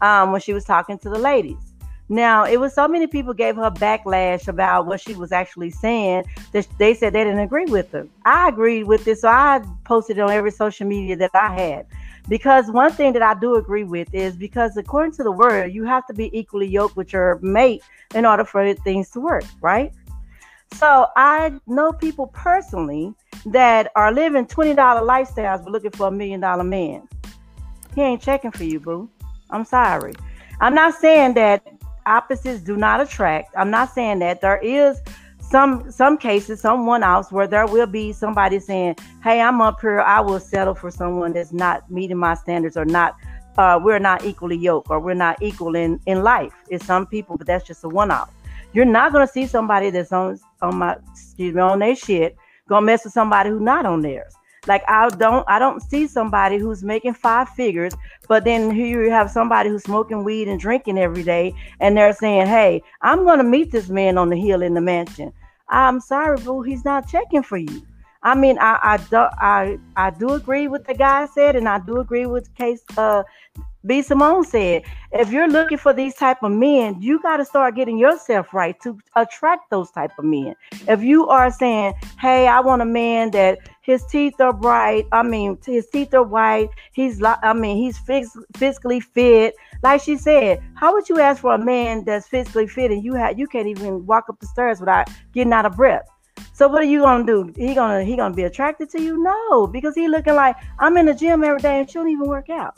um, 0.00 0.32
when 0.32 0.40
she 0.40 0.52
was 0.52 0.64
talking 0.64 0.98
to 0.98 1.10
the 1.10 1.18
ladies. 1.18 1.74
Now, 2.08 2.44
it 2.44 2.58
was 2.58 2.72
so 2.72 2.86
many 2.86 3.06
people 3.06 3.34
gave 3.34 3.56
her 3.56 3.70
backlash 3.70 4.46
about 4.46 4.86
what 4.86 5.00
she 5.00 5.14
was 5.14 5.32
actually 5.32 5.70
saying 5.70 6.24
that 6.52 6.66
they 6.78 6.94
said 6.94 7.12
they 7.12 7.24
didn't 7.24 7.40
agree 7.40 7.64
with 7.64 7.90
her. 7.92 8.06
I 8.24 8.48
agreed 8.48 8.84
with 8.84 9.04
this, 9.04 9.22
so 9.22 9.28
I 9.28 9.62
posted 9.84 10.18
it 10.18 10.20
on 10.20 10.30
every 10.30 10.52
social 10.52 10.86
media 10.86 11.16
that 11.16 11.32
I 11.34 11.52
had. 11.52 11.86
Because 12.28 12.70
one 12.70 12.92
thing 12.92 13.12
that 13.14 13.22
I 13.22 13.34
do 13.34 13.56
agree 13.56 13.84
with 13.84 14.12
is 14.12 14.36
because 14.36 14.76
according 14.76 15.12
to 15.12 15.24
the 15.24 15.32
word, 15.32 15.72
you 15.72 15.84
have 15.84 16.06
to 16.06 16.14
be 16.14 16.36
equally 16.36 16.66
yoked 16.66 16.96
with 16.96 17.12
your 17.12 17.38
mate 17.40 17.82
in 18.14 18.24
order 18.24 18.44
for 18.44 18.72
things 18.74 19.10
to 19.10 19.20
work, 19.20 19.44
right? 19.60 19.92
So 20.74 21.06
I 21.16 21.52
know 21.66 21.92
people 21.92 22.28
personally 22.28 23.14
that 23.46 23.90
are 23.94 24.12
living 24.12 24.46
$20 24.46 24.76
lifestyles 24.76 25.64
but 25.64 25.70
looking 25.70 25.92
for 25.92 26.08
a 26.08 26.10
million 26.10 26.40
dollar 26.40 26.64
man. 26.64 27.08
He 27.94 28.02
ain't 28.02 28.20
checking 28.20 28.50
for 28.50 28.64
you, 28.64 28.80
boo. 28.80 29.08
I'm 29.50 29.64
sorry. 29.64 30.14
I'm 30.60 30.74
not 30.74 30.94
saying 30.94 31.34
that 31.34 31.64
opposites 32.06 32.60
do 32.60 32.76
not 32.76 33.00
attract. 33.00 33.54
I'm 33.56 33.70
not 33.70 33.92
saying 33.92 34.20
that 34.20 34.40
there 34.40 34.58
is 34.58 35.00
some 35.40 35.90
some 35.90 36.18
cases, 36.18 36.60
some 36.60 36.86
one 36.86 37.04
offs 37.04 37.30
where 37.30 37.46
there 37.46 37.66
will 37.66 37.86
be 37.86 38.12
somebody 38.12 38.58
saying, 38.58 38.96
"Hey, 39.22 39.40
I'm 39.40 39.60
up 39.60 39.80
here. 39.80 40.00
I 40.00 40.20
will 40.20 40.40
settle 40.40 40.74
for 40.74 40.90
someone 40.90 41.32
that's 41.32 41.52
not 41.52 41.90
meeting 41.90 42.16
my 42.16 42.34
standards 42.34 42.76
or 42.76 42.84
not. 42.84 43.14
Uh, 43.58 43.80
we're 43.82 43.98
not 43.98 44.24
equally 44.24 44.56
yoked 44.56 44.90
or 44.90 45.00
we're 45.00 45.14
not 45.14 45.40
equal 45.40 45.76
in 45.76 46.00
in 46.06 46.22
life." 46.22 46.52
It's 46.68 46.84
some 46.84 47.06
people, 47.06 47.36
but 47.36 47.46
that's 47.46 47.66
just 47.66 47.84
a 47.84 47.88
one 47.88 48.10
off. 48.10 48.30
You're 48.72 48.84
not 48.84 49.12
gonna 49.12 49.26
see 49.26 49.46
somebody 49.46 49.90
that's 49.90 50.12
on 50.12 50.38
on 50.62 50.76
my 50.76 50.96
excuse 51.12 51.54
me 51.54 51.60
on 51.60 51.78
their 51.78 51.94
shit 51.94 52.36
gonna 52.68 52.84
mess 52.84 53.04
with 53.04 53.12
somebody 53.12 53.50
who's 53.50 53.60
not 53.60 53.86
on 53.86 54.02
theirs. 54.02 54.34
Like 54.66 54.82
I 54.88 55.08
don't 55.08 55.44
I 55.48 55.58
don't 55.58 55.80
see 55.80 56.06
somebody 56.06 56.58
who's 56.58 56.82
making 56.82 57.14
five 57.14 57.48
figures, 57.50 57.92
but 58.28 58.44
then 58.44 58.70
here 58.70 59.04
you 59.04 59.10
have 59.10 59.30
somebody 59.30 59.68
who's 59.70 59.84
smoking 59.84 60.24
weed 60.24 60.48
and 60.48 60.60
drinking 60.60 60.98
every 60.98 61.22
day, 61.22 61.54
and 61.80 61.96
they're 61.96 62.12
saying, 62.12 62.46
"Hey, 62.46 62.82
I'm 63.02 63.24
gonna 63.24 63.44
meet 63.44 63.70
this 63.70 63.88
man 63.88 64.18
on 64.18 64.30
the 64.30 64.36
hill 64.36 64.62
in 64.62 64.74
the 64.74 64.80
mansion." 64.80 65.32
I'm 65.68 66.00
sorry, 66.00 66.38
boo, 66.38 66.62
he's 66.62 66.84
not 66.84 67.08
checking 67.08 67.42
for 67.42 67.56
you. 67.56 67.82
I 68.22 68.34
mean, 68.34 68.58
I 68.58 68.78
I 68.82 68.96
do 68.96 69.16
I 69.16 69.78
I 69.96 70.10
do 70.10 70.30
agree 70.30 70.68
with 70.68 70.84
the 70.84 70.94
guy 70.94 71.26
said, 71.26 71.56
and 71.56 71.68
I 71.68 71.78
do 71.78 71.98
agree 72.00 72.26
with 72.26 72.52
case 72.54 72.82
uh 72.96 73.22
B. 73.86 74.02
Simone 74.02 74.44
said, 74.44 74.82
if 75.12 75.30
you're 75.30 75.48
looking 75.48 75.78
for 75.78 75.92
these 75.92 76.14
type 76.14 76.42
of 76.42 76.50
men, 76.50 77.00
you 77.00 77.20
got 77.22 77.36
to 77.36 77.44
start 77.44 77.76
getting 77.76 77.96
yourself 77.96 78.52
right 78.52 78.78
to 78.82 78.98
attract 79.14 79.70
those 79.70 79.90
type 79.92 80.10
of 80.18 80.24
men. 80.24 80.54
If 80.88 81.02
you 81.02 81.28
are 81.28 81.50
saying, 81.50 81.94
"Hey, 82.18 82.48
I 82.48 82.60
want 82.60 82.82
a 82.82 82.86
man 82.86 83.30
that 83.30 83.58
his 83.82 84.04
teeth 84.06 84.40
are 84.40 84.52
bright," 84.52 85.06
I 85.12 85.22
mean, 85.22 85.56
his 85.64 85.86
teeth 85.88 86.12
are 86.14 86.24
white. 86.24 86.68
He's, 86.92 87.22
I 87.22 87.52
mean, 87.52 87.76
he's 87.76 87.98
phys- 88.00 88.44
physically 88.56 89.00
fit. 89.00 89.54
Like 89.82 90.02
she 90.02 90.16
said, 90.16 90.62
how 90.74 90.92
would 90.92 91.08
you 91.08 91.20
ask 91.20 91.40
for 91.40 91.54
a 91.54 91.64
man 91.64 92.04
that's 92.04 92.26
physically 92.26 92.66
fit 92.66 92.90
and 92.90 93.04
you 93.04 93.14
have 93.14 93.38
you 93.38 93.46
can't 93.46 93.68
even 93.68 94.04
walk 94.04 94.28
up 94.28 94.40
the 94.40 94.46
stairs 94.46 94.80
without 94.80 95.08
getting 95.32 95.52
out 95.52 95.64
of 95.64 95.76
breath? 95.76 96.08
So 96.52 96.68
what 96.68 96.82
are 96.82 96.86
you 96.86 97.00
gonna 97.00 97.24
do? 97.24 97.52
He 97.56 97.74
gonna 97.74 98.02
he 98.02 98.16
gonna 98.16 98.34
be 98.34 98.44
attracted 98.44 98.90
to 98.90 99.00
you? 99.00 99.22
No, 99.22 99.66
because 99.66 99.94
he 99.94 100.08
looking 100.08 100.34
like 100.34 100.56
I'm 100.78 100.96
in 100.96 101.06
the 101.06 101.14
gym 101.14 101.44
every 101.44 101.60
day 101.60 101.80
and 101.80 101.88
she 101.88 101.94
don't 101.94 102.08
even 102.08 102.26
work 102.26 102.50
out. 102.50 102.76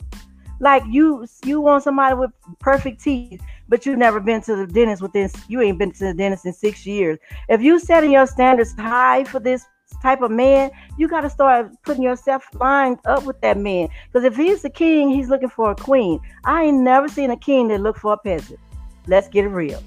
Like 0.59 0.83
you, 0.87 1.25
you 1.45 1.61
want 1.61 1.83
somebody 1.83 2.15
with 2.15 2.31
perfect 2.59 3.01
teeth, 3.01 3.41
but 3.67 3.85
you've 3.85 3.97
never 3.97 4.19
been 4.19 4.41
to 4.41 4.55
the 4.55 4.67
dentist 4.67 5.01
within. 5.01 5.29
You 5.47 5.61
ain't 5.61 5.77
been 5.77 5.91
to 5.93 6.05
the 6.05 6.13
dentist 6.13 6.45
in 6.45 6.53
six 6.53 6.85
years. 6.85 7.17
If 7.47 7.61
you 7.61 7.79
setting 7.79 8.11
your 8.11 8.27
standards 8.27 8.73
high 8.73 9.23
for 9.23 9.39
this 9.39 9.65
type 10.01 10.21
of 10.21 10.31
man, 10.31 10.71
you 10.97 11.07
got 11.07 11.21
to 11.21 11.29
start 11.29 11.71
putting 11.83 12.03
yourself 12.03 12.45
lined 12.53 12.99
up 13.05 13.23
with 13.25 13.39
that 13.41 13.57
man. 13.57 13.89
Because 14.11 14.25
if 14.25 14.35
he's 14.35 14.63
a 14.65 14.69
king, 14.69 15.09
he's 15.09 15.29
looking 15.29 15.49
for 15.49 15.71
a 15.71 15.75
queen. 15.75 16.19
I 16.43 16.65
ain't 16.65 16.81
never 16.81 17.07
seen 17.07 17.31
a 17.31 17.37
king 17.37 17.69
that 17.69 17.81
look 17.81 17.97
for 17.97 18.13
a 18.13 18.17
peasant. 18.17 18.59
Let's 19.07 19.27
get 19.27 19.45
it 19.45 19.49
real. 19.49 19.81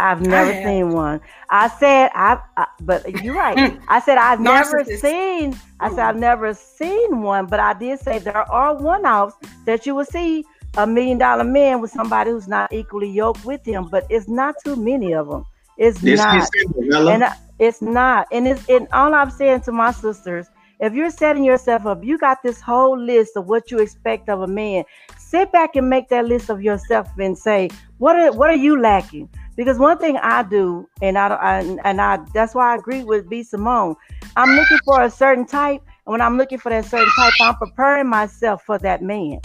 I've 0.00 0.20
never 0.22 0.52
seen 0.64 0.90
one. 0.90 1.20
I 1.48 1.68
said 1.68 2.10
I, 2.14 2.38
I 2.56 2.66
but 2.80 3.22
you're 3.22 3.34
right. 3.34 3.78
I 3.88 4.00
said 4.00 4.18
I've 4.18 4.40
never 4.40 4.84
seen. 4.84 5.58
I 5.80 5.90
said 5.90 6.00
I've 6.00 6.16
never 6.16 6.54
seen 6.54 7.22
one, 7.22 7.46
but 7.46 7.60
I 7.60 7.74
did 7.74 8.00
say 8.00 8.18
there 8.18 8.50
are 8.50 8.74
one-offs 8.74 9.34
that 9.66 9.86
you 9.86 9.94
will 9.94 10.04
see 10.04 10.44
a 10.76 10.86
million 10.86 11.18
dollar 11.18 11.44
man 11.44 11.80
with 11.80 11.90
somebody 11.90 12.30
who's 12.30 12.48
not 12.48 12.72
equally 12.72 13.10
yoked 13.10 13.44
with 13.44 13.64
him, 13.64 13.88
but 13.88 14.06
it's 14.08 14.28
not 14.28 14.54
too 14.64 14.76
many 14.76 15.12
of 15.14 15.28
them. 15.28 15.44
It's 15.76 16.00
this 16.00 16.18
not, 16.18 16.48
and 17.08 17.24
it's 17.58 17.82
not, 17.82 18.26
and 18.32 18.46
it's 18.46 18.68
and 18.68 18.86
all 18.92 19.14
I'm 19.14 19.30
saying 19.30 19.62
to 19.62 19.72
my 19.72 19.92
sisters, 19.92 20.46
if 20.80 20.94
you're 20.94 21.10
setting 21.10 21.44
yourself 21.44 21.86
up, 21.86 22.02
you 22.04 22.18
got 22.18 22.42
this 22.42 22.60
whole 22.60 22.98
list 22.98 23.36
of 23.36 23.46
what 23.46 23.70
you 23.70 23.78
expect 23.80 24.28
of 24.28 24.42
a 24.42 24.46
man. 24.46 24.84
Sit 25.18 25.52
back 25.52 25.76
and 25.76 25.88
make 25.88 26.08
that 26.08 26.26
list 26.26 26.50
of 26.50 26.62
yourself 26.62 27.08
and 27.18 27.36
say, 27.36 27.70
what 27.98 28.16
are 28.16 28.32
what 28.32 28.50
are 28.50 28.56
you 28.56 28.80
lacking? 28.80 29.28
Because 29.60 29.78
one 29.78 29.98
thing 29.98 30.16
I 30.16 30.42
do, 30.42 30.88
and 31.02 31.18
I, 31.18 31.28
I 31.28 31.60
and 31.84 32.00
I 32.00 32.18
that's 32.32 32.54
why 32.54 32.72
I 32.72 32.76
agree 32.76 33.04
with 33.04 33.28
B 33.28 33.42
Simone. 33.42 33.94
I'm 34.34 34.56
looking 34.56 34.78
for 34.86 35.02
a 35.02 35.10
certain 35.10 35.44
type, 35.44 35.82
and 36.06 36.12
when 36.12 36.22
I'm 36.22 36.38
looking 36.38 36.56
for 36.56 36.70
that 36.70 36.86
certain 36.86 37.12
type, 37.12 37.34
I'm 37.42 37.56
preparing 37.56 38.08
myself 38.08 38.62
for 38.62 38.78
that 38.78 39.02
man. 39.02 39.38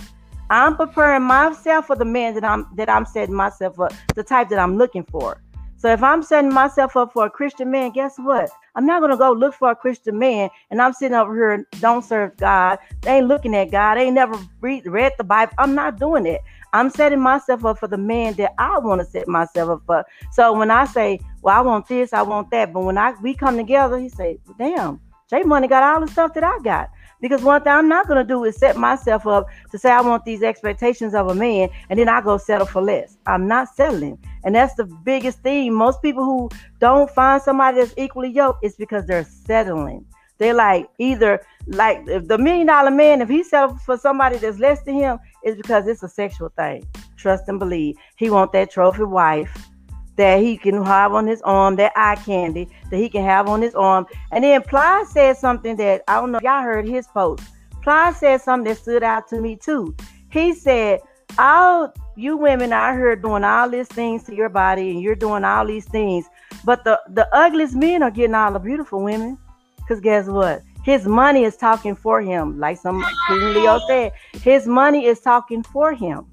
I'm 0.50 0.78
preparing 0.78 1.24
myself 1.24 1.88
for 1.88 1.98
the 1.98 2.06
man 2.06 2.34
that 2.36 2.46
I'm 2.46 2.66
that 2.78 2.90
I'm 2.90 3.06
setting 3.06 3.36
myself 3.36 3.78
up, 3.78 3.92
the 4.16 4.24
type 4.24 4.48
that 4.52 4.58
I'm 4.58 4.78
looking 4.78 5.04
for. 5.04 5.42
So 5.78 5.92
if 5.92 6.02
I'm 6.02 6.24
setting 6.24 6.54
myself 6.54 6.96
up 6.96 7.14
for 7.14 7.26
a 7.26 7.30
Christian 7.30 7.70
man, 7.70 7.92
guess 7.92 8.16
what? 8.18 8.50
I'm 8.76 8.86
not 8.86 9.02
gonna 9.02 9.18
go 9.18 9.32
look 9.32 9.54
for 9.54 9.72
a 9.72 9.76
Christian 9.76 10.18
man 10.18 10.50
and 10.72 10.82
I'm 10.82 10.94
sitting 10.94 11.16
over 11.16 11.34
here 11.34 11.68
don't 11.80 12.04
serve 12.04 12.36
God. 12.38 12.80
They 13.02 13.18
ain't 13.18 13.28
looking 13.28 13.56
at 13.56 13.72
God. 13.72 13.96
They 13.96 14.04
ain't 14.06 14.16
never 14.16 14.40
read, 14.62 14.86
read 14.86 15.14
the 15.18 15.24
Bible. 15.24 15.54
I'm 15.58 15.76
not 15.76 16.00
doing 16.00 16.26
it. 16.26 16.42
I'm 16.74 16.90
setting 16.90 17.22
myself 17.22 17.64
up 17.64 17.80
for 17.80 17.88
the 17.88 17.98
man 17.98 18.34
that 18.34 18.54
I 18.58 18.80
want 18.80 19.00
to 19.00 19.06
set 19.06 19.28
myself 19.28 19.70
up 19.70 19.82
for. 19.86 20.06
So 20.32 20.52
when 20.54 20.72
I 20.72 20.86
say, 20.86 21.20
well, 21.42 21.58
I 21.58 21.62
want 21.62 21.88
this, 21.88 22.12
I 22.12 22.22
want 22.22 22.52
that, 22.52 22.74
but 22.74 22.82
when 22.82 22.98
I 22.98 23.14
we 23.22 23.34
come 23.34 23.56
together, 23.56 23.98
he 23.98 24.10
say, 24.10 24.40
damn, 24.58 25.00
Jay 25.30 25.42
Money 25.44 25.68
got 25.68 25.84
all 25.84 26.06
the 26.06 26.12
stuff 26.12 26.34
that 26.36 26.44
I 26.44 26.60
got. 26.64 26.90
Because 27.22 27.42
one 27.42 27.64
thing 27.64 27.74
I'm 27.74 27.88
not 27.88 28.08
gonna 28.08 28.24
do 28.24 28.44
is 28.44 28.56
set 28.58 28.78
myself 28.78 29.26
up 29.26 29.48
to 29.72 29.80
say 29.80 29.90
I 29.90 30.02
want 30.02 30.26
these 30.26 30.44
expectations 30.44 31.16
of 31.16 31.30
a 31.30 31.34
man, 31.34 31.70
and 31.90 31.98
then 31.98 32.10
I 32.10 32.22
go 32.22 32.38
settle 32.38 32.68
for 32.68 32.82
less. 32.82 33.18
I'm 33.26 33.48
not 33.48 33.74
settling, 33.74 34.20
and 34.44 34.54
that's 34.54 34.76
the 34.76 34.86
biggest 34.86 35.40
thing. 35.40 35.74
Most 35.74 36.02
people 36.02 36.24
who 36.24 36.50
don't 36.80 37.10
find 37.10 37.42
somebody 37.42 37.78
that's 37.78 37.94
equally 37.98 38.30
yoked 38.30 38.64
is 38.64 38.76
because 38.76 39.08
they're 39.08 39.24
settling. 39.24 40.06
They're 40.38 40.54
like 40.54 40.90
either 41.00 41.42
like 41.68 42.04
if 42.08 42.28
the 42.28 42.38
million 42.38 42.68
dollar 42.68 42.92
man, 42.92 43.22
if 43.22 43.30
he 43.30 43.44
settles 43.44 43.82
for 43.84 43.98
somebody 43.98 44.38
that's 44.38 44.60
less 44.60 44.82
than 44.82 44.96
him, 44.96 45.18
it's 45.42 45.56
because 45.56 45.88
it's 45.88 46.04
a 46.04 46.10
sexual 46.10 46.50
thing. 46.50 46.86
Trust 47.16 47.48
and 47.48 47.58
believe. 47.58 47.96
He 48.18 48.30
want 48.30 48.52
that 48.52 48.70
trophy 48.70 49.04
wife 49.04 49.70
that 50.16 50.40
he 50.40 50.58
can 50.58 50.84
have 50.84 51.14
on 51.14 51.28
his 51.28 51.42
arm, 51.42 51.76
that 51.76 51.92
eye 51.96 52.16
candy 52.16 52.70
that 52.90 52.98
he 52.98 53.10
can 53.10 53.24
have 53.24 53.48
on 53.48 53.62
his 53.62 53.76
arm. 53.76 54.06
And 54.32 54.44
then 54.44 54.62
Plies 54.62 55.10
said 55.10 55.38
something 55.38 55.76
that 55.78 56.04
I 56.08 56.16
don't 56.16 56.32
know 56.32 56.40
y'all 56.42 56.64
heard 56.64 56.88
his 56.88 57.08
post. 57.08 57.44
Plies 57.82 58.18
said 58.18 58.42
something 58.42 58.72
that 58.72 58.80
stood 58.80 59.04
out 59.04 59.28
to 59.30 59.40
me 59.40 59.56
too. 59.56 59.96
He 60.32 60.54
said, 60.54 61.02
All 61.38 61.94
you 62.16 62.38
women 62.38 62.72
out 62.72 62.96
here 62.96 63.16
doing 63.16 63.44
all 63.44 63.70
these 63.70 63.88
things 63.88 64.24
to 64.24 64.36
your 64.36 64.50
body 64.50 64.92
and 64.92 65.02
you're 65.02 65.16
doing 65.16 65.44
all 65.44 65.66
these 65.66 65.86
things, 65.86 66.26
but 66.64 66.84
the, 66.84 67.00
the 67.10 67.28
ugliest 67.36 67.76
men 67.76 68.02
are 68.02 68.12
getting 68.12 68.36
all 68.36 68.52
the 68.52 68.60
beautiful 68.60 69.04
women. 69.04 69.38
Because 69.78 70.00
guess 70.00 70.28
what? 70.28 70.64
His 70.84 71.06
money 71.08 71.44
is 71.44 71.58
talking 71.58 71.96
for 71.96 72.22
him. 72.22 72.60
Like 72.60 72.78
some 72.78 73.04
Leo 73.30 73.80
said, 73.88 74.14
his 74.42 74.68
money 74.68 75.06
is 75.06 75.20
talking 75.20 75.64
for 75.64 75.94
him. 75.94 76.26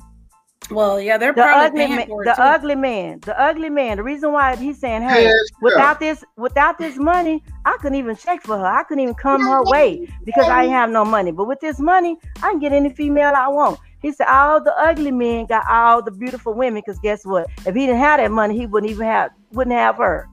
Well, 0.70 1.01
yeah, 1.01 1.18
they're 1.18 1.33
the 1.33 1.42
ugly 1.42 1.87
man. 1.87 2.09
The 2.09 2.35
too. 2.37 2.42
ugly 2.42 2.75
man. 2.75 3.20
The 3.20 3.38
ugly 3.38 3.68
man. 3.68 3.96
The 3.96 4.03
reason 4.03 4.33
why 4.33 4.57
he's 4.57 4.79
saying, 4.79 5.03
"Hey, 5.03 5.25
yes, 5.25 5.35
without 5.61 6.01
this, 6.01 6.25
without 6.37 6.79
this 6.79 6.96
money, 6.96 7.42
I 7.65 7.77
couldn't 7.81 7.98
even 7.98 8.17
check 8.17 8.42
for 8.42 8.56
her. 8.56 8.67
I 8.67 8.83
couldn't 8.85 9.02
even 9.02 9.15
come 9.15 9.42
her 9.42 9.63
way 9.65 10.08
because 10.25 10.48
I 10.48 10.65
ain't 10.65 10.73
have 10.73 10.90
no 10.90 11.04
money. 11.04 11.33
But 11.33 11.46
with 11.48 11.60
this 11.60 11.79
money, 11.79 12.17
I 12.42 12.50
can 12.50 12.58
get 12.58 12.73
any 12.73 12.90
female 12.90 13.33
I 13.35 13.48
want." 13.48 13.79
He 14.00 14.13
said, 14.13 14.29
"All 14.29 14.63
the 14.63 14.77
ugly 14.79 15.13
men 15.13 15.46
got 15.46 15.65
all 15.69 16.02
the 16.02 16.10
beautiful 16.10 16.54
women. 16.54 16.83
Because 16.85 16.98
guess 17.00 17.25
what? 17.25 17.48
If 17.67 17.75
he 17.75 17.87
didn't 17.87 18.00
have 18.00 18.21
that 18.21 18.31
money, 18.31 18.56
he 18.56 18.67
wouldn't 18.67 18.90
even 18.90 19.06
have 19.06 19.31
wouldn't 19.52 19.77
have 19.77 19.96
her." 19.96 20.29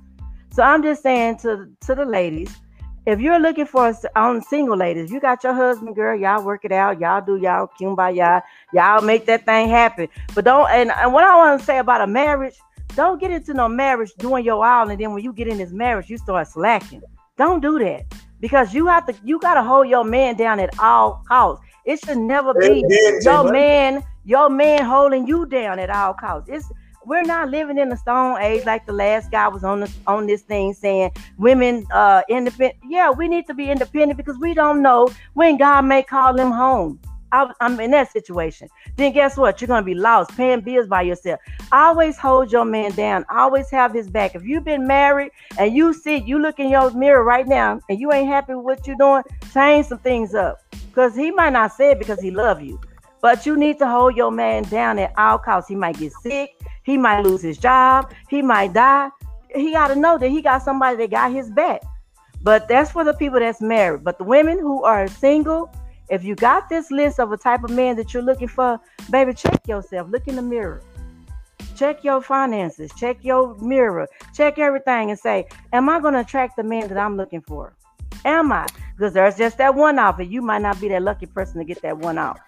So 0.51 0.63
I'm 0.63 0.83
just 0.83 1.03
saying 1.03 1.37
to 1.39 1.67
to 1.81 1.95
the 1.95 2.05
ladies, 2.05 2.55
if 3.09 3.19
you're 3.19 3.39
looking 3.39 3.65
for 3.65 3.87
on 4.15 4.35
um, 4.35 4.41
single 4.41 4.77
ladies, 4.77 5.09
you 5.11 5.19
got 5.19 5.43
your 5.43 5.53
husband, 5.53 5.95
girl, 5.95 6.17
y'all 6.17 6.43
work 6.43 6.63
it 6.63 6.71
out, 6.71 6.99
y'all 6.99 7.25
do 7.25 7.37
y'all 7.37 7.69
kumbaya, 7.79 8.41
y'all 8.71 9.01
make 9.01 9.25
that 9.25 9.45
thing 9.45 9.67
happen. 9.67 10.07
But 10.35 10.45
don't 10.45 10.69
and, 10.69 10.91
and 10.91 11.11
what 11.11 11.23
I 11.23 11.35
want 11.35 11.59
to 11.59 11.65
say 11.65 11.79
about 11.79 12.01
a 12.01 12.07
marriage, 12.07 12.55
don't 12.95 13.19
get 13.19 13.31
into 13.31 13.53
no 13.53 13.67
marriage 13.67 14.11
doing 14.19 14.45
your 14.45 14.63
all, 14.65 14.89
and 14.89 14.99
then 14.99 15.13
when 15.13 15.23
you 15.23 15.33
get 15.33 15.47
in 15.47 15.57
this 15.57 15.71
marriage, 15.71 16.09
you 16.09 16.17
start 16.17 16.47
slacking. 16.47 17.01
Don't 17.37 17.61
do 17.61 17.79
that 17.79 18.05
because 18.39 18.73
you 18.73 18.85
have 18.87 19.07
to 19.07 19.15
you 19.23 19.39
gotta 19.39 19.63
hold 19.63 19.87
your 19.87 20.03
man 20.03 20.35
down 20.35 20.59
at 20.59 20.77
all 20.79 21.23
costs. 21.27 21.65
It 21.85 21.99
should 22.05 22.17
never 22.17 22.53
be 22.53 22.85
your 23.21 23.51
man, 23.51 24.03
your 24.23 24.49
man 24.49 24.85
holding 24.85 25.25
you 25.25 25.47
down 25.47 25.79
at 25.79 25.89
all 25.89 26.13
costs. 26.13 26.49
It's 26.49 26.71
we're 27.09 27.23
not 27.23 27.49
living 27.49 27.79
in 27.79 27.91
a 27.91 27.97
stone 27.97 28.39
age 28.39 28.63
like 28.65 28.85
the 28.85 28.93
last 28.93 29.31
guy 29.31 29.47
was 29.47 29.63
on 29.63 29.79
this 29.79 29.97
on 30.05 30.27
this 30.27 30.43
thing 30.43 30.73
saying 30.73 31.11
women 31.39 31.83
uh 31.91 32.21
independent. 32.29 32.75
Yeah, 32.87 33.09
we 33.09 33.27
need 33.27 33.47
to 33.47 33.55
be 33.55 33.71
independent 33.71 34.15
because 34.15 34.37
we 34.37 34.53
don't 34.53 34.83
know 34.83 35.09
when 35.33 35.57
God 35.57 35.85
may 35.85 36.03
call 36.03 36.35
them 36.35 36.51
home. 36.51 36.99
I, 37.31 37.51
am 37.61 37.79
in 37.79 37.91
that 37.91 38.11
situation. 38.11 38.69
Then 38.95 39.11
guess 39.11 39.37
what? 39.37 39.59
You're 39.59 39.67
gonna 39.67 39.85
be 39.85 39.95
lost, 39.95 40.35
paying 40.37 40.61
bills 40.61 40.87
by 40.87 41.01
yourself. 41.01 41.39
Always 41.71 42.17
hold 42.17 42.51
your 42.51 42.65
man 42.65 42.91
down. 42.91 43.25
Always 43.29 43.71
have 43.71 43.91
his 43.91 44.07
back. 44.07 44.35
If 44.35 44.43
you've 44.43 44.63
been 44.63 44.85
married 44.85 45.31
and 45.57 45.75
you 45.75 45.93
see 45.93 46.17
you 46.17 46.39
look 46.39 46.59
in 46.59 46.69
your 46.69 46.91
mirror 46.91 47.23
right 47.23 47.47
now 47.47 47.79
and 47.89 47.99
you 47.99 48.13
ain't 48.13 48.27
happy 48.27 48.53
with 48.53 48.65
what 48.65 48.87
you're 48.87 48.95
doing, 48.97 49.23
change 49.51 49.87
some 49.87 49.99
things 49.99 50.35
up. 50.35 50.61
Because 50.87 51.15
he 51.15 51.31
might 51.31 51.53
not 51.53 51.73
say 51.73 51.91
it 51.91 51.99
because 51.99 52.21
he 52.21 52.29
love 52.29 52.61
you, 52.61 52.79
but 53.21 53.45
you 53.45 53.57
need 53.57 53.79
to 53.79 53.87
hold 53.87 54.15
your 54.15 54.31
man 54.31 54.63
down 54.63 54.99
at 54.99 55.13
all 55.17 55.37
costs. 55.37 55.69
He 55.69 55.75
might 55.75 55.97
get 55.97 56.13
sick. 56.21 56.51
He 56.83 56.97
might 56.97 57.21
lose 57.21 57.41
his 57.41 57.57
job. 57.57 58.13
He 58.29 58.41
might 58.41 58.73
die. 58.73 59.09
He 59.53 59.71
got 59.71 59.87
to 59.87 59.95
know 59.95 60.17
that 60.17 60.29
he 60.29 60.41
got 60.41 60.63
somebody 60.63 60.97
that 60.97 61.11
got 61.11 61.31
his 61.31 61.49
back. 61.49 61.81
But 62.41 62.67
that's 62.67 62.91
for 62.91 63.03
the 63.03 63.13
people 63.13 63.39
that's 63.39 63.61
married. 63.61 64.03
But 64.03 64.17
the 64.17 64.23
women 64.23 64.59
who 64.59 64.83
are 64.83 65.07
single, 65.07 65.71
if 66.09 66.23
you 66.23 66.35
got 66.35 66.69
this 66.69 66.89
list 66.91 67.19
of 67.19 67.31
a 67.31 67.37
type 67.37 67.63
of 67.63 67.71
man 67.71 67.95
that 67.97 68.13
you're 68.13 68.23
looking 68.23 68.47
for, 68.47 68.79
baby, 69.09 69.33
check 69.33 69.67
yourself. 69.67 70.09
Look 70.09 70.27
in 70.27 70.35
the 70.35 70.41
mirror. 70.41 70.81
Check 71.75 72.03
your 72.03 72.21
finances. 72.21 72.91
Check 72.97 73.23
your 73.23 73.55
mirror. 73.57 74.07
Check 74.33 74.57
everything 74.57 75.11
and 75.11 75.19
say, 75.19 75.47
Am 75.71 75.89
I 75.89 75.99
going 75.99 76.13
to 76.13 76.21
attract 76.21 76.57
the 76.57 76.63
man 76.63 76.87
that 76.89 76.97
I'm 76.97 77.17
looking 77.17 77.41
for? 77.41 77.73
Am 78.25 78.51
I? 78.51 78.67
Because 78.95 79.13
there's 79.13 79.37
just 79.37 79.57
that 79.59 79.75
one 79.75 79.97
off, 79.97 80.19
and 80.19 80.31
you 80.31 80.41
might 80.41 80.61
not 80.61 80.79
be 80.81 80.89
that 80.89 81.01
lucky 81.01 81.25
person 81.25 81.57
to 81.59 81.63
get 81.63 81.81
that 81.81 81.97
one 81.97 82.17
off. 82.17 82.39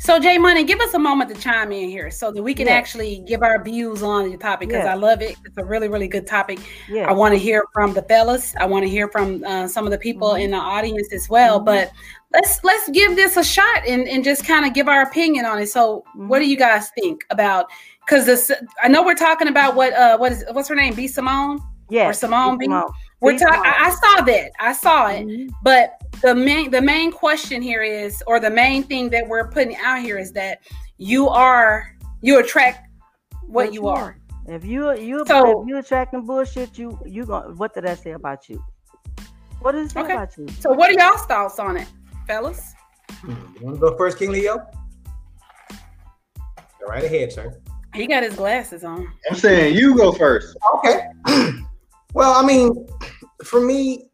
So 0.00 0.18
Jay 0.18 0.38
Money, 0.38 0.64
give 0.64 0.80
us 0.80 0.94
a 0.94 0.98
moment 0.98 1.28
to 1.28 1.38
chime 1.38 1.72
in 1.72 1.90
here 1.90 2.10
so 2.10 2.32
that 2.32 2.42
we 2.42 2.54
can 2.54 2.68
actually 2.68 3.22
give 3.26 3.42
our 3.42 3.62
views 3.62 4.02
on 4.02 4.30
the 4.30 4.38
topic 4.38 4.70
because 4.70 4.86
I 4.86 4.94
love 4.94 5.20
it. 5.20 5.36
It's 5.44 5.58
a 5.58 5.64
really, 5.64 5.88
really 5.88 6.08
good 6.08 6.26
topic. 6.26 6.58
I 7.06 7.12
want 7.12 7.34
to 7.34 7.38
hear 7.38 7.64
from 7.74 7.92
the 7.92 8.00
fellas. 8.02 8.54
I 8.56 8.64
want 8.64 8.82
to 8.84 8.88
hear 8.88 9.08
from 9.08 9.44
uh, 9.44 9.68
some 9.68 9.84
of 9.84 9.90
the 9.90 9.98
people 9.98 10.28
mm-hmm. 10.30 10.44
in 10.44 10.50
the 10.52 10.56
audience 10.56 11.12
as 11.12 11.28
well. 11.28 11.58
Mm-hmm. 11.58 11.66
But 11.66 11.92
let's 12.32 12.64
let's 12.64 12.88
give 12.88 13.14
this 13.14 13.36
a 13.36 13.44
shot 13.44 13.86
and, 13.86 14.08
and 14.08 14.24
just 14.24 14.46
kind 14.46 14.64
of 14.64 14.72
give 14.72 14.88
our 14.88 15.02
opinion 15.02 15.44
on 15.44 15.58
it. 15.58 15.66
So 15.66 16.02
mm-hmm. 16.08 16.28
what 16.28 16.38
do 16.38 16.48
you 16.48 16.56
guys 16.56 16.88
think 16.98 17.22
about 17.28 17.66
because 18.06 18.24
this 18.24 18.50
I 18.82 18.88
know 18.88 19.04
we're 19.04 19.14
talking 19.14 19.48
about 19.48 19.74
what 19.74 19.92
uh 19.92 20.16
what 20.16 20.32
is 20.32 20.46
what's 20.52 20.70
her 20.70 20.74
name? 20.74 20.94
B 20.94 21.08
Simone? 21.08 21.60
Yeah. 21.90 22.08
Or 22.08 22.14
Simone 22.14 22.56
B. 22.56 22.64
Simone. 22.64 22.90
We're 23.20 23.38
talking 23.38 23.60
I, 23.62 23.88
I 23.88 23.90
saw 23.90 24.24
that. 24.24 24.52
I 24.58 24.72
saw 24.72 25.08
it. 25.08 25.26
Mm-hmm. 25.26 25.54
But 25.62 25.99
the 26.22 26.34
main 26.34 26.70
the 26.70 26.82
main 26.82 27.12
question 27.12 27.62
here 27.62 27.82
is, 27.82 28.22
or 28.26 28.40
the 28.40 28.50
main 28.50 28.82
thing 28.82 29.10
that 29.10 29.26
we're 29.26 29.48
putting 29.48 29.76
out 29.76 30.00
here 30.00 30.18
is 30.18 30.32
that 30.32 30.60
you 30.98 31.28
are 31.28 31.96
you 32.22 32.38
attract 32.38 32.88
what, 33.42 33.66
what 33.66 33.74
you 33.74 33.88
are. 33.88 34.16
If 34.46 34.64
you 34.64 34.92
you 34.98 35.24
so, 35.26 35.62
if 35.62 35.68
you 35.68 35.78
attracting 35.78 36.26
bullshit, 36.26 36.78
you 36.78 36.98
you 37.06 37.24
going 37.24 37.56
what 37.56 37.74
did 37.74 37.86
I 37.86 37.94
say 37.94 38.12
about 38.12 38.48
you? 38.48 38.62
What 39.60 39.72
did 39.72 39.86
it 39.86 39.90
say 39.92 40.00
okay. 40.00 40.14
about 40.14 40.36
you? 40.36 40.48
So 40.48 40.72
what 40.72 40.90
are 40.90 40.92
y'all's 40.92 41.24
thoughts 41.26 41.58
on 41.58 41.76
it, 41.76 41.88
fellas? 42.26 42.74
You 43.24 43.36
want 43.60 43.76
to 43.76 43.80
go 43.80 43.96
first, 43.96 44.18
King 44.18 44.32
Leo? 44.32 44.58
Go 45.68 46.86
right 46.86 47.04
ahead, 47.04 47.32
sir. 47.32 47.60
He 47.94 48.06
got 48.06 48.22
his 48.22 48.34
glasses 48.36 48.84
on. 48.84 49.12
I'm 49.28 49.36
saying 49.36 49.74
you 49.74 49.96
go 49.96 50.12
first. 50.12 50.56
Okay. 50.76 51.06
well, 52.14 52.32
I 52.32 52.46
mean, 52.46 52.86
for 53.44 53.60
me, 53.60 54.09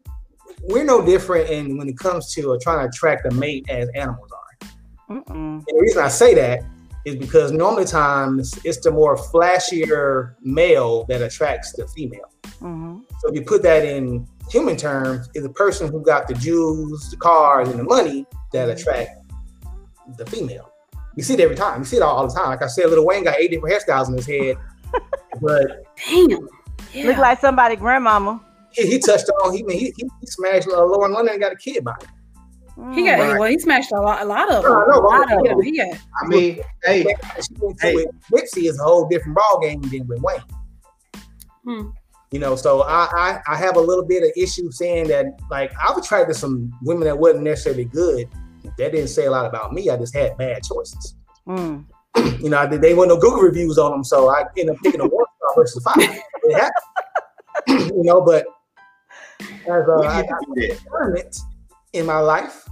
we're 0.63 0.83
no 0.83 1.05
different 1.05 1.49
in 1.49 1.77
when 1.77 1.87
it 1.87 1.97
comes 1.97 2.33
to 2.33 2.53
uh, 2.53 2.57
trying 2.61 2.79
to 2.79 2.89
attract 2.89 3.31
a 3.31 3.35
mate 3.35 3.65
as 3.69 3.89
animals 3.95 4.29
are. 4.31 5.23
the 5.27 5.77
reason 5.79 6.03
I 6.03 6.09
say 6.09 6.33
that 6.35 6.63
is 7.05 7.15
because 7.15 7.51
normally 7.51 7.85
times 7.85 8.53
it's 8.65 8.79
the 8.81 8.91
more 8.91 9.15
flashier 9.15 10.35
male 10.41 11.05
that 11.05 11.21
attracts 11.21 11.71
the 11.73 11.87
female. 11.87 12.31
Mm-hmm. 12.61 12.99
So 13.19 13.29
if 13.29 13.35
you 13.35 13.43
put 13.43 13.63
that 13.63 13.85
in 13.85 14.27
human 14.49 14.75
terms, 14.75 15.29
is 15.33 15.43
the 15.43 15.49
person 15.49 15.89
who 15.89 16.01
got 16.01 16.27
the 16.27 16.33
jewels, 16.33 17.09
the 17.09 17.17
cars, 17.17 17.69
and 17.69 17.79
the 17.79 17.83
money 17.83 18.25
that 18.51 18.67
mm-hmm. 18.67 18.77
attract 18.77 19.11
the 20.17 20.25
female. 20.25 20.71
You 21.15 21.23
see 21.23 21.33
it 21.33 21.39
every 21.39 21.55
time. 21.55 21.79
You 21.79 21.85
see 21.85 21.97
it 21.97 22.03
all, 22.03 22.17
all 22.17 22.27
the 22.27 22.33
time. 22.33 22.49
Like 22.49 22.61
I 22.61 22.67
said, 22.67 22.89
Lil 22.89 23.05
Wayne 23.05 23.23
got 23.23 23.39
eight 23.39 23.51
different 23.51 23.73
hairstyles 23.73 24.09
in 24.09 24.15
his 24.15 24.27
head, 24.27 24.57
but 25.41 25.85
damn, 26.09 26.29
yeah. 26.93 27.05
look 27.05 27.17
like 27.17 27.39
somebody 27.39 27.75
grandmama 27.75 28.41
he, 28.77 28.87
he 28.87 28.99
touched 28.99 29.29
on. 29.43 29.53
He 29.53 29.63
he, 29.67 29.93
he 29.97 30.27
smashed 30.27 30.67
uh, 30.67 30.85
Lauren 30.85 31.13
London 31.13 31.33
and 31.33 31.41
got 31.41 31.51
a 31.51 31.55
kid 31.55 31.83
by 31.83 31.93
it. 32.01 32.07
He 32.93 33.05
got 33.05 33.19
right. 33.19 33.39
well. 33.39 33.49
He 33.49 33.57
smashed 33.57 33.91
a 33.91 33.99
lot, 33.99 34.21
a 34.21 34.25
lot 34.25 34.51
of 34.51 34.61
them. 34.61 34.71
No, 34.71 34.85
no, 34.85 34.99
a 34.99 35.01
lot 35.01 35.33
of 35.33 35.43
them. 35.43 35.59
Yeah. 35.63 35.97
I 36.21 36.27
mean, 36.27 36.61
hey, 36.83 37.03
hey. 37.81 37.95
With 37.95 38.07
Nipsey 38.31 38.69
is 38.69 38.79
a 38.79 38.83
whole 38.83 39.07
different 39.07 39.35
ball 39.35 39.59
game 39.59 39.81
than 39.81 40.05
with 40.05 40.21
Wayne. 40.21 40.39
Hmm. 41.63 41.89
You 42.31 42.39
know, 42.39 42.55
so 42.55 42.83
I, 42.83 43.07
I 43.15 43.39
I 43.47 43.55
have 43.55 43.77
a 43.77 43.81
little 43.81 44.05
bit 44.05 44.21
of 44.21 44.29
issue 44.35 44.69
saying 44.69 45.07
that 45.07 45.25
like 45.49 45.71
I've 45.81 45.97
attracted 45.97 46.35
some 46.35 46.71
women 46.83 47.05
that 47.05 47.17
wasn't 47.17 47.43
necessarily 47.45 47.85
good. 47.85 48.29
That 48.77 48.91
didn't 48.91 49.07
say 49.07 49.25
a 49.25 49.31
lot 49.31 49.45
about 49.47 49.73
me. 49.73 49.89
I 49.89 49.97
just 49.97 50.13
had 50.13 50.37
bad 50.37 50.61
choices. 50.63 51.15
Hmm. 51.45 51.79
You 52.39 52.49
know, 52.49 52.57
I, 52.57 52.65
they 52.65 52.93
weren't 52.93 53.09
no 53.09 53.17
Google 53.17 53.41
reviews 53.41 53.79
on 53.79 53.91
them, 53.91 54.03
so 54.03 54.29
I 54.29 54.43
ended 54.55 54.75
up 54.75 54.81
picking 54.83 55.01
a 55.01 55.07
one 55.07 55.25
star 55.37 55.55
versus 55.55 55.83
five. 55.83 56.19
you 57.67 58.03
know, 58.03 58.21
but 58.21 58.45
as 59.41 59.87
uh, 59.87 59.99
I 60.01 60.23
got 60.23 61.37
in 61.93 62.05
my 62.05 62.19
life, 62.19 62.67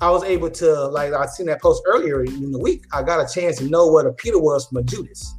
I 0.00 0.10
was 0.10 0.24
able 0.24 0.50
to 0.50 0.86
like 0.88 1.12
I 1.12 1.26
seen 1.26 1.46
that 1.46 1.60
post 1.62 1.82
earlier 1.86 2.24
in 2.24 2.50
the 2.50 2.58
week. 2.58 2.84
I 2.92 3.02
got 3.02 3.20
a 3.20 3.32
chance 3.32 3.58
to 3.58 3.64
know 3.68 3.86
what 3.86 4.06
a 4.06 4.12
Peter 4.12 4.38
was 4.38 4.66
from 4.66 4.78
a 4.78 4.82
Judas. 4.82 5.34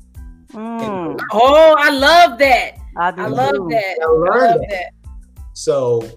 Mm. 0.52 1.20
Oh, 1.32 1.76
I 1.78 1.90
love 1.90 2.38
that. 2.40 2.78
I, 2.98 3.10
I 3.10 3.28
love 3.28 3.70
that. 3.70 3.98
I, 4.00 4.04
I 4.04 4.08
love 4.08 4.60
that. 4.62 4.68
that. 4.70 4.92
So 5.54 6.08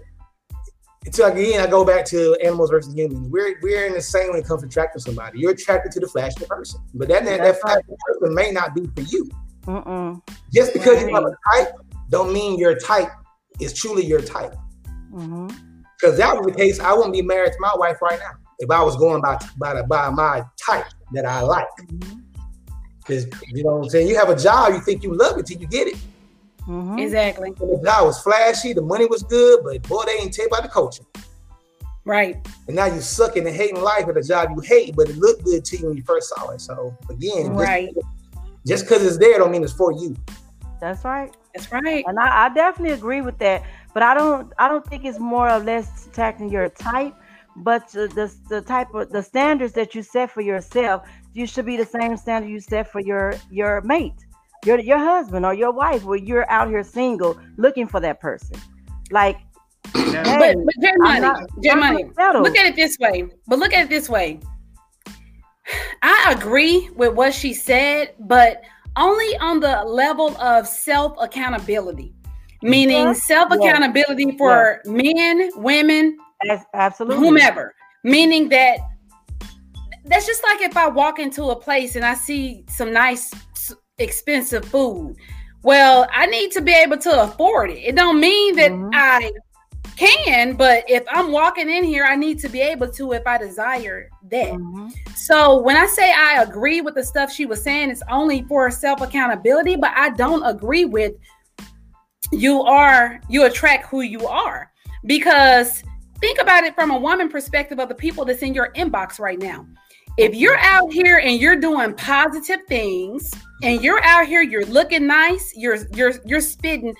it's 1.04 1.18
again, 1.18 1.60
I 1.60 1.66
go 1.66 1.84
back 1.84 2.04
to 2.06 2.36
animals 2.42 2.70
versus 2.70 2.94
humans. 2.94 3.28
We're 3.30 3.58
we're 3.62 3.86
in 3.86 3.94
the 3.94 4.02
same 4.02 4.30
when 4.30 4.40
it 4.40 4.46
comes 4.46 4.62
to 4.62 4.68
attracting 4.68 5.00
somebody. 5.00 5.38
You're 5.38 5.52
attracted 5.52 5.92
to 5.92 6.00
the 6.00 6.08
flashy 6.08 6.44
person, 6.44 6.80
but 6.94 7.08
that 7.08 7.24
that, 7.24 7.40
that 7.40 7.60
flashy 7.60 7.82
person 8.06 8.34
may 8.34 8.50
not 8.50 8.74
be 8.74 8.86
for 8.94 9.02
you. 9.02 9.28
Mm-mm. 9.66 10.22
Just 10.52 10.72
because 10.72 11.00
you 11.02 11.14
have 11.14 11.24
a 11.24 11.36
type, 11.54 11.72
don't 12.10 12.32
mean 12.32 12.58
your 12.58 12.76
type 12.78 13.10
is 13.60 13.72
truly 13.72 14.04
your 14.04 14.20
type. 14.20 14.54
Because 15.10 15.26
mm-hmm. 15.28 16.16
that 16.16 16.36
was 16.36 16.46
the 16.46 16.54
case, 16.56 16.80
I 16.80 16.92
wouldn't 16.92 17.12
be 17.12 17.22
married 17.22 17.52
to 17.52 17.58
my 17.60 17.72
wife 17.76 18.00
right 18.02 18.18
now 18.18 18.38
if 18.58 18.70
I 18.70 18.82
was 18.82 18.96
going 18.96 19.22
by 19.22 19.38
by, 19.58 19.82
by 19.82 20.10
my 20.10 20.42
type 20.56 20.86
that 21.12 21.26
I 21.26 21.40
like. 21.40 21.66
Because 22.98 23.26
mm-hmm. 23.26 23.56
you 23.56 23.64
know 23.64 23.76
what 23.76 23.84
I'm 23.84 23.90
saying. 23.90 24.08
You 24.08 24.16
have 24.16 24.30
a 24.30 24.36
job, 24.36 24.72
you 24.72 24.80
think 24.80 25.02
you 25.02 25.14
love 25.14 25.38
it 25.38 25.46
till 25.46 25.60
you 25.60 25.66
get 25.66 25.88
it. 25.88 25.96
Mm-hmm. 26.66 26.98
Exactly. 26.98 27.48
And 27.48 27.78
the 27.78 27.82
job 27.84 28.06
was 28.06 28.20
flashy, 28.20 28.72
the 28.72 28.82
money 28.82 29.06
was 29.06 29.22
good, 29.22 29.60
but 29.62 29.80
boy, 29.88 30.04
they 30.06 30.18
ain't 30.18 30.34
tell 30.34 30.46
about 30.46 30.64
the 30.64 30.68
coaching. 30.68 31.06
Right. 32.04 32.36
And 32.66 32.76
now 32.76 32.86
you 32.86 33.00
sucking 33.00 33.46
and 33.46 33.54
hating 33.54 33.80
life 33.80 34.06
at 34.08 34.16
a 34.16 34.22
job 34.22 34.50
you 34.54 34.60
hate, 34.60 34.94
but 34.94 35.08
it 35.08 35.16
looked 35.16 35.44
good 35.44 35.64
to 35.64 35.76
you 35.76 35.88
when 35.88 35.96
you 35.96 36.04
first 36.04 36.28
saw 36.28 36.50
it. 36.50 36.60
So 36.60 36.96
again, 37.10 37.52
right. 37.52 37.94
Just 38.66 38.84
because 38.84 39.04
it's 39.04 39.18
there 39.18 39.38
don't 39.38 39.52
mean 39.52 39.62
it's 39.62 39.72
for 39.72 39.92
you. 39.92 40.16
That's 40.80 41.04
right. 41.04 41.34
That's 41.56 41.72
right. 41.72 42.04
And 42.06 42.18
I, 42.18 42.46
I, 42.46 42.48
definitely 42.54 42.94
agree 42.94 43.20
with 43.20 43.38
that. 43.38 43.64
But 43.94 44.02
I 44.02 44.14
don't 44.14 44.52
I 44.58 44.68
don't 44.68 44.86
think 44.86 45.04
it's 45.04 45.18
more 45.18 45.50
or 45.50 45.58
less 45.58 46.06
attacking 46.06 46.50
your 46.50 46.68
type, 46.68 47.14
but 47.56 47.88
the, 47.88 48.08
the, 48.08 48.34
the 48.48 48.60
type 48.60 48.92
of 48.94 49.10
the 49.10 49.22
standards 49.22 49.72
that 49.72 49.94
you 49.94 50.02
set 50.02 50.30
for 50.30 50.42
yourself, 50.42 51.08
you 51.32 51.46
should 51.46 51.66
be 51.66 51.76
the 51.76 51.86
same 51.86 52.16
standard 52.16 52.48
you 52.50 52.60
set 52.60 52.90
for 52.90 53.00
your 53.00 53.34
your 53.50 53.80
mate, 53.82 54.26
your 54.64 54.78
your 54.78 54.98
husband 54.98 55.46
or 55.46 55.54
your 55.54 55.72
wife, 55.72 56.04
where 56.04 56.18
you're 56.18 56.48
out 56.50 56.68
here 56.68 56.82
single 56.82 57.38
looking 57.56 57.86
for 57.86 58.00
that 58.00 58.20
person. 58.20 58.58
Like 59.10 59.38
hey, 59.94 60.54
but, 60.54 60.56
but 60.80 60.94
Money, 60.98 61.46
J 61.62 61.74
Money, 61.74 62.04
look 62.04 62.56
at 62.56 62.66
it 62.66 62.76
this 62.76 62.98
way. 62.98 63.28
But 63.46 63.58
look 63.58 63.72
at 63.72 63.84
it 63.84 63.88
this 63.88 64.08
way. 64.08 64.40
I 66.02 66.34
agree 66.36 66.90
with 66.90 67.14
what 67.14 67.34
she 67.34 67.54
said, 67.54 68.14
but 68.20 68.62
only 68.96 69.36
on 69.38 69.60
the 69.60 69.82
level 69.84 70.36
of 70.38 70.66
self 70.66 71.16
accountability, 71.20 72.14
meaning 72.62 73.14
self 73.14 73.52
accountability 73.52 74.36
for 74.36 74.80
men, 74.84 75.50
women, 75.56 76.18
absolutely, 76.74 77.26
whomever. 77.26 77.74
Meaning 78.04 78.48
that 78.50 78.78
that's 80.04 80.26
just 80.26 80.42
like 80.44 80.60
if 80.62 80.76
I 80.76 80.88
walk 80.88 81.18
into 81.18 81.44
a 81.44 81.56
place 81.56 81.96
and 81.96 82.04
I 82.04 82.14
see 82.14 82.64
some 82.68 82.92
nice, 82.92 83.32
expensive 83.98 84.64
food. 84.64 85.16
Well, 85.62 86.06
I 86.12 86.26
need 86.26 86.52
to 86.52 86.60
be 86.60 86.72
able 86.72 86.98
to 86.98 87.22
afford 87.22 87.70
it. 87.70 87.78
It 87.78 87.96
don't 87.96 88.20
mean 88.20 88.54
that 88.56 88.70
mm-hmm. 88.70 88.90
I 88.92 89.32
can, 89.96 90.54
but 90.54 90.84
if 90.88 91.04
I'm 91.08 91.32
walking 91.32 91.70
in 91.70 91.84
here, 91.84 92.04
I 92.04 92.16
need 92.16 92.38
to 92.40 92.48
be 92.48 92.60
able 92.60 92.88
to 92.92 93.12
if 93.12 93.26
I 93.26 93.38
desire 93.38 94.08
that. 94.30 94.52
Mm-hmm. 94.52 94.88
So 95.14 95.58
when 95.58 95.76
I 95.76 95.86
say 95.86 96.12
I 96.12 96.42
agree 96.42 96.80
with 96.80 96.94
the 96.94 97.04
stuff 97.04 97.32
she 97.32 97.46
was 97.46 97.62
saying, 97.62 97.90
it's 97.90 98.02
only 98.10 98.42
for 98.42 98.70
self 98.70 99.00
accountability, 99.00 99.76
but 99.76 99.92
I 99.96 100.10
don't 100.10 100.44
agree 100.44 100.84
with 100.84 101.14
you 102.32 102.62
are 102.62 103.20
you 103.28 103.44
attract 103.44 103.86
who 103.86 104.00
you 104.00 104.26
are 104.26 104.72
because 105.04 105.82
think 106.20 106.40
about 106.40 106.64
it 106.64 106.74
from 106.74 106.90
a 106.90 106.98
woman 106.98 107.28
perspective 107.28 107.78
of 107.78 107.88
the 107.88 107.94
people 107.94 108.24
that's 108.24 108.42
in 108.42 108.54
your 108.54 108.72
inbox 108.72 109.18
right 109.18 109.38
now. 109.38 109.66
If 110.18 110.34
you're 110.34 110.58
out 110.58 110.92
here 110.92 111.18
and 111.18 111.38
you're 111.38 111.56
doing 111.56 111.92
positive 111.94 112.60
things 112.68 113.30
and 113.62 113.82
you're 113.82 114.02
out 114.02 114.26
here, 114.26 114.42
you're 114.42 114.64
looking 114.64 115.06
nice, 115.06 115.52
you're 115.54 115.76
you're 115.94 116.14
you're 116.24 116.40
spitting 116.40 116.94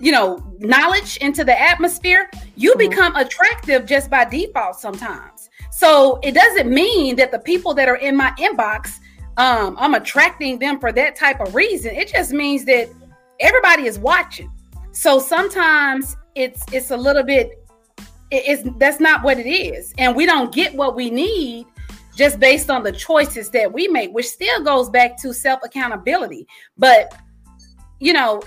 you 0.00 0.12
know, 0.12 0.44
knowledge 0.58 1.16
into 1.18 1.44
the 1.44 1.58
atmosphere, 1.60 2.30
you 2.56 2.74
become 2.76 3.14
attractive 3.16 3.86
just 3.86 4.10
by 4.10 4.24
default 4.24 4.76
sometimes. 4.76 5.50
So 5.70 6.18
it 6.22 6.32
doesn't 6.32 6.70
mean 6.70 7.16
that 7.16 7.32
the 7.32 7.38
people 7.38 7.74
that 7.74 7.88
are 7.88 7.96
in 7.96 8.16
my 8.16 8.30
inbox, 8.38 8.98
um, 9.36 9.76
I'm 9.78 9.94
attracting 9.94 10.58
them 10.58 10.78
for 10.78 10.92
that 10.92 11.16
type 11.16 11.40
of 11.40 11.54
reason. 11.54 11.94
It 11.94 12.08
just 12.08 12.32
means 12.32 12.64
that 12.66 12.88
everybody 13.40 13.86
is 13.86 13.98
watching. 13.98 14.50
So 14.92 15.18
sometimes 15.18 16.16
it's 16.34 16.64
it's 16.72 16.90
a 16.90 16.96
little 16.96 17.22
bit 17.22 17.64
it's 18.30 18.62
that's 18.78 19.00
not 19.00 19.22
what 19.22 19.38
it 19.38 19.48
is. 19.48 19.92
And 19.98 20.14
we 20.16 20.26
don't 20.26 20.52
get 20.52 20.74
what 20.74 20.96
we 20.96 21.10
need 21.10 21.66
just 22.16 22.38
based 22.38 22.70
on 22.70 22.82
the 22.82 22.92
choices 22.92 23.50
that 23.50 23.72
we 23.72 23.88
make, 23.88 24.12
which 24.12 24.26
still 24.26 24.62
goes 24.62 24.88
back 24.88 25.20
to 25.22 25.34
self 25.34 25.60
accountability. 25.64 26.46
But 26.78 27.14
you 28.00 28.12
know, 28.12 28.42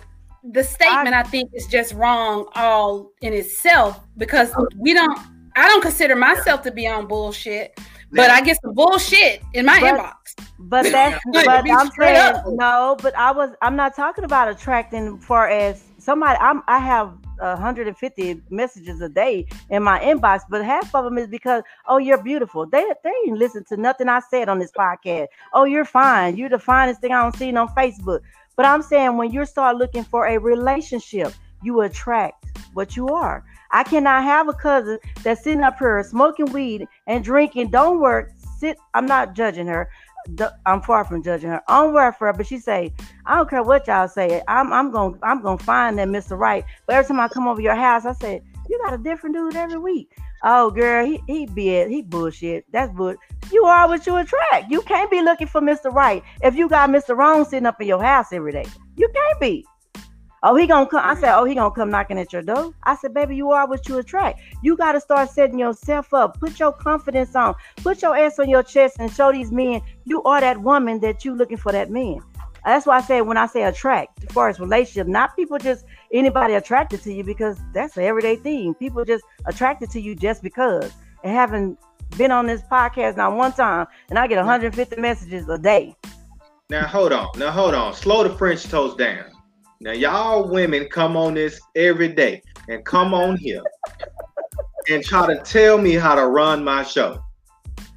the 0.51 0.63
statement 0.63 1.15
I, 1.15 1.21
I, 1.21 1.23
think 1.23 1.51
is 1.53 1.67
just 1.67 1.93
wrong 1.93 2.47
all 2.55 3.11
in 3.21 3.33
itself 3.33 3.99
because 4.17 4.51
we 4.77 4.93
don't. 4.93 5.19
I 5.55 5.67
don't 5.67 5.81
consider 5.81 6.15
myself 6.15 6.61
to 6.63 6.71
be 6.71 6.87
on 6.87 7.07
bullshit, 7.07 7.79
but 8.11 8.29
I 8.29 8.41
get 8.41 8.61
some 8.61 8.73
bullshit 8.73 9.41
in 9.53 9.65
my 9.65 9.79
but, 9.79 9.95
inbox. 9.95 10.45
But 10.59 10.83
that's 10.91 11.19
but 11.31 11.47
I'm 11.47 11.91
saying 11.91 12.35
up. 12.35 12.45
no. 12.47 12.97
But 13.01 13.17
I 13.17 13.31
was. 13.31 13.51
I'm 13.61 13.75
not 13.75 13.95
talking 13.95 14.23
about 14.23 14.47
attracting. 14.49 15.19
Far 15.19 15.49
as 15.49 15.83
somebody, 15.97 16.37
I'm. 16.39 16.61
I 16.67 16.79
have 16.79 17.13
150 17.39 18.41
messages 18.49 19.01
a 19.01 19.09
day 19.09 19.45
in 19.69 19.83
my 19.83 19.99
inbox, 19.99 20.41
but 20.49 20.63
half 20.63 20.93
of 20.95 21.05
them 21.05 21.17
is 21.17 21.27
because, 21.27 21.63
oh, 21.87 21.97
you're 21.97 22.21
beautiful. 22.21 22.65
They 22.65 22.85
they 23.03 23.11
didn't 23.25 23.39
listen 23.39 23.63
to 23.65 23.77
nothing 23.77 24.09
I 24.09 24.21
said 24.29 24.49
on 24.49 24.59
this 24.59 24.71
podcast. 24.71 25.27
Oh, 25.53 25.65
you're 25.65 25.85
fine. 25.85 26.37
You're 26.37 26.49
the 26.49 26.59
finest 26.59 27.01
thing 27.01 27.11
I 27.11 27.21
don't 27.21 27.35
see 27.35 27.55
on 27.55 27.67
Facebook. 27.69 28.21
But 28.57 28.65
I'm 28.65 28.81
saying 28.81 29.15
when 29.15 29.31
you 29.31 29.45
start 29.45 29.77
looking 29.77 30.03
for 30.03 30.25
a 30.25 30.39
relationship, 30.39 31.31
you 31.63 31.81
attract 31.81 32.43
what 32.73 32.97
you 32.97 33.07
are. 33.07 33.45
I 33.71 33.83
cannot 33.83 34.23
have 34.23 34.49
a 34.49 34.53
cousin 34.53 34.97
that's 35.23 35.43
sitting 35.43 35.63
up 35.63 35.77
here 35.77 36.03
smoking 36.03 36.51
weed 36.51 36.87
and 37.05 37.23
drinking, 37.23 37.69
don't 37.69 37.99
work, 37.99 38.31
sit. 38.57 38.77
I'm 38.95 39.05
not 39.05 39.35
judging 39.35 39.67
her. 39.67 39.89
I'm 40.65 40.81
far 40.81 41.05
from 41.05 41.23
judging 41.23 41.51
her 41.51 41.61
on 41.69 41.93
her, 41.93 42.33
but 42.33 42.47
she 42.47 42.57
say, 42.57 42.93
I 43.25 43.37
don't 43.37 43.49
care 43.49 43.63
what 43.63 43.87
y'all 43.87 44.07
say. 44.07 44.41
I'm 44.47 44.73
I'm 44.73 44.91
gonna 44.91 45.17
I'm 45.21 45.41
gonna 45.41 45.57
find 45.59 45.97
that 45.99 46.07
Mr. 46.07 46.37
Right. 46.37 46.65
But 46.85 46.95
every 46.95 47.07
time 47.07 47.19
I 47.19 47.27
come 47.27 47.47
over 47.47 47.61
your 47.61 47.75
house, 47.75 48.05
I 48.05 48.13
say, 48.13 48.41
You 48.67 48.79
got 48.83 48.93
a 48.93 48.97
different 48.97 49.35
dude 49.35 49.55
every 49.55 49.77
week. 49.77 50.17
Oh 50.43 50.69
girl, 50.69 51.05
he 51.05 51.21
he 51.27 51.45
be 51.45 51.69
it, 51.69 51.89
he 51.89 52.01
bullshit. 52.01 52.65
That's 52.71 52.91
bull. 52.91 53.15
You 53.51 53.65
are 53.65 53.87
what 53.87 54.05
you 54.05 54.15
attract. 54.17 54.69
You 54.69 54.81
can't 54.81 55.09
be 55.09 55.21
looking 55.21 55.47
for 55.47 55.61
Mr. 55.61 55.91
Right 55.91 56.23
if 56.41 56.55
you 56.55 56.69
got 56.69 56.89
Mr. 56.89 57.15
Wrong 57.17 57.43
sitting 57.43 57.65
up 57.65 57.81
in 57.81 57.87
your 57.87 58.03
house 58.03 58.31
every 58.31 58.51
day. 58.51 58.65
You 58.95 59.09
can't 59.13 59.39
be. 59.39 59.65
Oh, 60.43 60.55
he 60.55 60.67
gonna 60.67 60.85
come. 60.87 61.01
I 61.03 61.15
said, 61.15 61.35
oh, 61.35 61.45
he 61.45 61.55
gonna 61.55 61.71
come 61.71 61.89
knocking 61.89 62.19
at 62.19 62.31
your 62.31 62.43
door. 62.43 62.71
I 62.83 62.95
said, 62.95 63.13
baby, 63.13 63.35
you 63.35 63.49
are 63.51 63.67
what 63.67 63.87
you 63.89 63.97
attract. 63.97 64.39
You 64.61 64.77
gotta 64.77 65.01
start 65.01 65.31
setting 65.31 65.57
yourself 65.57 66.13
up. 66.13 66.39
Put 66.39 66.59
your 66.59 66.71
confidence 66.71 67.35
on. 67.35 67.55
Put 67.77 68.03
your 68.03 68.15
ass 68.15 68.37
on 68.37 68.47
your 68.47 68.61
chest 68.61 68.97
and 68.99 69.11
show 69.11 69.31
these 69.31 69.51
men 69.51 69.81
you 70.05 70.21
are 70.23 70.39
that 70.39 70.61
woman 70.61 70.99
that 70.99 71.25
you 71.25 71.35
looking 71.35 71.57
for 71.57 71.71
that 71.71 71.89
man. 71.89 72.19
That's 72.67 72.85
why 72.85 72.97
I 72.97 73.01
say 73.01 73.21
when 73.21 73.37
I 73.37 73.47
say 73.47 73.63
attract, 73.63 74.25
as 74.25 74.31
far 74.33 74.49
as 74.49 74.59
relationship, 74.59 75.07
not 75.07 75.35
people 75.37 75.57
just 75.57 75.85
anybody 76.11 76.55
attracted 76.55 77.01
to 77.03 77.13
you 77.13 77.23
because 77.23 77.57
that's 77.73 77.95
an 77.95 78.03
everyday 78.03 78.35
thing. 78.35 78.73
People 78.73 79.05
just 79.05 79.23
attracted 79.45 79.89
to 79.91 80.01
you 80.01 80.15
just 80.15 80.43
because 80.43 80.91
and 81.23 81.31
haven't 81.33 81.79
been 82.17 82.29
on 82.29 82.45
this 82.45 82.61
podcast 82.63 83.15
now 83.15 83.33
one 83.33 83.53
time, 83.53 83.87
and 84.09 84.19
I 84.19 84.27
get 84.27 84.35
150 84.35 84.99
messages 84.99 85.47
a 85.47 85.57
day. 85.57 85.95
Now 86.69 86.85
hold 86.85 87.13
on. 87.13 87.29
Now 87.37 87.51
hold 87.51 87.73
on. 87.73 87.93
Slow 87.93 88.27
the 88.27 88.35
French 88.35 88.65
toast 88.65 88.97
down. 88.97 89.31
Now, 89.79 89.91
y'all 89.91 90.49
women 90.49 90.87
come 90.87 91.15
on 91.15 91.35
this 91.35 91.61
every 91.75 92.09
day 92.09 92.41
and 92.67 92.83
come 92.83 93.13
on 93.13 93.37
here 93.37 93.61
and 94.89 95.05
try 95.05 95.27
to 95.27 95.39
tell 95.43 95.77
me 95.77 95.93
how 95.93 96.15
to 96.15 96.27
run 96.27 96.63
my 96.63 96.83
show. 96.83 97.23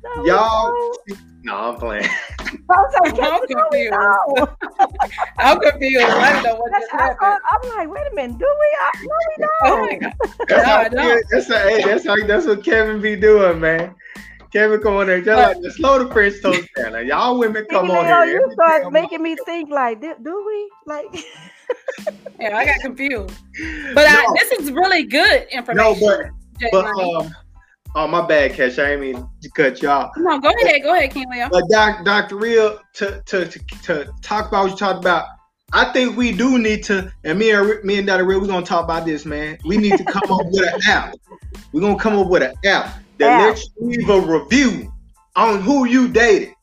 No, 0.04 0.26
y'all, 0.26 0.92
no, 1.08 1.16
no 1.42 1.56
I'm 1.56 1.76
playing. 1.76 2.08
I'm 2.70 3.46
confused. 3.46 3.92
I'm 5.38 5.60
confused. 5.60 6.04
I 6.04 6.32
don't 6.32 6.42
know 6.42 6.54
what 6.56 6.72
just 6.72 6.90
happened. 6.90 7.40
I'm 7.50 7.68
like, 7.76 7.90
wait 7.90 8.12
a 8.12 8.14
minute, 8.14 8.38
do 8.38 8.56
we? 8.60 8.78
I, 8.80 8.90
no, 9.02 9.16
we 9.28 10.00
don't. 10.00 10.04
Oh 10.04 10.44
that's, 10.48 10.66
how, 10.66 10.88
that's, 10.88 11.48
how, 11.48 11.86
that's, 11.86 12.06
how, 12.06 12.26
that's 12.26 12.46
what 12.46 12.64
Kevin 12.64 13.00
be 13.00 13.16
doing, 13.16 13.60
man. 13.60 13.94
Kevin 14.52 14.80
come 14.80 14.96
on 14.96 15.06
there, 15.06 15.22
just 15.22 15.36
like 15.36 15.62
the 15.62 15.70
slow 15.70 16.02
the 16.02 16.12
French 16.12 16.42
toast 16.42 16.68
down. 16.76 16.92
Now, 16.92 16.98
y'all 16.98 17.38
women 17.38 17.66
come 17.70 17.90
on 17.90 18.04
here. 18.04 18.24
You 18.24 18.50
start 18.52 18.92
making 18.92 19.22
me 19.22 19.36
think 19.46 19.70
like, 19.70 20.00
do, 20.00 20.14
do 20.22 20.44
we? 20.46 20.70
Like 20.86 21.24
yeah, 22.38 22.56
I 22.56 22.66
got 22.66 22.80
confused. 22.80 23.34
But 23.94 24.04
no. 24.04 24.16
I, 24.16 24.34
this 24.40 24.52
is 24.52 24.72
really 24.72 25.02
good 25.04 25.46
information. 25.50 26.00
No, 26.00 26.30
but, 26.60 26.70
but 26.72 26.86
um, 26.86 27.34
oh 27.94 28.06
my 28.06 28.26
bad, 28.26 28.54
Cash. 28.54 28.78
I 28.78 28.90
didn't 28.90 29.00
mean 29.00 29.28
to 29.42 29.50
cut 29.50 29.82
y'all. 29.82 30.10
No, 30.16 30.38
go 30.38 30.48
ahead, 30.48 30.82
go 30.82 30.94
ahead, 30.94 31.12
King 31.12 31.30
Leo. 31.30 31.48
But 31.50 31.64
Doc, 31.70 32.04
Dr. 32.04 32.36
Real, 32.36 32.78
to, 32.94 33.22
to 33.26 33.46
to 33.46 33.58
to 33.82 34.12
talk 34.22 34.48
about 34.48 34.64
what 34.64 34.70
you 34.72 34.76
talked 34.76 35.00
about. 35.00 35.26
I 35.72 35.92
think 35.92 36.16
we 36.16 36.32
do 36.32 36.58
need 36.58 36.82
to, 36.84 37.12
and 37.24 37.38
me 37.38 37.52
and 37.52 37.84
me 37.84 37.98
and 37.98 38.06
Dr. 38.06 38.24
Real, 38.24 38.40
we're 38.40 38.46
gonna 38.46 38.66
talk 38.66 38.84
about 38.84 39.04
this, 39.04 39.24
man. 39.24 39.58
We 39.64 39.76
need 39.76 39.96
to 39.98 40.04
come 40.04 40.30
up 40.30 40.46
with 40.46 40.74
an 40.74 40.80
app. 40.88 41.14
We're 41.72 41.80
gonna 41.80 41.98
come 41.98 42.18
up 42.18 42.28
with 42.28 42.42
an 42.42 42.54
app 42.64 43.00
that 43.18 43.40
app. 43.40 43.48
lets 43.48 43.70
you 43.76 43.88
leave 43.88 44.08
a 44.08 44.20
review 44.20 44.92
on 45.36 45.60
who 45.60 45.86
you 45.86 46.08
dated. 46.08 46.54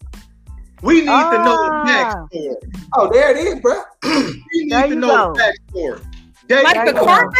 We 0.83 1.01
need 1.01 1.05
to 1.05 1.37
know 1.43 1.55
the 1.55 1.71
ah. 1.71 1.85
backstory. 1.87 2.55
Oh, 2.95 3.09
there 3.11 3.35
it 3.35 3.37
is, 3.37 3.59
bro. 3.61 3.81
we 4.03 4.65
need 4.65 4.69
to 4.69 4.95
know 4.95 5.07
go. 5.07 5.33
the 5.33 5.53
backstory. 5.73 6.63
Like 6.63 6.85
the 6.85 6.93
carpet. 6.93 7.37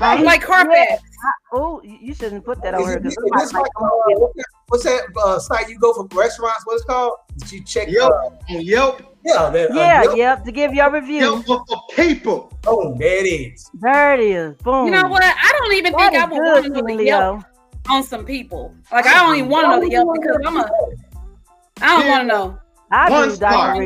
Like, 0.00 0.24
like 0.24 0.42
Carfax. 0.42 1.02
Oh, 1.52 1.82
you 1.82 2.14
shouldn't 2.14 2.44
put 2.44 2.62
that 2.62 2.74
on 2.74 2.82
here. 2.82 3.00
Like, 3.02 3.54
uh, 3.56 4.26
what's 4.68 4.84
that 4.84 5.02
uh, 5.22 5.38
site 5.38 5.68
you 5.68 5.78
go 5.78 5.92
for 5.92 6.06
restaurants? 6.16 6.64
What's 6.64 6.82
it 6.82 6.86
called? 6.86 7.14
Did 7.38 7.52
you 7.52 7.64
check 7.64 7.88
Yelp? 7.88 8.12
Uh, 8.12 8.38
Yelp. 8.48 9.02
Yeah, 9.24 9.50
that, 9.50 9.70
uh, 9.70 9.74
yeah, 9.74 10.02
Yelp. 10.02 10.16
yep. 10.16 10.44
To 10.44 10.52
give 10.52 10.72
your 10.72 10.90
review. 10.90 11.20
Yelp 11.20 11.46
for 11.46 11.64
people. 11.94 12.52
Oh, 12.66 12.96
there 12.96 13.24
it 13.24 13.28
is. 13.28 13.70
There 13.74 14.14
it 14.14 14.20
is. 14.20 14.56
Boom. 14.58 14.86
You 14.86 14.92
know 14.92 15.08
what? 15.08 15.22
I 15.22 15.52
don't 15.58 15.74
even 15.74 15.92
that 15.92 16.12
think 16.12 16.22
I 16.22 16.26
would 16.26 16.38
want 16.38 16.64
to 16.64 16.70
know 16.70 16.96
the 16.96 17.04
Yelp 17.04 17.44
on 17.90 18.02
some 18.02 18.24
people. 18.24 18.74
Like 18.92 19.06
I 19.06 19.14
don't 19.14 19.36
even 19.36 19.50
want 19.50 19.66
to 19.66 19.70
know 19.70 19.80
the 19.80 19.90
Yelp 19.90 20.08
because 20.14 20.36
I'm 20.46 20.56
a 20.56 20.70
I 21.82 21.98
don't 21.98 22.08
want 22.08 22.22
to 22.22 22.26
know. 22.26 22.58
I 22.92 23.10
one 23.10 23.28
do, 23.28 23.34
star. 23.34 23.76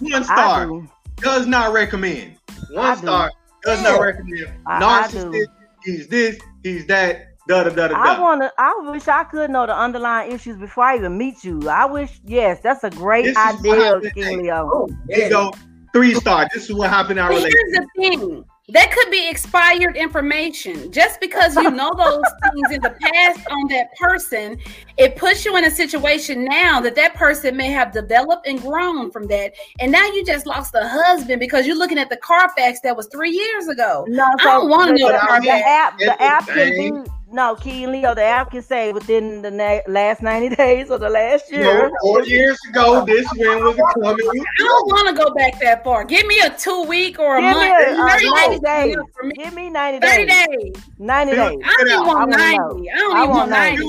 One 0.00 0.24
star. 0.24 0.88
Does 1.16 1.46
not 1.46 1.72
recommend. 1.72 2.36
One 2.70 2.86
I 2.86 2.96
star. 2.96 3.30
Does 3.62 3.82
not 3.82 4.00
recommend. 4.00 4.52
I, 4.66 4.80
Narcissist. 4.80 5.44
He's 5.84 6.08
this. 6.08 6.38
He's 6.62 6.86
that. 6.86 7.26
Da, 7.48 7.64
da, 7.64 7.70
da, 7.70 7.88
da, 7.88 7.96
I 7.96 8.20
want 8.20 8.42
to. 8.42 8.52
I 8.58 8.72
wish 8.90 9.08
I 9.08 9.24
could 9.24 9.50
know 9.50 9.66
the 9.66 9.76
underlying 9.76 10.30
issues 10.30 10.56
before 10.56 10.84
I 10.84 10.96
even 10.96 11.16
meet 11.18 11.42
you. 11.42 11.68
I 11.68 11.84
wish. 11.86 12.20
Yes, 12.24 12.60
that's 12.62 12.84
a 12.84 12.90
great 12.90 13.24
this 13.24 13.36
idea, 13.36 14.00
King 14.12 14.42
Leo. 14.42 14.70
Oh, 14.72 14.88
you 15.08 15.28
go 15.28 15.50
three 15.92 16.14
star. 16.14 16.48
This 16.54 16.70
is 16.70 16.76
what 16.76 16.90
happened 16.90 17.18
in 17.18 17.24
our 17.24 17.30
relationship. 17.30 17.86
Here's 17.96 18.20
the 18.20 18.26
thing. 18.26 18.44
That 18.72 18.92
could 18.92 19.10
be 19.10 19.28
expired 19.28 19.96
information. 19.96 20.92
Just 20.92 21.20
because 21.20 21.56
you 21.56 21.70
know 21.70 21.92
those 21.96 22.22
things 22.42 22.72
in 22.72 22.80
the 22.82 22.96
past 23.00 23.40
on 23.50 23.68
that 23.68 23.94
person, 23.96 24.58
it 24.96 25.16
puts 25.16 25.44
you 25.44 25.56
in 25.56 25.64
a 25.64 25.70
situation 25.70 26.44
now 26.44 26.80
that 26.80 26.94
that 26.96 27.14
person 27.14 27.56
may 27.56 27.70
have 27.70 27.92
developed 27.92 28.46
and 28.46 28.60
grown 28.60 29.10
from 29.10 29.26
that. 29.28 29.54
And 29.80 29.90
now 29.90 30.06
you 30.06 30.24
just 30.24 30.46
lost 30.46 30.74
a 30.74 30.86
husband 30.86 31.40
because 31.40 31.66
you're 31.66 31.78
looking 31.78 31.98
at 31.98 32.10
the 32.10 32.16
Carfax 32.16 32.80
that 32.80 32.96
was 32.96 33.08
three 33.08 33.30
years 33.30 33.68
ago. 33.68 34.04
No, 34.08 34.26
so 34.40 34.48
I 34.48 34.52
don't 34.52 34.68
want 34.68 34.96
to 34.96 35.02
know 35.02 35.08
the, 35.08 35.12
the, 35.12 35.32
uh, 35.32 35.40
the 35.40 35.50
app. 35.50 35.98
The 35.98 36.22
app 36.22 36.46
can 36.46 37.04
be 37.04 37.10
no, 37.32 37.54
Key 37.54 37.84
and 37.84 37.92
Leo, 37.92 38.14
the 38.14 38.22
app 38.24 38.50
can 38.50 38.62
say 38.62 38.92
within 38.92 39.42
the 39.42 39.50
na- 39.50 39.80
last 39.86 40.22
90 40.22 40.54
days 40.56 40.90
or 40.90 40.98
the 40.98 41.08
last 41.08 41.50
year. 41.50 41.88
No, 41.88 41.90
four 42.02 42.22
years 42.24 42.58
ago, 42.68 43.04
this 43.04 43.26
man 43.36 43.62
was 43.62 43.76
coming. 43.94 44.26
I 44.28 44.64
don't 44.64 44.86
want 44.88 45.08
to 45.16 45.24
go 45.24 45.32
back 45.34 45.60
that 45.60 45.84
far. 45.84 46.04
Give 46.04 46.26
me 46.26 46.40
a 46.40 46.50
two 46.50 46.84
week 46.84 47.18
or 47.18 47.38
a 47.38 47.40
Give 47.40 47.50
month. 47.52 47.88
Me 47.88 47.94
a, 47.94 47.96
30 47.96 48.26
uh, 48.26 48.48
days. 48.48 48.60
days. 48.60 48.96
Give 49.36 49.54
me 49.54 49.70
90 49.70 50.00
days. 50.00 50.10
30 50.10 50.26
days. 50.26 50.72
90 50.98 51.32
days. 51.32 51.58
I 51.64 51.84
don't 51.84 52.06
want 52.06 52.30
90. 52.30 52.90
I 52.90 52.96
don't 52.96 53.16
even 53.18 53.30
want 53.30 53.50
90. 53.50 53.84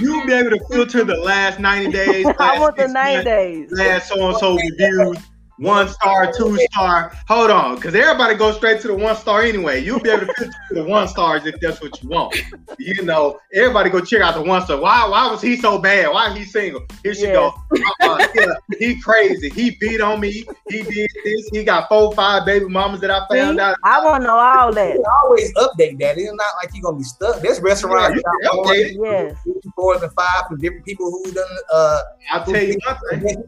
You'll 0.00 0.26
be 0.26 0.32
able 0.34 0.50
to 0.50 0.64
filter 0.70 1.04
the 1.04 1.16
last 1.16 1.58
90 1.60 1.92
days. 1.92 2.26
I 2.38 2.58
want 2.58 2.76
the 2.76 2.88
90 2.88 3.24
days. 3.24 3.72
Last 3.72 4.08
so 4.08 4.28
and 4.28 4.36
so 4.36 4.56
reviews 4.56 5.18
one 5.58 5.88
star, 5.88 6.32
two 6.32 6.56
star. 6.70 7.12
Hold 7.26 7.50
on, 7.50 7.76
because 7.76 7.94
everybody 7.94 8.34
goes 8.34 8.56
straight 8.56 8.80
to 8.82 8.88
the 8.88 8.94
one 8.94 9.16
star 9.16 9.42
anyway. 9.42 9.82
You'll 9.82 10.00
be 10.00 10.10
able 10.10 10.26
to 10.26 10.34
fit 10.34 10.50
to 10.68 10.74
the 10.74 10.84
one 10.84 11.08
stars 11.08 11.46
if 11.46 11.58
that's 11.60 11.80
what 11.80 12.02
you 12.02 12.08
want. 12.08 12.36
You 12.78 13.02
know, 13.02 13.38
everybody 13.52 13.90
go 13.90 14.00
check 14.00 14.22
out 14.22 14.34
the 14.34 14.42
one 14.42 14.62
star. 14.62 14.80
Why? 14.80 15.06
Why 15.08 15.30
was 15.30 15.42
he 15.42 15.56
so 15.56 15.78
bad? 15.78 16.12
Why 16.12 16.36
he 16.36 16.44
single? 16.44 16.86
Here 17.02 17.14
she 17.14 17.26
go. 17.26 17.54
Uh, 18.00 18.26
yeah, 18.34 18.46
he 18.78 19.00
crazy. 19.00 19.50
He 19.50 19.76
beat 19.80 20.00
on 20.00 20.20
me. 20.20 20.44
He 20.68 20.82
did 20.82 21.10
this. 21.24 21.48
He 21.52 21.64
got 21.64 21.88
four, 21.88 22.12
five 22.14 22.46
baby 22.46 22.66
mamas 22.66 23.00
that 23.00 23.10
I 23.10 23.26
found 23.28 23.58
See, 23.58 23.62
out. 23.62 23.76
I 23.84 24.04
want 24.04 24.22
to 24.22 24.26
know 24.26 24.38
all 24.38 24.72
that. 24.72 24.94
You 24.94 25.04
always 25.22 25.52
update 25.54 25.98
that. 26.00 26.18
It's 26.18 26.32
not 26.32 26.54
like 26.62 26.74
you're 26.74 26.82
gonna 26.82 26.98
be 26.98 27.04
stuck. 27.04 27.40
This 27.40 27.60
restaurant, 27.60 28.14
yeah, 28.14 28.16
you 28.16 28.48
got 28.48 28.54
more, 28.54 28.74
yes. 28.74 29.36
four 29.74 29.98
than 29.98 30.10
five 30.10 30.46
from 30.48 30.58
different 30.58 30.84
people 30.84 31.10
who 31.10 31.32
done. 31.32 31.44
Uh, 31.72 32.00
I'll 32.30 32.44
tell 32.44 32.62
you 32.62 32.78
one 32.86 33.20
thing. 33.20 33.44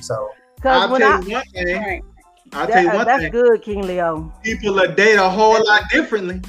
So. 0.00 0.28
I'll 0.64 0.98
tell 0.98 1.12
I, 1.12 1.20
you 1.20 1.32
one 1.32 1.42
thing. 1.52 2.02
I'll 2.52 2.66
that, 2.66 2.72
tell 2.72 2.82
you 2.82 2.88
one 2.92 3.06
that's 3.06 3.22
thing. 3.22 3.32
good, 3.32 3.62
King 3.62 3.86
Leo. 3.86 4.32
People 4.42 4.80
are 4.80 4.88
date 4.94 5.16
a 5.16 5.28
whole 5.28 5.64
lot 5.64 5.82
differently. 5.90 6.40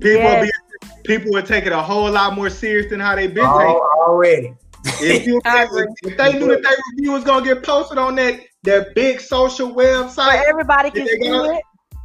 People 0.00 0.22
yes. 0.22 0.50
be 0.82 0.88
people 1.04 1.30
would 1.32 1.46
take 1.46 1.66
it 1.66 1.72
a 1.72 1.82
whole 1.82 2.10
lot 2.10 2.34
more 2.34 2.50
serious 2.50 2.90
than 2.90 3.00
how 3.00 3.14
they've 3.14 3.32
been 3.32 3.44
taking. 3.44 3.76
Oh, 3.76 4.04
already. 4.08 4.54
If, 5.00 5.26
you, 5.26 5.40
if, 5.44 6.16
they 6.16 6.32
knew 6.38 6.48
that 6.48 6.62
their 6.62 6.76
review 6.92 7.12
was 7.12 7.22
gonna 7.24 7.44
get 7.44 7.62
posted 7.62 7.98
on 7.98 8.16
that 8.16 8.40
that 8.64 8.94
big 8.94 9.20
social 9.20 9.68
So 9.68 9.74
website 9.74 10.42
everybody 10.44 10.90
can 10.90 11.04
They 11.04 11.10
see 11.12 11.28
got- 11.28 11.56
it. 11.56 11.64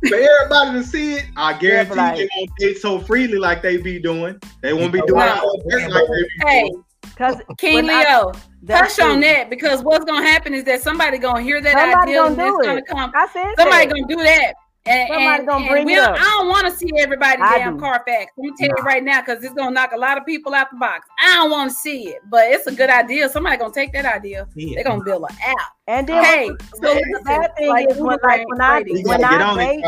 for 0.09 0.15
everybody 0.15 0.80
to 0.80 0.84
see 0.84 1.13
it, 1.15 1.26
I 1.36 1.53
guarantee 1.57 1.95
like- 1.95 2.18
they 2.18 2.30
won't 2.36 2.51
date 2.59 2.78
so 2.78 2.99
freely 2.99 3.38
like 3.39 3.61
they 3.61 3.78
be 3.78 3.99
doing. 3.99 4.39
They 4.61 4.74
won't 4.74 4.93
be 4.93 5.01
doing 5.01 5.20
No. 5.20 5.26
it 5.26 5.39
all 5.39 5.63
day 5.70 5.88
like 5.88 6.07
they 6.07 6.22
be 6.24 6.30
Hey, 6.45 6.70
doing. 6.70 6.84
Cause 7.16 7.36
King 7.58 7.76
when 7.76 7.89
I- 7.89 8.04
Leo, 8.04 8.32
that's 8.62 8.95
touch 8.95 9.06
on 9.06 9.20
that 9.22 9.50
because 9.50 9.84
what's 9.84 10.06
gonna 10.06 10.26
happen 10.26 10.54
is 10.54 10.64
that 10.66 10.82
somebody 10.82 11.18
gonna 11.18 11.41
hear 11.41 11.62
that 11.62 11.74
Somebody 11.74 12.12
idea 12.12 12.18
gonna 12.22 12.32
and 12.32 12.41
it's 12.41 12.58
do 12.58 12.64
gonna 12.64 12.82
come. 12.84 13.12
I 13.16 13.28
said 13.34 13.54
Somebody 13.58 13.88
that. 13.88 13.93
gonna 13.93 14.08
do 14.08 14.24
that. 14.24 14.54
And, 14.86 15.08
Somebody 15.10 15.39
and, 15.39 15.48
gonna 15.48 15.70
bring 15.70 15.86
we 15.86 15.98
up. 15.98 16.14
I 16.16 16.24
don't 16.24 16.48
want 16.48 16.66
to 16.68 16.72
see 16.72 16.89
everybody 16.98 17.41
I 17.41 17.58
damn 17.58 17.74
do. 17.74 17.80
Carfax. 17.80 18.32
I'm 18.38 18.43
gonna 18.45 18.56
tell 18.58 18.68
you 18.78 18.84
right 18.86 19.04
now 19.04 19.22
because 19.22 19.43
it's 19.43 19.54
gonna 19.54 19.72
knock 19.72 19.91
a 19.93 19.98
lot 19.98 20.18
of 20.18 20.26
people 20.26 20.54
out 20.54 20.70
the 20.72 20.78
box. 20.78 21.08
I 21.22 21.34
don't 21.36 21.52
want 21.52 21.72
to 21.72 21.76
see 21.76 22.08
it, 22.08 22.22
but 22.30 22.45
it's 22.52 22.68
a 22.68 22.72
good 22.72 22.89
idea. 22.89 23.28
Somebody 23.30 23.58
gonna 23.58 23.74
take 23.74 23.91
that 23.93 24.06
idea. 24.06 24.48
They're 24.56 24.84
gonna 24.84 25.04
build 25.04 25.26
an 25.30 25.36
app. 25.45 25.58
And 25.88 26.08
then 26.08 26.24
Hey, 26.24 26.48
so 26.76 26.93
the 26.93 27.22
bad 27.26 27.56
thing 27.58 27.70
like 27.70 27.89
is 27.89 27.98
when, 27.98 28.18
like 28.24 28.48
when 28.48 28.62
I 28.62 28.84
when 29.04 29.24
I 29.24 29.41
on 29.41 29.60
it, 29.60 29.82
date, 29.82 29.86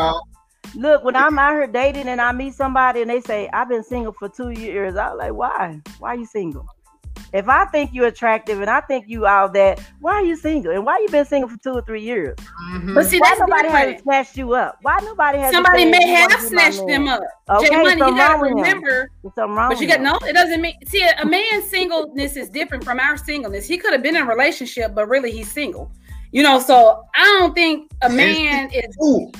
look 0.74 1.02
when 1.02 1.16
I'm 1.16 1.38
out 1.38 1.52
here 1.52 1.66
dating 1.66 2.08
and 2.08 2.20
I 2.20 2.32
meet 2.32 2.54
somebody 2.54 3.00
and 3.00 3.10
they 3.10 3.20
say 3.22 3.48
I've 3.52 3.68
been 3.68 3.84
single 3.84 4.12
for 4.12 4.28
two 4.28 4.50
years, 4.50 4.96
I'm 4.96 5.16
like, 5.16 5.32
why? 5.32 5.80
Why 5.98 6.10
are 6.10 6.16
you 6.16 6.26
single? 6.26 6.66
If 7.32 7.48
I 7.48 7.64
think 7.66 7.90
you're 7.92 8.06
attractive 8.06 8.60
and 8.60 8.68
I 8.70 8.80
think 8.80 9.06
you 9.08 9.26
all 9.26 9.48
that, 9.50 9.80
why 10.00 10.14
are 10.14 10.24
you 10.24 10.36
single? 10.36 10.72
And 10.72 10.84
why 10.84 10.98
you 10.98 11.08
been 11.08 11.24
single 11.24 11.48
for 11.48 11.56
two 11.58 11.70
or 11.72 11.82
three 11.82 12.02
years? 12.02 12.36
Mhm. 12.72 12.94
But 12.94 13.06
see, 13.06 13.18
Why 13.20 13.28
that's 13.30 13.40
nobody 13.40 13.62
different. 13.62 13.84
hasn't 13.86 14.02
snatched 14.02 14.36
you 14.36 14.54
up? 14.54 14.78
Why 14.82 14.98
nobody 15.02 15.38
has? 15.38 15.52
Somebody 15.52 15.84
may 15.86 16.06
have 16.08 16.32
snatched 16.40 16.86
them 16.86 17.08
up. 17.08 17.22
Okay, 17.48 17.68
Jay 17.68 17.76
Money, 17.76 17.90
you 17.92 17.96
gotta 17.98 18.34
wrong 18.34 18.40
with 18.40 18.50
him. 18.50 18.56
remember. 18.78 19.10
Something 19.22 19.54
wrong. 19.54 19.70
But 19.70 19.80
you 19.80 19.88
got 19.88 20.00
no, 20.00 20.18
it 20.28 20.32
doesn't 20.34 20.60
mean 20.60 20.74
see 20.86 21.02
a 21.02 21.24
man's 21.24 21.64
singleness 21.64 22.36
is 22.36 22.48
different 22.48 22.84
from 22.84 23.00
our 23.00 23.16
singleness. 23.16 23.66
He 23.66 23.76
could 23.78 23.92
have 23.92 24.02
been 24.02 24.16
in 24.16 24.22
a 24.22 24.26
relationship, 24.26 24.94
but 24.94 25.08
really 25.08 25.30
he's 25.30 25.50
single. 25.50 25.90
You 26.32 26.42
know, 26.44 26.60
so 26.60 27.04
I 27.16 27.24
don't 27.38 27.54
think 27.54 27.90
a 28.02 28.08
man 28.08 28.70
is 28.72 28.96
Ooh. 29.04 29.32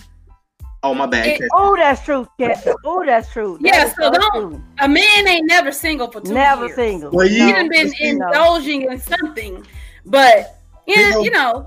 Oh 0.83 0.95
my 0.95 1.07
bad. 1.07 1.26
It- 1.26 1.43
Oh, 1.53 1.76
that's 1.76 2.03
true, 2.05 2.26
Kesha. 2.39 2.74
Oh, 2.85 3.05
that's 3.05 3.31
true. 3.33 3.59
That 3.61 3.74
Yeah, 3.74 3.93
so 3.99 4.11
don't- 4.11 4.33
true. 4.33 4.62
a 4.81 4.89
man 4.89 5.28
ain't 5.28 5.47
never 5.47 5.72
single 5.72 6.11
for 6.11 6.20
two 6.22 6.33
Never 6.33 6.66
years. 6.66 6.76
single. 6.76 7.11
Well, 7.11 7.26
you- 7.26 7.45
He 7.47 7.53
No. 7.53 7.57
done 7.59 7.68
been 7.68 7.93
No. 8.01 8.26
indulging 8.26 8.83
in 8.91 8.99
something, 9.01 9.66
but 10.07 10.57
yeah, 10.87 10.99
You 10.99 11.11
know- 11.11 11.20
you 11.24 11.31
know, 11.31 11.66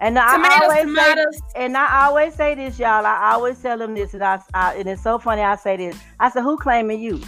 And 0.00 0.18
I 0.18 0.32
tomatoes, 0.32 0.60
always 0.62 0.96
say, 0.96 1.24
and 1.64 1.76
I 1.76 2.06
always 2.06 2.34
say 2.34 2.54
this, 2.56 2.76
y'all. 2.78 3.06
I 3.06 3.32
always 3.34 3.56
tell 3.62 3.78
them 3.78 3.94
this, 3.94 4.14
and 4.14 4.22
I, 4.24 4.40
I 4.52 4.74
and 4.74 4.88
it's 4.88 5.00
so 5.02 5.16
funny. 5.18 5.42
I 5.42 5.54
say 5.54 5.76
this. 5.76 5.96
I 6.18 6.28
said, 6.28 6.42
"Who 6.42 6.56
claiming 6.56 7.00
you?" 7.00 7.20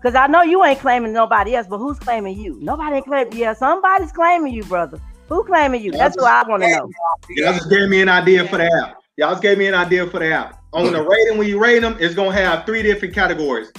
Because 0.00 0.14
I 0.14 0.26
know 0.26 0.42
you 0.42 0.62
ain't 0.64 0.80
claiming 0.80 1.14
nobody 1.14 1.54
else, 1.56 1.66
but 1.66 1.78
who's 1.78 1.98
claiming 1.98 2.38
you? 2.38 2.58
Nobody 2.60 2.96
ain't 2.96 3.06
claiming. 3.06 3.32
Yeah, 3.34 3.54
somebody's 3.54 4.12
claiming 4.12 4.52
you, 4.52 4.64
brother. 4.64 4.98
Who 5.30 5.44
claiming 5.44 5.80
you? 5.82 5.92
That's 5.92 6.14
what 6.16 6.30
I 6.30 6.46
want 6.48 6.62
to 6.62 6.68
know. 6.68 6.90
Y'all 7.30 7.54
just 7.54 7.70
gave 7.70 7.88
me 7.88 8.02
an 8.02 8.08
idea 8.10 8.46
for 8.46 8.58
the 8.58 8.64
app. 8.84 8.96
Y'all 9.16 9.30
just 9.30 9.42
gave 9.42 9.56
me 9.56 9.66
an 9.68 9.74
idea 9.74 10.06
for 10.06 10.18
the 10.18 10.30
app. 10.32 10.59
On 10.72 10.92
the 10.92 11.02
rating, 11.02 11.36
when 11.38 11.48
you 11.48 11.58
rate 11.58 11.80
them, 11.80 11.96
it's 11.98 12.14
gonna 12.14 12.32
have 12.32 12.64
three 12.64 12.82
different 12.82 13.14
categories: 13.14 13.72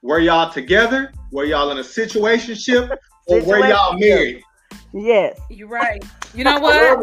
where 0.00 0.18
y'all 0.18 0.52
together, 0.52 1.12
where 1.30 1.46
y'all 1.46 1.70
in 1.70 1.78
a 1.78 1.82
situationship, 1.82 2.94
or 3.26 3.40
where 3.42 3.68
y'all 3.68 3.98
married. 3.98 4.42
Yes. 4.92 5.40
You're 5.50 5.68
right. 5.68 6.04
You 6.34 6.44
know 6.44 6.58
what? 6.60 6.98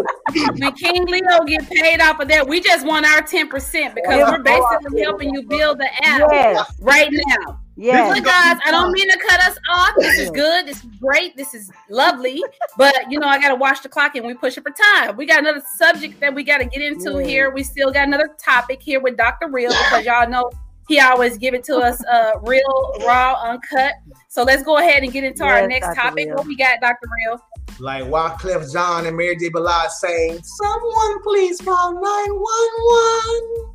when 0.59 0.71
King 0.73 1.05
Leo 1.05 1.43
get 1.45 1.69
paid 1.69 1.99
off 2.01 2.19
of 2.19 2.27
that, 2.29 2.47
we 2.47 2.61
just 2.61 2.85
want 2.85 3.05
our 3.05 3.21
10% 3.21 3.95
because 3.95 4.17
Yeah. 4.17 4.31
we're 4.31 4.43
basically 4.43 5.01
helping 5.01 5.33
you 5.33 5.43
build 5.43 5.79
the 5.79 5.89
app 6.05 6.21
Yes. 6.31 6.73
right 6.79 7.09
now. 7.11 7.59
Yes. 7.81 8.15
Look, 8.15 8.25
guys, 8.25 8.57
I 8.63 8.69
don't 8.69 8.91
mean 8.91 9.09
to 9.09 9.17
cut 9.27 9.39
us 9.39 9.57
off. 9.73 9.93
This 9.97 10.19
is 10.19 10.29
good. 10.29 10.67
This 10.67 10.83
is 10.83 10.89
great. 10.99 11.35
This 11.35 11.55
is 11.55 11.71
lovely. 11.89 12.39
But 12.77 13.09
you 13.09 13.19
know, 13.19 13.27
I 13.27 13.39
gotta 13.39 13.55
watch 13.55 13.81
the 13.81 13.89
clock 13.89 14.15
and 14.15 14.23
we 14.25 14.35
push 14.35 14.55
it 14.55 14.63
for 14.63 14.69
time. 14.69 15.17
We 15.17 15.25
got 15.25 15.39
another 15.39 15.63
subject 15.77 16.19
that 16.19 16.31
we 16.35 16.43
gotta 16.43 16.65
get 16.65 16.83
into 16.83 17.19
Yeah. 17.19 17.25
here. 17.25 17.49
We 17.49 17.63
still 17.63 17.91
got 17.91 18.07
another 18.07 18.35
topic 18.37 18.83
here 18.83 18.99
with 18.99 19.17
Dr. 19.17 19.47
Real 19.49 19.71
because 19.71 20.05
y'all 20.05 20.29
know 20.29 20.51
he 20.89 20.99
always 20.99 21.39
give 21.39 21.55
it 21.55 21.63
to 21.65 21.77
us 21.77 22.05
uh 22.05 22.33
real, 22.43 22.93
raw, 23.03 23.41
uncut. 23.41 23.93
So 24.29 24.43
let's 24.43 24.61
go 24.61 24.77
ahead 24.77 25.01
and 25.01 25.11
get 25.11 25.23
into 25.23 25.43
our 25.43 25.67
next 25.67 25.87
Dr. 25.87 26.01
topic. 26.01 26.25
Real. 26.27 26.35
What 26.35 26.45
we 26.45 26.55
got, 26.55 26.81
Dr. 26.81 27.07
Real? 27.25 27.41
Like 27.79 28.03
Wyclef 28.03 28.71
Jean 28.71 29.07
and 29.07 29.17
Mary 29.17 29.35
J. 29.37 29.49
Blige 29.49 29.89
saying, 29.89 30.39
"Someone 30.43 31.23
please 31.23 31.59
call 31.59 31.93
911." 31.93 33.71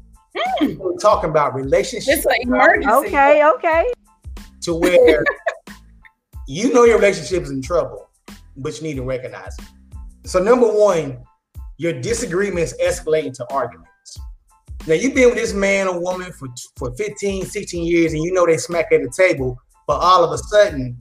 We're 0.78 0.96
talking 0.98 1.30
about 1.30 1.54
relationships 1.54 2.18
It's 2.18 2.26
an 2.26 2.36
emergency. 2.42 3.08
Okay. 3.08 3.44
Okay. 3.44 3.86
To 4.66 4.74
where 4.74 5.24
you 6.48 6.72
know 6.72 6.82
your 6.82 6.96
relationship 6.98 7.44
is 7.44 7.50
in 7.50 7.62
trouble, 7.62 8.10
but 8.56 8.76
you 8.76 8.82
need 8.82 8.96
to 8.96 9.04
recognize 9.04 9.56
it. 9.58 9.64
So, 10.28 10.42
number 10.42 10.66
one, 10.66 11.24
your 11.78 11.92
disagreements 12.00 12.74
escalate 12.82 13.26
into 13.26 13.46
arguments. 13.52 14.18
Now, 14.88 14.94
you've 14.94 15.14
been 15.14 15.28
with 15.28 15.38
this 15.38 15.52
man 15.52 15.86
or 15.86 16.00
woman 16.00 16.32
for, 16.32 16.48
for 16.76 16.92
15, 16.96 17.46
16 17.46 17.86
years, 17.86 18.12
and 18.12 18.24
you 18.24 18.32
know 18.32 18.44
they 18.44 18.56
smack 18.56 18.90
at 18.90 19.02
the 19.02 19.10
table, 19.16 19.56
but 19.86 19.98
all 20.00 20.24
of 20.24 20.32
a 20.32 20.38
sudden, 20.38 21.00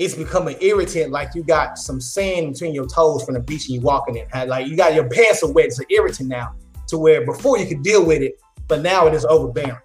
it's 0.00 0.16
becoming 0.16 0.56
irritant, 0.60 1.12
like 1.12 1.28
you 1.36 1.44
got 1.44 1.78
some 1.78 2.00
sand 2.00 2.54
between 2.54 2.74
your 2.74 2.86
toes 2.88 3.22
from 3.22 3.34
the 3.34 3.40
beach 3.40 3.68
and 3.68 3.76
you 3.76 3.80
walking 3.82 4.16
in. 4.16 4.48
Like 4.48 4.66
you 4.66 4.76
got 4.76 4.94
your 4.94 5.08
pants 5.08 5.44
are 5.44 5.52
wet, 5.52 5.66
it's 5.66 5.78
an 5.78 5.86
irritant 5.90 6.28
now, 6.28 6.54
to 6.88 6.98
where 6.98 7.24
before 7.24 7.56
you 7.56 7.66
could 7.66 7.84
deal 7.84 8.04
with 8.04 8.20
it, 8.20 8.32
but 8.66 8.82
now 8.82 9.06
it 9.06 9.14
is 9.14 9.24
overbearing. 9.26 9.78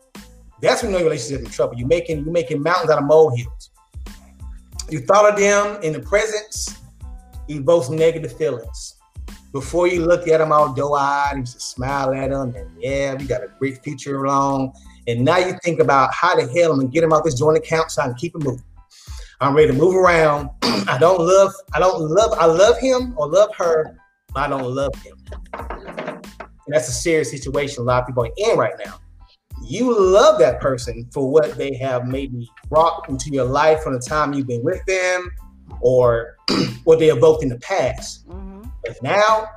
That's 0.66 0.82
when 0.82 0.92
you 0.92 0.98
know 0.98 1.04
your 1.04 1.12
relationship 1.12 1.46
in 1.46 1.52
trouble. 1.52 1.76
You're 1.78 1.88
making 1.88 2.24
you're 2.24 2.34
making 2.34 2.64
mountains 2.64 2.90
out 2.90 2.98
of 2.98 3.06
molehills. 3.06 3.70
You 4.90 5.00
thought 5.00 5.32
of 5.32 5.40
them 5.40 5.82
in 5.84 5.94
the 5.94 6.00
presence, 6.00 6.80
evokes 7.48 7.90
negative 7.90 8.36
feelings. 8.36 8.96
Before 9.52 9.88
you 9.88 10.06
look 10.06 10.28
at 10.28 10.40
them 10.40 10.52
all 10.52 10.74
doe-eyed, 10.74 11.38
you 11.38 11.44
just 11.44 11.62
smile 11.62 12.14
at 12.14 12.32
them, 12.32 12.54
and 12.56 12.70
yeah, 12.80 13.14
we 13.14 13.26
got 13.26 13.44
a 13.44 13.48
great 13.60 13.84
future 13.84 14.24
along. 14.24 14.74
And 15.08 15.24
now 15.24 15.38
you 15.38 15.56
think 15.64 15.80
about 15.80 16.14
how 16.14 16.36
the 16.36 16.52
hell 16.52 16.72
I'm 16.72 16.80
gonna 16.80 16.90
get 16.90 17.04
him 17.04 17.14
out 17.14 17.24
this 17.24 17.36
joint 17.36 17.58
account 17.58 17.92
so 17.92 18.02
I 18.02 18.06
can 18.06 18.16
keep 18.16 18.36
it 18.36 18.44
moving. 18.44 18.64
I'm 19.40 19.54
ready 19.54 19.68
to 19.68 19.74
move 19.74 19.96
around. 19.96 20.50
I 20.64 20.98
don't 21.00 21.20
love, 21.20 21.54
I 21.74 21.80
don't 21.80 22.02
love, 22.02 22.34
I 22.40 22.48
love 22.48 22.80
him 22.80 23.14
or 23.18 23.28
love 23.28 23.54
her, 23.56 23.98
but 24.34 24.42
I 24.42 24.48
don't 24.48 24.74
love 24.74 24.96
him. 24.96 25.16
And 25.54 26.74
that's 26.74 26.90
a 26.90 26.94
serious 26.94 27.30
situation 27.30 27.84
a 27.84 27.86
lot 27.86 28.02
of 28.02 28.08
people 28.08 28.24
are 28.24 28.32
in 28.38 28.58
right 28.58 28.74
now 28.84 29.00
you 29.66 29.98
love 29.98 30.40
that 30.40 30.62
person 30.62 31.08
for 31.12 31.30
what 31.30 31.58
they 31.58 31.76
have 31.76 32.06
maybe 32.08 32.50
brought 32.70 33.08
into 33.10 33.30
your 33.32 33.46
life 33.46 33.82
from 33.82 33.94
the 33.94 34.00
time 34.00 34.34
you've 34.34 34.48
been 34.48 34.64
with 34.64 34.84
them 34.86 35.32
or 35.82 36.38
what 36.84 37.00
they 37.00 37.10
evoked 37.10 37.44
in 37.44 37.50
the 37.50 37.60
past. 37.60 38.28
Mhm. 38.30 38.72
But 38.86 39.02
now, 39.02 39.48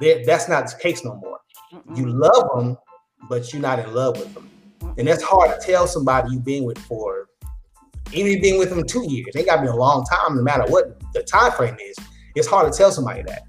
that's 0.00 0.48
not 0.48 0.66
the 0.68 0.76
case 0.80 1.04
no 1.04 1.14
more. 1.16 1.40
Mm-mm. 1.72 1.96
You 1.96 2.06
love 2.08 2.50
them, 2.56 2.76
but 3.28 3.52
you're 3.52 3.62
not 3.62 3.78
in 3.78 3.94
love 3.94 4.18
with 4.18 4.32
them. 4.34 4.50
And 4.98 5.06
that's 5.06 5.22
hard 5.22 5.58
to 5.58 5.66
tell 5.66 5.86
somebody 5.86 6.32
you've 6.32 6.44
been 6.44 6.64
with 6.64 6.78
for, 6.78 7.28
even 8.12 8.26
if 8.26 8.32
you've 8.34 8.42
been 8.42 8.58
with 8.58 8.70
them 8.70 8.84
two 8.84 9.04
years. 9.08 9.28
They 9.34 9.44
got 9.44 9.56
to 9.56 9.62
be 9.62 9.68
a 9.68 9.74
long 9.74 10.04
time, 10.04 10.36
no 10.36 10.42
matter 10.42 10.64
what 10.68 11.00
the 11.12 11.22
time 11.22 11.52
frame 11.52 11.76
is. 11.80 11.96
It's 12.34 12.48
hard 12.48 12.70
to 12.70 12.76
tell 12.76 12.90
somebody 12.90 13.22
that. 13.22 13.42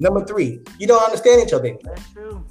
Number 0.00 0.24
three, 0.24 0.60
you 0.78 0.86
don't 0.86 1.02
understand 1.02 1.42
each 1.46 1.52
other 1.52 1.66
anymore. 1.66 1.94
That's 1.96 2.12
true. 2.12 2.44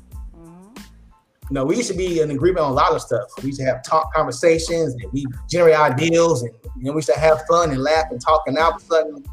You 1.50 1.54
know, 1.54 1.66
we 1.66 1.78
used 1.78 1.90
to 1.90 1.98
be 1.98 2.20
in 2.20 2.30
agreement 2.32 2.66
on 2.66 2.72
a 2.72 2.76
lot 2.76 2.92
of 2.92 3.02
stuff. 3.02 3.30
We 3.42 3.48
used 3.48 3.60
to 3.60 3.66
have 3.66 3.82
talk 3.84 4.14
conversations 4.14 4.96
and 4.96 5.12
we 5.14 5.26
generate 5.50 5.76
ideals 5.76 6.44
and 6.44 6.52
you 6.76 6.84
know, 6.84 6.92
we 6.92 6.98
used 6.98 7.10
to 7.10 7.18
have 7.18 7.46
fun 7.48 7.72
and 7.72 7.82
laugh 7.82 8.06
and 8.12 8.20
talk. 8.20 8.44
And 8.48 8.58
all 8.58 8.76
of 8.76 8.82
a 8.82 8.86
sudden, 8.86 9.24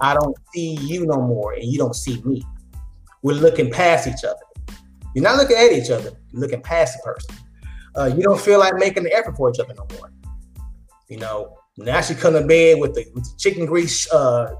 I 0.00 0.14
don't 0.14 0.36
see 0.54 0.78
you 0.80 1.04
no 1.04 1.20
more 1.20 1.52
and 1.52 1.64
you 1.64 1.76
don't 1.76 1.94
see 1.94 2.22
me. 2.22 2.42
We're 3.22 3.34
looking 3.34 3.70
past 3.70 4.06
each 4.06 4.24
other. 4.24 4.80
You're 5.14 5.24
not 5.24 5.36
looking 5.36 5.56
at 5.56 5.72
each 5.72 5.90
other, 5.90 6.10
you're 6.32 6.40
looking 6.40 6.62
past 6.62 6.96
the 6.96 7.12
person. 7.12 7.36
Uh, 7.96 8.06
you 8.06 8.22
don't 8.22 8.40
feel 8.40 8.58
like 8.58 8.74
making 8.74 9.04
the 9.04 9.12
effort 9.12 9.36
for 9.36 9.50
each 9.50 9.60
other 9.60 9.74
no 9.74 9.86
more. 9.96 10.10
You 11.08 11.18
know, 11.18 11.58
now 11.76 12.00
she 12.00 12.14
come 12.14 12.32
to 12.32 12.44
bed 12.44 12.80
with 12.80 12.94
the, 12.94 13.06
with 13.14 13.24
the 13.24 13.36
chicken 13.38 13.66
grease 13.66 14.10
uh, 14.10 14.54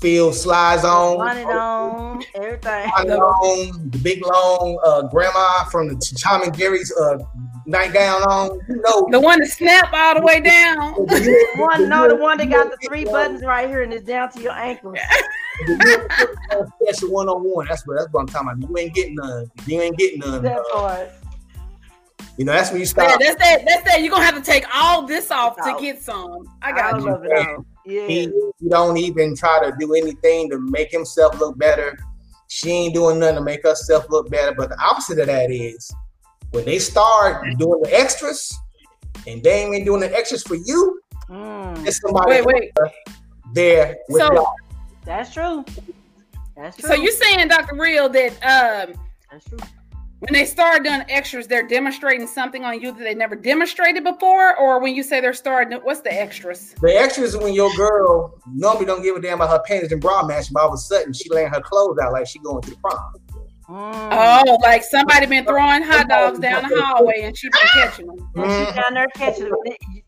filled 0.00 0.34
slides 0.34 0.84
on. 0.84 1.18
Want 1.18 1.38
on 1.46 2.22
everything. 2.34 2.90
I 2.96 3.04
the 3.04 4.00
big 4.02 4.24
long 4.24 4.80
uh, 4.84 5.02
grandma 5.02 5.64
from 5.64 5.88
the 5.88 6.16
Tom 6.20 6.42
and 6.42 6.56
Jerry's 6.56 6.92
uh, 6.96 7.18
nightgown 7.66 8.22
on. 8.22 8.60
You 8.68 8.82
know, 8.82 9.06
The 9.10 9.20
one 9.20 9.40
that 9.40 9.48
snap 9.48 9.92
all 9.92 10.14
the 10.14 10.22
way 10.22 10.40
down. 10.40 10.92
One, 11.56 11.88
no, 11.88 12.08
the 12.08 12.16
one 12.16 12.38
that 12.38 12.50
got 12.50 12.70
the 12.70 12.76
three 12.86 13.04
buttons 13.04 13.42
right 13.42 13.68
here 13.68 13.82
and 13.82 13.92
it's 13.92 14.04
down 14.04 14.30
to 14.32 14.40
your 14.40 14.52
ankles. 14.52 14.98
Special 16.82 17.10
one 17.10 17.28
on 17.28 17.42
one. 17.42 17.66
That's 17.68 17.86
what 17.86 17.98
that's 17.98 18.12
what 18.12 18.20
I'm 18.20 18.26
talking 18.26 18.48
about. 18.62 18.70
You 18.70 18.78
ain't 18.78 18.94
getting 18.94 19.14
none. 19.14 19.50
You 19.66 19.80
ain't 19.80 19.96
getting 19.96 20.18
none. 20.20 20.42
That 20.42 20.58
uh, 20.58 20.62
part. 20.72 21.10
you 22.36 22.44
know, 22.44 22.52
that's 22.52 22.70
when 22.70 22.80
you 22.80 22.86
Yeah, 22.86 23.08
stop. 23.08 23.20
that's 23.20 23.36
that. 23.36 23.64
That's 23.64 23.84
that. 23.84 24.00
You're 24.00 24.10
gonna 24.10 24.24
have 24.24 24.34
to 24.34 24.42
take 24.42 24.64
all 24.74 25.06
this 25.06 25.30
off 25.30 25.56
to 25.56 25.76
get 25.80 26.02
some. 26.02 26.48
I 26.60 26.70
I 26.70 26.72
got 26.72 27.00
you. 27.00 27.64
Love. 27.86 28.08
He, 28.08 28.32
he 28.60 28.68
don't 28.68 28.96
even 28.96 29.36
try 29.36 29.60
to 29.68 29.74
do 29.78 29.94
anything 29.94 30.50
to 30.50 30.58
make 30.58 30.90
himself 30.90 31.38
look 31.40 31.58
better. 31.58 31.98
She 32.48 32.70
ain't 32.70 32.94
doing 32.94 33.18
nothing 33.18 33.36
to 33.36 33.42
make 33.42 33.62
herself 33.62 34.06
look 34.10 34.30
better. 34.30 34.54
But 34.54 34.70
the 34.70 34.80
opposite 34.80 35.18
of 35.18 35.26
that 35.26 35.50
is 35.50 35.90
when 36.50 36.64
they 36.64 36.78
start 36.78 37.46
doing 37.58 37.80
the 37.82 37.90
extras, 37.98 38.56
and 39.26 39.42
they 39.42 39.62
ain't 39.62 39.72
been 39.72 39.84
doing 39.84 40.00
the 40.00 40.14
extras 40.16 40.42
for 40.42 40.54
you, 40.56 41.00
Mm, 41.30 41.86
it's 41.86 42.00
somebody 42.02 42.32
Wait, 42.32 42.44
wait. 42.44 42.72
there 43.54 43.96
with 44.10 44.20
So- 44.20 44.34
y'all. 44.34 44.52
that's 45.06 45.32
true. 45.32 45.64
That's 46.54 46.76
true. 46.76 46.88
So 46.90 46.94
you're 46.94 47.12
saying, 47.12 47.48
Dr. 47.48 47.76
Real, 47.76 48.10
that 48.10 48.32
um, 48.90 48.94
That's 49.32 49.44
true. 49.46 49.58
When 50.24 50.32
they 50.32 50.46
start 50.46 50.84
doing 50.84 51.02
extras, 51.08 51.46
they're 51.46 51.66
demonstrating 51.66 52.26
something 52.26 52.64
on 52.64 52.80
you 52.80 52.92
that 52.92 52.98
they 52.98 53.14
never 53.14 53.34
demonstrated 53.36 54.04
before, 54.04 54.56
or 54.58 54.80
when 54.80 54.94
you 54.94 55.02
say 55.02 55.20
they're 55.20 55.34
starting, 55.34 55.78
what's 55.82 56.00
the 56.00 56.12
extras? 56.12 56.74
The 56.80 56.96
extras 56.96 57.34
is 57.34 57.36
when 57.36 57.52
your 57.52 57.70
girl 57.76 58.34
normally 58.52 58.86
don't 58.86 59.02
give 59.02 59.16
a 59.16 59.20
damn 59.20 59.40
about 59.40 59.50
her 59.50 59.62
panties 59.66 59.92
and 59.92 60.00
bra 60.00 60.24
match, 60.26 60.50
but 60.52 60.62
all 60.62 60.68
of 60.68 60.74
a 60.74 60.78
sudden 60.78 61.12
she 61.12 61.28
laying 61.28 61.48
her 61.50 61.60
clothes 61.60 61.98
out 62.02 62.12
like 62.12 62.26
she 62.26 62.38
going 62.38 62.62
to 62.62 62.70
the 62.70 62.76
prom. 62.76 62.98
Mm. 63.68 64.44
Oh, 64.46 64.58
like 64.62 64.82
somebody 64.84 65.26
been 65.26 65.44
throwing 65.44 65.82
hot 65.82 66.08
dogs 66.08 66.38
down 66.38 66.68
the 66.68 66.82
hallway 66.82 67.22
and 67.22 67.36
she 67.36 67.48
been 67.48 67.60
catching 67.72 68.06
them. 68.06 68.16
And 68.36 68.44
Mhm. 68.44 68.66
she's 68.66 68.74
down 68.74 68.94
there 68.94 69.06
catching 69.14 69.44
them, 69.44 69.54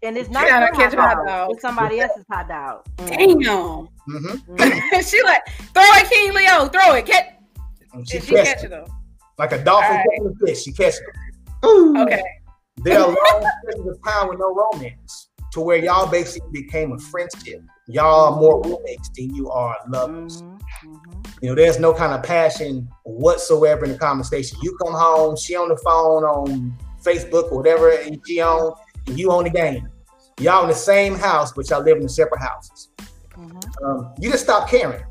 and 0.02 0.16
it's 0.18 0.28
not 0.28 0.42
She 0.44 0.48
down 0.50 0.60
there 0.60 0.68
your 0.68 0.76
catching 0.76 0.98
hot 0.98 1.08
hot 1.08 1.16
dog. 1.16 1.26
dogs. 1.26 1.52
It's 1.54 1.62
somebody 1.62 2.00
else's 2.00 2.24
hot 2.30 2.48
dog. 2.48 2.84
Mm. 2.98 3.08
Damn. 3.08 3.88
Mhm. 4.08 4.42
Mm. 4.56 5.10
she 5.10 5.22
like 5.22 5.42
throw 5.72 5.82
it, 5.84 6.10
King 6.10 6.34
Leo, 6.34 6.66
throw 6.68 6.94
it, 6.94 7.06
catch. 7.06 7.24
And 7.94 8.06
she, 8.08 8.18
And 8.18 8.26
she 8.26 8.34
catching 8.34 8.44
catching 8.54 8.70
them. 8.70 8.84
Them. 9.38 9.48
like 9.50 9.52
a 9.52 9.64
dolphin 9.64 9.90
All 9.90 9.96
right. 9.96 10.06
catching 10.10 10.36
a 10.42 10.46
fish. 10.46 10.62
She 10.62 10.72
catching 10.72 11.00
them. 11.62 11.70
Ooh. 11.70 12.02
Okay. 12.02 12.22
There 12.78 12.98
are 13.00 13.06
long 13.08 13.50
stretches 13.62 13.86
of 13.86 13.98
time 14.04 14.28
with 14.28 14.38
no 14.38 14.54
romance, 14.54 15.28
to 15.52 15.60
where 15.60 15.78
y'all 15.78 16.06
basically 16.10 16.50
became 16.52 16.92
a 16.92 16.98
friendship. 16.98 17.62
Y'all 17.88 18.34
are 18.34 18.40
more 18.40 18.62
roommates 18.62 19.08
than 19.16 19.34
you 19.34 19.48
are 19.50 19.76
lovers. 19.88 20.42
Mhm, 20.42 20.58
mhm. 20.84 21.26
You 21.40 21.48
know, 21.50 21.54
there's 21.54 21.78
no 21.78 21.94
kind 21.94 22.12
of 22.12 22.22
passion 22.22 22.88
whatsoever 23.04 23.84
in 23.84 23.92
the 23.92 23.98
conversation. 23.98 24.58
You 24.62 24.76
come 24.84 24.92
home, 24.92 25.36
she 25.36 25.56
on 25.56 25.68
the 25.68 25.76
phone 25.78 26.24
on 26.24 26.76
Facebook 27.02 27.50
or 27.52 27.58
whatever, 27.58 27.90
and 27.90 28.20
she 28.26 28.40
on, 28.40 28.72
and 29.06 29.18
you 29.18 29.30
on 29.32 29.44
the 29.44 29.50
game. 29.50 29.88
Y'all 30.38 30.62
in 30.64 30.68
the 30.68 30.74
same 30.74 31.14
house, 31.14 31.52
but 31.52 31.68
y'all 31.70 31.82
live 31.82 31.96
in 31.98 32.08
separate 32.08 32.42
houses. 32.42 32.90
Mhm, 33.38 33.62
Um, 33.84 34.12
you 34.20 34.30
just 34.30 34.44
stop 34.44 34.68
caring. 34.68 35.02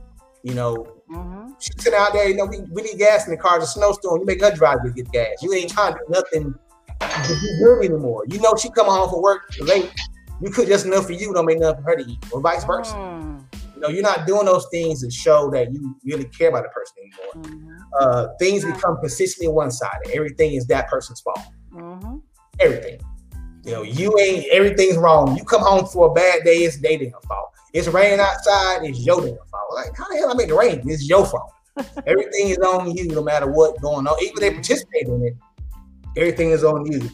You 0.44 0.54
know, 0.54 0.86
mhm. 1.10 1.45
She's 1.60 1.84
sitting 1.84 1.98
out 2.00 2.14
there, 2.14 2.28
you 2.30 2.36
know, 2.36 2.46
we, 2.46 2.60
we 2.72 2.82
need 2.82 2.98
gas 2.98 3.26
in 3.28 3.32
the 3.32 3.38
car, 3.38 3.58
it's 3.58 3.68
a 3.68 3.80
snowstorm. 3.80 4.20
You 4.20 4.26
make 4.26 4.42
her 4.42 4.52
drive 4.54 4.84
to 4.84 4.92
get 4.92 5.12
gas. 5.12 5.42
You 5.42 5.54
ain't 5.54 5.72
trying 5.72 5.94
to 5.94 6.00
do 6.00 6.14
nothing 6.14 6.54
to 7.02 7.34
be 7.42 7.58
good 7.64 7.86
anymore. 7.86 8.24
You 8.28 8.40
know, 8.42 8.54
she 8.56 8.70
coming 8.72 8.92
home 8.92 9.10
from 9.10 9.22
work 9.22 9.42
late. 9.62 9.92
You 10.42 10.52
cook 10.52 10.68
just 10.68 10.86
enough 10.86 11.06
for 11.06 11.14
you, 11.14 11.34
don't 11.34 11.46
make 11.46 11.58
enough 11.58 11.78
for 11.78 11.84
her 11.84 11.96
to 11.96 12.04
eat, 12.04 12.20
or 12.32 12.42
vice 12.42 12.64
versa. 12.66 12.94
Mm, 12.96 13.44
You 13.76 13.82
know, 13.82 13.88
you're 13.90 14.04
not 14.04 14.28
doing 14.28 14.46
those 14.46 14.68
things 14.72 15.02
that 15.02 15.12
show 15.14 15.50
that 15.52 15.72
you 15.72 15.96
really 16.04 16.26
care 16.26 16.50
about 16.50 16.64
the 16.64 16.70
person 16.70 16.96
anymore. 17.02 17.60
mhm, 17.60 17.76
Uh, 18.00 18.28
things 18.40 18.66
become 18.66 18.98
consistently 19.00 19.48
one-sided. 19.48 20.12
Everything 20.14 20.54
is 20.54 20.66
that 20.68 20.90
person's 20.90 21.22
fault. 21.22 21.40
mhm. 21.74 22.22
Everything. 22.60 23.00
You 23.64 23.72
know, 23.72 23.82
you 23.82 24.18
ain't 24.20 24.46
everything's 24.52 24.98
wrong. 24.98 25.36
You 25.38 25.44
come 25.44 25.62
home 25.62 25.86
for 25.88 26.10
a 26.12 26.14
bad 26.14 26.44
day, 26.44 26.58
it's 26.58 26.78
their 26.82 26.98
damn 27.00 27.12
fault. 27.28 27.50
It's 27.74 27.88
raining 27.88 28.20
outside, 28.20 28.84
it's 28.84 29.00
your 29.06 29.22
damn 29.22 29.36
fault. 29.52 29.65
Like, 29.76 29.96
how 29.98 30.08
the 30.08 30.16
hell 30.16 30.32
I 30.32 30.34
make 30.36 30.48
it 30.50 30.54
rain? 30.56 30.82
It's 30.86 31.08
your 31.08 31.26
fault. 31.26 31.52
everything 32.08 32.48
is 32.50 32.58
on 32.60 32.96
you, 32.96 33.08
no 33.10 33.22
matter 33.22 33.52
what 33.52 33.80
going 33.82 34.08
on. 34.08 34.16
Even 34.24 34.34
if 34.36 34.40
they 34.40 34.52
participate 34.52 35.08
in 35.08 35.22
it, 35.26 35.34
everything 36.18 36.52
is 36.52 36.64
on 36.64 36.90
you. 36.90 37.10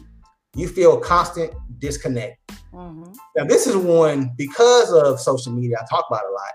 You 0.54 0.68
feel 0.68 0.98
constant 1.00 1.52
disconnect. 1.80 2.38
Mhm, 2.72 3.16
Now, 3.36 3.44
this 3.44 3.66
is 3.66 3.76
one 3.76 4.30
because 4.36 4.92
of 4.92 5.18
social 5.18 5.52
media. 5.52 5.76
I 5.80 5.84
talk 5.90 6.04
about 6.08 6.22
a 6.24 6.32
lot. 6.32 6.54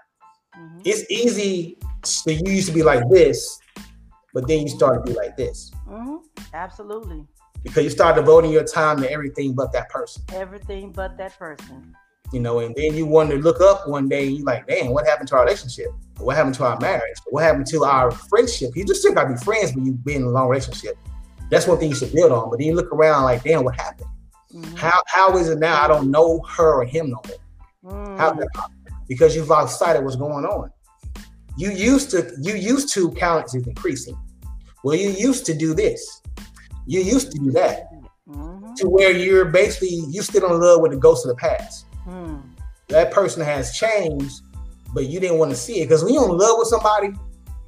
mhm. 0.58 0.82
It's 0.86 1.04
easy. 1.12 1.78
So 2.06 2.32
you 2.32 2.50
used 2.52 2.68
to 2.70 2.74
be 2.74 2.84
like 2.84 3.04
this, 3.10 3.60
but 4.34 4.48
then 4.48 4.62
you 4.62 4.70
start 4.70 5.06
to 5.06 5.12
be 5.12 5.18
like 5.18 5.36
this 5.36 5.72
Mhm. 5.88 6.20
Absolutely. 6.54 7.28
because 7.64 7.84
you 7.84 7.90
start 7.90 8.16
devoting 8.16 8.52
your 8.52 8.64
time 8.64 9.02
to 9.02 9.12
everything 9.12 9.54
but 9.54 9.74
that 9.74 9.90
person. 9.90 10.24
Everything 10.34 10.92
but 10.94 11.18
that 11.18 11.38
person. 11.38 11.96
You 12.34 12.40
know, 12.40 12.60
and 12.60 12.76
then 12.76 12.94
you 12.96 13.06
want 13.06 13.30
to 13.32 13.38
look 13.38 13.62
up 13.62 13.88
one 13.88 14.10
day 14.10 14.28
and 14.28 14.38
you 14.38 14.44
like, 14.44 14.68
damn, 14.68 14.92
what 14.92 15.06
happened 15.08 15.30
to 15.30 15.36
our 15.36 15.44
relationship? 15.46 15.88
What 16.18 16.36
happened 16.36 16.56
to 16.56 16.66
our 16.66 16.80
marriage? 16.80 17.18
What 17.30 17.44
happened 17.44 17.68
to 17.68 17.84
our 17.86 18.12
friendship? 18.12 18.72
You 18.76 18.86
just 18.86 19.02
still 19.02 19.14
gotta 19.14 19.30
be 19.30 19.38
friends 19.38 19.74
when 19.74 19.86
you've 19.86 20.04
been 20.04 20.18
in 20.18 20.24
a 20.24 20.30
long 20.30 20.50
relationship. 20.50 20.98
That's 21.50 21.68
one 21.68 21.78
thing 21.78 21.90
you 21.90 21.96
should 21.96 22.14
build 22.14 22.32
on. 22.32 22.50
But 22.50 22.60
then 22.60 22.68
you 22.68 22.76
look 22.76 22.92
around 22.92 23.24
like, 23.24 23.44
damn, 23.44 23.64
what 23.64 23.76
happened? 23.76 24.10
Mhm, 24.54 24.78
How 24.78 25.02
how 25.08 25.38
is 25.38 25.50
it 25.50 25.60
now? 25.60 25.82
I 25.82 25.88
don't 25.88 26.10
know 26.12 26.42
her 26.50 26.82
or 26.82 26.86
him 26.86 27.12
no 27.12 27.22
more. 27.28 28.18
How 28.18 28.32
mm, 28.34 28.38
that? 28.40 28.70
Because 29.08 29.36
you've 29.36 29.48
lost 29.50 29.80
sight 29.80 29.96
of 29.96 30.04
what's 30.04 30.16
going 30.16 30.46
on. 30.46 30.72
You 31.58 31.72
used 31.72 32.12
to 32.12 32.32
you 32.42 32.56
used 32.56 32.94
to 32.94 33.12
count 33.12 33.46
is 33.48 33.68
increasing. 33.68 34.18
Well, 34.84 34.96
you 34.96 35.10
used 35.10 35.46
to 35.48 35.54
do 35.54 35.74
this. 35.74 36.22
You 36.86 37.02
used 37.02 37.32
to 37.32 37.40
do 37.40 37.52
that. 37.52 37.88
mhm, 38.30 38.76
To 38.76 38.90
where 38.90 39.12
you're 39.12 39.46
basically 39.46 40.02
you 40.10 40.22
still 40.22 40.46
in 40.52 40.60
love 40.60 40.82
with 40.82 40.92
the 40.92 40.98
ghost 40.98 41.26
of 41.26 41.30
the 41.30 41.36
past. 41.36 41.87
That 42.90 43.12
person 43.12 43.42
has 43.44 43.78
changed, 43.78 44.42
but 44.94 45.06
you 45.08 45.20
didn't 45.20 45.38
want 45.38 45.52
to 45.52 45.58
see 45.58 45.82
it. 45.82 45.86
Because 45.86 46.04
when 46.04 46.14
you're 46.14 46.30
in 46.30 46.38
love 46.38 46.56
with 46.58 46.68
somebody, 46.68 47.10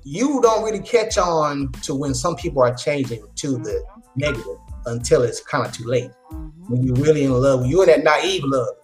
you 0.04 0.40
don't 0.42 0.64
really 0.64 0.80
catch 0.80 1.18
on 1.18 1.72
to 1.84 1.94
when 1.94 2.14
some 2.14 2.36
people 2.36 2.62
are 2.64 2.74
changing 2.74 3.24
to 3.36 3.58
the 3.58 3.84
negative 4.16 4.58
until 4.86 5.24
it's 5.24 5.42
kind 5.42 5.66
of 5.66 5.74
too 5.74 5.86
late. 5.86 6.10
Mhm, 6.32 6.52
When 6.70 6.84
you're 6.84 6.96
really 6.96 7.26
in 7.26 7.34
love, 7.34 7.62
when 7.62 7.70
you're 7.70 7.84
in 7.84 7.90
that 7.90 8.04
naive 8.04 8.44
love, 8.46 8.76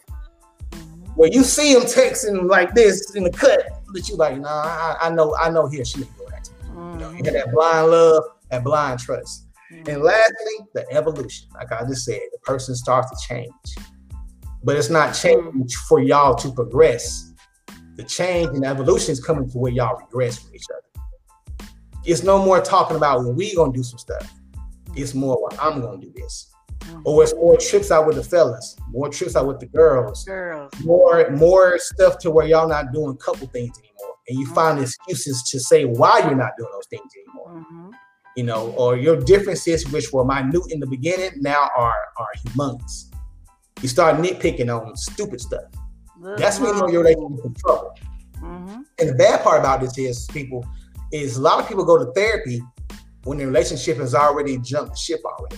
mhm. 0.71 1.15
where 1.15 1.29
you 1.31 1.43
see 1.43 1.73
them 1.73 1.83
texting 1.83 2.49
like 2.49 2.73
this 2.75 3.15
in 3.15 3.23
the 3.23 3.31
cut, 3.31 3.61
but 3.93 4.07
you 4.09 4.15
like, 4.17 4.37
nah, 4.39 4.49
I, 4.49 4.97
I 5.03 5.09
know, 5.09 5.35
I 5.37 5.49
know 5.49 5.67
here 5.67 5.85
she 5.85 5.99
ain't 6.01 6.17
doing 6.17 6.29
that. 6.31 6.43
to 6.43 6.51
me. 6.51 6.91
You 6.93 6.97
know, 6.99 7.11
you 7.11 7.23
got 7.23 7.33
that 7.33 7.51
blind 7.53 7.91
love, 7.91 8.23
that 8.51 8.63
blind 8.63 8.99
trust. 8.99 9.43
And 9.87 10.03
lastly, 10.03 10.65
the 10.73 10.85
evolution. 10.91 11.47
Like 11.53 11.71
I 11.71 11.85
just 11.85 12.05
said, 12.05 12.19
the 12.31 12.39
person 12.39 12.75
starts 12.75 13.09
to 13.09 13.27
change. 13.27 13.51
But 14.65 14.75
it's 14.75 14.89
not 14.89 15.15
hmm. 15.15 15.27
change 15.27 15.75
for 15.87 16.01
y'all 16.01 16.35
to 16.35 16.51
progress. 16.51 17.31
The 17.95 18.03
change 18.03 18.47
and 18.47 18.65
evolution 18.65 19.13
is 19.13 19.23
coming 19.23 19.49
to 19.49 19.57
where 19.57 19.71
y'all 19.71 19.97
regress 19.97 20.39
from 20.39 20.53
each 20.53 20.65
other. 20.69 21.69
It's 22.03 22.23
no 22.23 22.43
more 22.43 22.59
talking 22.59 22.97
about 22.97 23.19
well, 23.19 23.33
we 23.33 23.55
gonna 23.55 23.71
do 23.71 23.83
some 23.83 23.99
stuff. 23.99 24.33
It's 24.95 25.13
more 25.13 25.41
well, 25.41 25.57
I'm 25.61 25.81
gonna 25.81 26.01
do 26.01 26.11
this. 26.13 26.51
Mm-hmm. 26.79 27.01
Or 27.05 27.23
it's 27.23 27.33
more 27.33 27.57
trips 27.57 27.91
out 27.91 28.05
with 28.05 28.17
the 28.17 28.23
fellas, 28.23 28.75
more 28.89 29.09
trips 29.09 29.35
out 29.35 29.47
with 29.47 29.59
the 29.59 29.65
girls, 29.67 30.25
Girls. 30.25 30.71
more 30.83 31.29
more 31.31 31.79
stuff 31.79 32.17
to 32.19 32.31
where 32.31 32.45
y'all 32.45 32.67
not 32.67 32.91
doing 32.91 33.15
couple 33.17 33.47
things 33.47 33.77
anymore. 33.79 34.15
And 34.27 34.39
you 34.39 34.45
find 34.47 34.75
mm-hmm. 34.75 34.83
excuses 34.83 35.41
to 35.51 35.59
say 35.59 35.85
why 35.85 36.19
you're 36.19 36.35
not 36.35 36.51
doing 36.57 36.71
those 36.73 36.87
things 36.87 37.09
anymore 37.15 37.35
Mhm, 37.55 37.91
you 38.35 38.43
know, 38.43 38.71
or 38.71 38.97
your 38.97 39.17
differences, 39.17 39.87
which 39.89 40.11
were 40.11 40.25
minute 40.25 40.61
in 40.69 40.79
the 40.79 40.87
beginning, 40.87 41.31
now 41.41 41.69
are 41.75 41.95
are 42.17 42.27
humongous. 42.45 43.14
You 43.81 43.87
start 43.89 44.17
nitpicking 44.17 44.69
on 44.73 44.95
stupid 44.95 45.41
stuff. 45.41 45.63
Little 46.19 46.37
That's 46.37 46.59
when 46.59 46.73
you 46.73 46.79
know 46.81 46.87
your 46.87 47.03
relationship 47.03 47.39
is 47.39 47.45
in 47.45 47.53
trouble. 47.55 47.93
Mhm, 48.37 48.83
And 48.99 49.09
the 49.09 49.13
bad 49.15 49.43
part 49.43 49.59
about 49.59 49.81
this 49.81 49.97
is, 49.97 50.25
people, 50.27 50.65
is 51.11 51.37
a 51.37 51.41
lot 51.41 51.59
of 51.59 51.67
people 51.67 51.83
go 51.83 51.97
to 51.97 52.11
therapy 52.13 52.61
when 53.25 53.37
the 53.37 53.45
relationship 53.45 53.97
has 53.97 54.15
already 54.15 54.57
jumped 54.59 54.91
the 54.91 54.97
ship 54.97 55.21
already. 55.25 55.57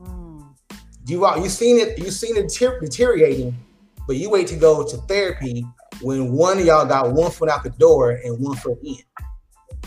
mm. 0.00 0.44
You 1.06 1.24
all 1.24 1.38
you 1.42 1.48
seen 1.48 1.78
it, 1.78 1.98
you 1.98 2.10
seen 2.10 2.36
it 2.36 2.48
deter- 2.48 2.80
deteriorating, 2.80 3.54
but 4.06 4.16
you 4.16 4.30
wait 4.30 4.46
to 4.48 4.56
go 4.56 4.86
to 4.86 4.96
therapy 5.08 5.66
when 6.00 6.32
one 6.32 6.58
of 6.58 6.64
y'all 6.64 6.86
got 6.86 7.12
one 7.12 7.30
foot 7.30 7.48
out 7.48 7.62
the 7.62 7.70
door 7.70 8.10
and 8.12 8.38
one 8.38 8.56
foot 8.56 8.78
in. 8.82 8.96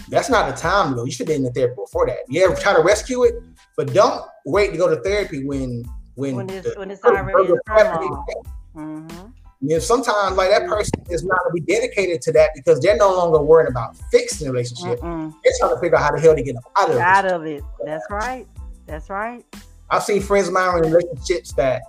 That's 0.10 0.30
not 0.30 0.54
the 0.54 0.60
time 0.60 0.96
though. 0.96 1.06
You 1.06 1.12
should 1.12 1.28
have 1.28 1.36
been 1.36 1.46
in 1.46 1.52
the 1.52 1.52
therapy 1.52 1.76
before 1.76 2.06
that. 2.08 2.20
You 2.30 2.44
ever 2.46 2.56
try 2.56 2.74
to 2.74 2.82
rescue 2.82 3.24
it, 3.24 3.36
but 3.76 3.94
don't 3.94 4.24
wait 4.46 4.72
to 4.72 4.78
go 4.78 4.88
to 4.94 5.02
therapy 5.02 5.44
when 5.44 5.84
when, 6.18 6.36
When 6.36 6.50
it's 6.50 6.68
the- 6.74 6.80
when 6.80 6.92
it's 6.92 7.04
already 7.04 7.52
in 7.52 7.60
property- 7.66 8.08
turmoil. 8.08 8.46
Mhm, 8.76 9.34
you 9.62 9.70
know, 9.70 9.80
sometimes 9.80 10.36
like 10.36 10.50
that 10.50 10.68
person 10.68 10.94
is 11.10 11.24
not 11.24 11.38
gonna 11.44 11.54
be 11.54 11.62
dedicated 11.62 12.22
to 12.24 12.32
that 12.34 12.50
because 12.56 12.80
they're 12.80 12.98
no 12.98 13.16
longer 13.16 13.40
worried 13.40 13.70
about 13.70 13.96
fixing 14.12 14.48
the 14.48 14.52
relationship. 14.52 15.00
mm-mm. 15.00 15.34
They're 15.44 15.54
trying 15.60 15.76
to 15.76 15.80
figure 15.80 15.98
out 15.98 16.04
how 16.04 16.12
the 16.12 16.20
hell 16.20 16.36
to 16.36 16.42
get 16.42 16.56
out 16.76 16.90
of 16.90 16.96
it. 16.96 17.02
Out 17.02 17.26
of 17.26 17.46
it. 17.46 17.64
That's 17.86 18.06
right. 18.10 18.48
That's 18.88 19.10
right. 19.10 19.46
I've 19.90 20.04
seen 20.04 20.22
friends 20.22 20.48
of 20.48 20.54
mine 20.54 20.84
in 20.84 20.92
relationships 20.92 21.54
that 21.54 21.82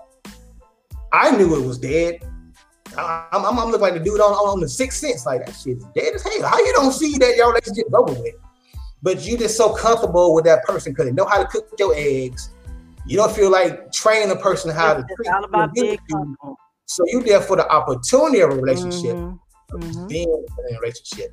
I 1.12 1.35
knew 1.37 1.57
it 1.62 1.66
was 1.66 1.79
dead. 1.79 2.20
I- 2.97 3.26
I'm, 3.33 3.45
I'm, 3.47 3.59
I'm 3.59 3.66
looking 3.66 3.81
like 3.81 3.95
the 3.95 4.01
dude 4.01 4.20
on, 4.20 4.33
on 4.33 4.61
the 4.61 4.68
sixth 4.68 5.01
sense, 5.01 5.24
like 5.26 5.45
that 5.47 5.55
shit 5.55 5.79
is 5.79 5.85
dead 5.95 6.14
as 6.14 6.22
hell. 6.22 6.47
How 6.49 6.59
you 6.59 6.72
don't 6.74 6.93
see 6.93 7.16
that 7.18 7.37
your 7.37 7.49
relationship's 7.49 7.93
over 7.95 8.12
with? 8.12 8.35
But 9.03 9.20
you 9.26 9.39
just 9.39 9.57
so 9.57 9.72
comfortable 9.74 10.35
with 10.35 10.45
that 10.47 10.64
person 10.64 10.93
because 10.93 11.07
they 11.07 11.12
know 11.12 11.24
how 11.26 11.39
to 11.43 11.47
cook 11.49 11.68
your 11.79 11.93
eggs. 11.97 12.51
You 13.09 13.16
don't 13.16 13.32
feel 13.32 13.50
like 13.50 13.90
training 13.90 14.30
a 14.30 14.36
person 14.36 14.70
how 14.70 14.92
to 14.92 15.00
It's, 15.00 15.16
treat 15.16 15.28
all 15.32 15.44
about 15.44 15.70
you. 15.74 15.82
being 15.82 15.98
comfortable. 16.11 16.56
So 16.84 17.04
you 17.06 17.22
there 17.22 17.40
for 17.40 17.56
the 17.56 17.66
opportunity 17.70 18.40
of 18.40 18.50
a 18.50 18.54
relationship, 18.54 19.16
Mhm, 19.16 19.38
mhm. 19.72 20.09
being 20.09 20.28
in 20.59 20.76
a 20.76 20.78
relationship. 20.78 21.32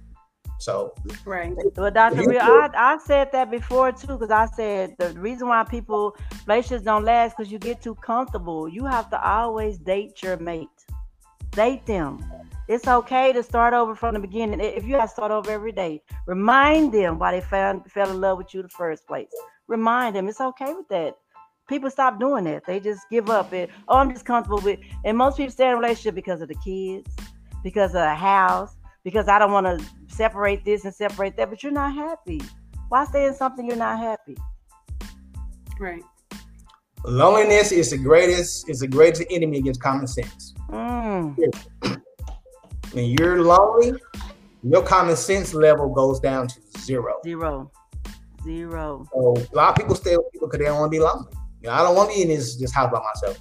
So 0.59 0.93
Right. 1.25 1.53
Well, 1.75 1.91
Dr. 1.91 2.27
Real, 2.27 2.39
I, 2.41 2.69
I 2.73 2.97
said 2.99 3.29
that 3.33 3.51
before 3.51 3.91
too, 3.91 4.17
because 4.17 4.31
I 4.31 4.45
said 4.45 4.95
the 4.97 5.09
reason 5.19 5.49
why 5.49 5.63
people 5.65 6.15
relationships 6.47 6.85
don't 6.85 7.03
last 7.03 7.35
because 7.35 7.51
you 7.51 7.59
get 7.59 7.81
too 7.81 7.95
comfortable. 7.95 8.69
You 8.69 8.85
have 8.85 9.09
to 9.09 9.21
always 9.21 9.77
date 9.77 10.23
your 10.23 10.37
mate. 10.37 10.69
Date 11.51 11.85
them. 11.85 12.23
It's 12.69 12.87
okay 12.87 13.33
to 13.33 13.43
start 13.43 13.73
over 13.73 13.95
from 13.95 14.13
the 14.13 14.19
beginning. 14.21 14.61
If 14.61 14.85
you 14.85 14.95
have 14.95 15.09
to 15.09 15.13
start 15.13 15.31
over 15.31 15.51
every 15.51 15.73
day, 15.73 16.01
remind 16.25 16.93
them 16.93 17.19
why 17.19 17.33
they 17.33 17.41
found 17.41 17.91
fell 17.91 18.09
in 18.09 18.21
love 18.21 18.37
with 18.37 18.53
you 18.53 18.61
the 18.61 18.69
first 18.69 19.05
place. 19.05 19.33
Remind 19.67 20.15
them 20.15 20.29
it's 20.29 20.41
okay 20.41 20.73
with 20.73 20.87
that. 20.87 21.17
People 21.67 21.89
stop 21.89 22.19
doing 22.19 22.43
that. 22.45 22.65
They 22.65 22.79
just 22.79 23.09
give 23.09 23.29
up. 23.29 23.53
It. 23.53 23.69
Oh, 23.87 23.97
I'm 23.97 24.11
just 24.11 24.25
comfortable 24.25 24.61
with. 24.61 24.79
And 25.03 25.17
most 25.17 25.37
people 25.37 25.51
stay 25.51 25.65
in 25.65 25.73
a 25.73 25.75
relationship 25.75 26.15
because 26.15 26.41
of 26.41 26.47
the 26.47 26.55
kids, 26.55 27.09
because 27.63 27.91
of 27.91 28.01
the 28.01 28.15
house, 28.15 28.75
because 29.03 29.27
I 29.27 29.39
don't 29.39 29.51
want 29.51 29.65
to 29.65 29.85
separate 30.07 30.65
this 30.65 30.85
and 30.85 30.93
separate 30.93 31.37
that. 31.37 31.49
But 31.49 31.63
you're 31.63 31.71
not 31.71 31.93
happy. 31.93 32.41
Why 32.89 33.05
stay 33.05 33.25
in 33.25 33.33
something 33.33 33.65
you're 33.65 33.75
not 33.75 33.99
happy? 33.99 34.37
Right. 35.79 36.03
Loneliness 37.03 37.71
is 37.71 37.91
the 37.91 37.97
greatest 37.97 38.67
is 38.69 38.79
the 38.79 38.87
greatest 38.87 39.25
enemy 39.29 39.59
against 39.59 39.81
common 39.81 40.07
sense. 40.07 40.53
Mm. 40.69 41.35
When 42.93 43.05
you're 43.19 43.43
lonely, 43.43 43.93
your 44.63 44.81
common 44.81 45.15
sense 45.15 45.53
level 45.53 45.93
goes 45.93 46.19
down 46.19 46.47
to 46.47 46.59
zero. 46.79 47.19
Zero. 47.23 47.71
Zero. 48.43 49.07
So 49.13 49.35
a 49.51 49.55
lot 49.55 49.69
of 49.69 49.75
people 49.75 49.95
stay 49.95 50.15
with 50.17 50.31
people 50.31 50.47
because 50.47 50.59
they 50.59 50.65
don't 50.65 50.79
want 50.79 50.91
to 50.91 50.97
be 50.97 51.03
lonely. 51.03 51.31
You 51.65 51.71
know, 51.71 51.77
I 51.77 51.81
don't 51.81 51.95
want 51.95 52.11
to 52.11 52.15
be 52.15 52.21
in 52.21 52.27
this 52.27 52.57
this 52.57 52.71
house 52.71 52.91
by 52.91 52.99
myself. 52.99 53.39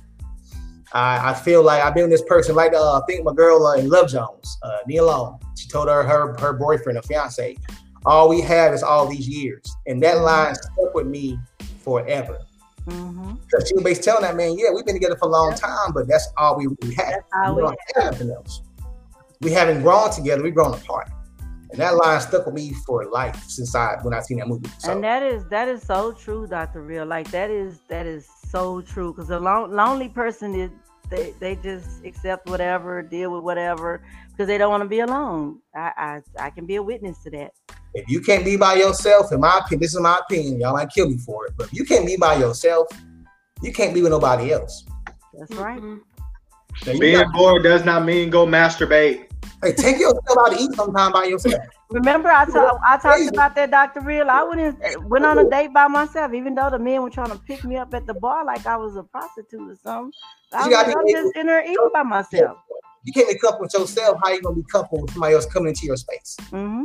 I, 0.95 1.33
I 1.33 1.35
feel 1.35 1.63
like 1.63 1.83
I've 1.83 1.95
been 1.95 2.09
this 2.09 2.23
person, 2.23 2.55
like 2.55 2.73
uh, 2.73 2.99
I 2.99 3.01
think 3.07 3.23
my 3.23 3.35
girl 3.35 3.67
uh, 3.67 3.75
in 3.75 3.91
Love 3.91 4.09
Jones, 4.09 4.57
uh, 4.63 4.79
Nia 4.87 5.05
Long. 5.05 5.39
She 5.59 5.69
told 5.69 5.89
her 5.89 6.03
her 6.03 6.35
her 6.39 6.55
boyfriend 6.55 6.97
or 6.97 7.03
fiance, 7.03 7.55
all 8.07 8.31
we 8.31 8.41
have 8.41 8.73
is 8.73 8.83
all 8.83 9.07
these 9.07 9.29
years, 9.29 9.63
and 9.87 10.03
that 10.03 10.23
line 10.23 10.55
stuck 10.55 10.95
with 10.95 11.07
me 11.07 11.39
forever. 11.83 12.39
Mm-hmm. 12.87 13.35
Because 13.35 13.69
she 13.69 13.75
was 13.75 13.85
basically 13.85 14.05
telling 14.05 14.23
that 14.23 14.37
man, 14.37 14.57
yeah, 14.59 14.71
we've 14.75 14.87
been 14.87 14.95
together 14.95 15.17
for 15.19 15.29
a 15.29 15.31
long 15.31 15.55
time, 15.55 15.93
but 15.93 16.09
that's 16.09 16.27
all 16.39 16.57
we 16.57 16.67
really 16.81 16.95
have. 16.95 17.11
That's 17.11 17.27
all 17.45 17.57
we 17.57 17.63
we 17.63 17.69
don't 17.69 17.79
have 17.97 18.13
nothing 18.13 18.31
else. 18.31 18.63
We 19.43 19.51
haven't 19.51 19.83
grown 19.83 20.11
together, 20.11 20.43
we've 20.43 20.55
grown 20.55 20.73
apart. 20.73 21.11
And 21.75 21.83
that 21.83 21.97
line 21.97 22.21
stuck 22.21 22.47
with 22.47 22.55
me 22.55 22.73
for 22.87 23.05
life 23.07 23.43
since 23.49 23.75
I 23.75 23.97
when 24.03 24.15
I 24.15 24.21
seen 24.21 24.39
that 24.39 24.47
movie. 24.47 24.71
So 24.79 24.93
And 24.93 25.03
that 25.03 25.25
is 25.25 25.45
that 25.47 25.67
is 25.67 25.83
so 25.83 26.13
true, 26.13 26.47
Dr. 26.47 26.83
Real. 26.83 27.05
Like 27.05 27.29
that 27.33 27.51
is 27.51 27.81
that 27.89 28.07
is 28.07 28.29
so 28.49 28.81
true. 28.81 29.13
Because 29.13 29.31
a 29.31 29.41
lon- 29.41 29.73
lonely 29.73 30.09
person 30.09 30.55
is 30.55 30.71
they 31.11 31.35
they 31.41 31.57
just 31.57 32.05
accept 32.05 32.49
whatever, 32.49 33.03
deal 33.03 33.33
with 33.33 33.43
whatever, 33.43 34.03
because 34.31 34.47
they 34.47 34.57
don't 34.57 34.71
want 34.71 34.85
to 34.85 34.89
be 34.89 35.01
alone. 35.01 35.59
I, 35.75 36.21
I 36.39 36.47
I 36.47 36.51
can 36.51 36.65
be 36.65 36.77
a 36.77 36.83
witness 36.83 37.19
to 37.25 37.31
that. 37.31 37.51
if 37.95 38.09
you 38.09 38.21
can't 38.21 38.45
be 38.45 38.57
by 38.57 38.75
yourself, 38.75 39.33
in 39.33 39.41
my 39.41 39.59
opinion, 39.59 39.81
this 39.81 39.95
is 39.95 40.01
my 40.01 40.21
opinion, 40.25 40.61
y'all 40.61 40.75
might 40.75 40.91
kill 40.91 41.09
me 41.09 41.19
for 41.19 41.47
it, 41.47 41.55
but 41.57 41.67
if 41.67 41.73
you 41.73 41.85
can't 41.85 42.07
be 42.07 42.17
by 42.17 42.37
yourself, 42.37 42.87
you 43.63 43.73
can't 43.73 43.93
be 43.93 44.01
with 44.01 44.13
nobody 44.13 44.53
else. 44.53 44.85
That's 45.37 45.53
right. 45.55 45.81
Mhm. 45.83 46.01
Now, 46.87 46.99
Being 46.99 47.31
bored 47.33 47.63
does 47.65 47.85
not 47.85 48.05
mean 48.05 48.31
go 48.31 48.47
masturbate. 48.47 49.27
Hey, 49.65 49.73
take 49.73 49.99
yourself 49.99 50.39
out 50.39 50.53
to 50.53 50.63
eat 50.63 50.73
sometime 50.75 51.13
by 51.13 51.25
yourself. 51.25 51.63
Remember, 51.91 52.29
I 52.29 52.45
talked 52.45 52.81
I 52.87 52.97
talked 52.99 53.29
about 53.29 53.55
that, 53.55 53.71
Dr. 53.71 54.01
Real. 54.01 54.31
I 54.31 54.43
went 54.43 54.61
in, 54.61 55.09
went 55.09 55.25
on 55.25 55.39
a 55.39 55.49
date 55.49 55.73
by 55.73 55.87
myself, 55.87 56.33
even 56.35 56.55
though 56.55 56.71
the 56.71 56.79
men 56.79 57.03
were 57.03 57.11
trying 57.11 57.31
to 57.31 57.39
pick 57.47 57.65
me 57.65 57.77
up 57.77 57.95
at 57.95 58.07
the 58.07 58.15
bar 58.15 58.45
like 58.45 58.67
I 58.67 58.77
was 58.77 58.97
a 58.97 59.03
prostitute 59.03 59.71
or 59.71 59.77
something. 59.77 60.13
I 60.53 60.67
was 60.67 60.75
gotta 60.75 60.89
like, 60.89 60.97
I'm 60.97 61.13
just 61.13 61.37
in 61.37 61.47
there 61.47 61.63
eating 61.63 61.91
by 61.93 62.03
myself. 62.03 62.59
You 63.05 63.13
can't 63.13 63.29
be 63.29 63.35
comfortable 63.39 63.65
with 63.65 63.75
yourself. 63.75 64.19
How 64.23 64.31
are 64.31 64.35
you 64.35 64.43
gonna 64.43 64.57
be 64.57 64.65
comfortable 64.71 65.03
with 65.03 65.13
somebody 65.13 65.35
else 65.35 65.47
coming 65.47 65.69
into 65.69 65.87
your 65.87 65.97
space? 65.97 66.37
hmm 66.51 66.85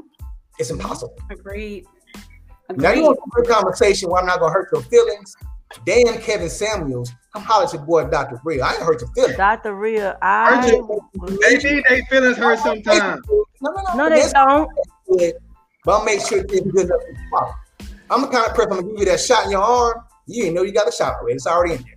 It's 0.57 0.69
impossible. 0.69 1.15
Agreed. 1.29 1.85
Now 2.75 2.91
you 2.91 3.03
want 3.03 3.17
a 3.17 3.41
good 3.41 3.49
conversation 3.49 4.09
where 4.09 4.21
I'm 4.21 4.27
not 4.27 4.39
gonna 4.39 4.53
hurt 4.53 4.69
your 4.71 4.81
feelings. 4.83 5.35
Damn, 5.85 6.19
Kevin 6.21 6.49
Samuels, 6.49 7.11
come 7.31 7.43
holler 7.43 7.65
at 7.65 7.73
your 7.73 7.83
boy 7.83 8.09
Dr. 8.09 8.39
Real. 8.43 8.63
I 8.63 8.73
ain't 8.73 8.83
hurt 8.83 9.01
your 9.01 9.11
feelings. 9.11 9.37
Dr. 9.37 9.75
Real, 9.75 10.15
I 10.21 10.57
Urgent. 10.57 11.41
They 11.41 11.57
need 11.57 11.83
their 11.87 12.03
feelings 12.05 12.37
hurt 12.37 12.59
sometimes. 12.59 13.21
No, 13.61 13.71
no, 13.71 13.71
no. 13.71 13.95
no, 13.95 14.09
they 14.09 14.31
don't. 14.31 14.69
good, 15.07 15.33
but 15.85 15.91
I'll 15.91 16.05
make 16.05 16.21
sure 16.21 16.39
it's 16.39 16.51
good 16.71 16.85
enough 16.85 16.99
to 16.99 17.15
swallow. 17.29 17.53
I'm 18.09 18.21
the 18.21 18.27
kind 18.27 18.49
of 18.49 18.55
person 18.55 18.71
I'm 18.71 18.79
gonna 18.79 18.89
give 18.91 18.99
you 18.99 19.05
that 19.05 19.19
shot 19.19 19.45
in 19.45 19.51
your 19.51 19.61
arm. 19.61 20.03
You 20.25 20.43
didn't 20.43 20.55
know 20.55 20.63
you 20.63 20.71
got 20.71 20.87
a 20.87 20.91
shot 20.91 21.15
already. 21.15 21.35
It's 21.35 21.45
already 21.45 21.75
in 21.75 21.83
there. 21.83 21.95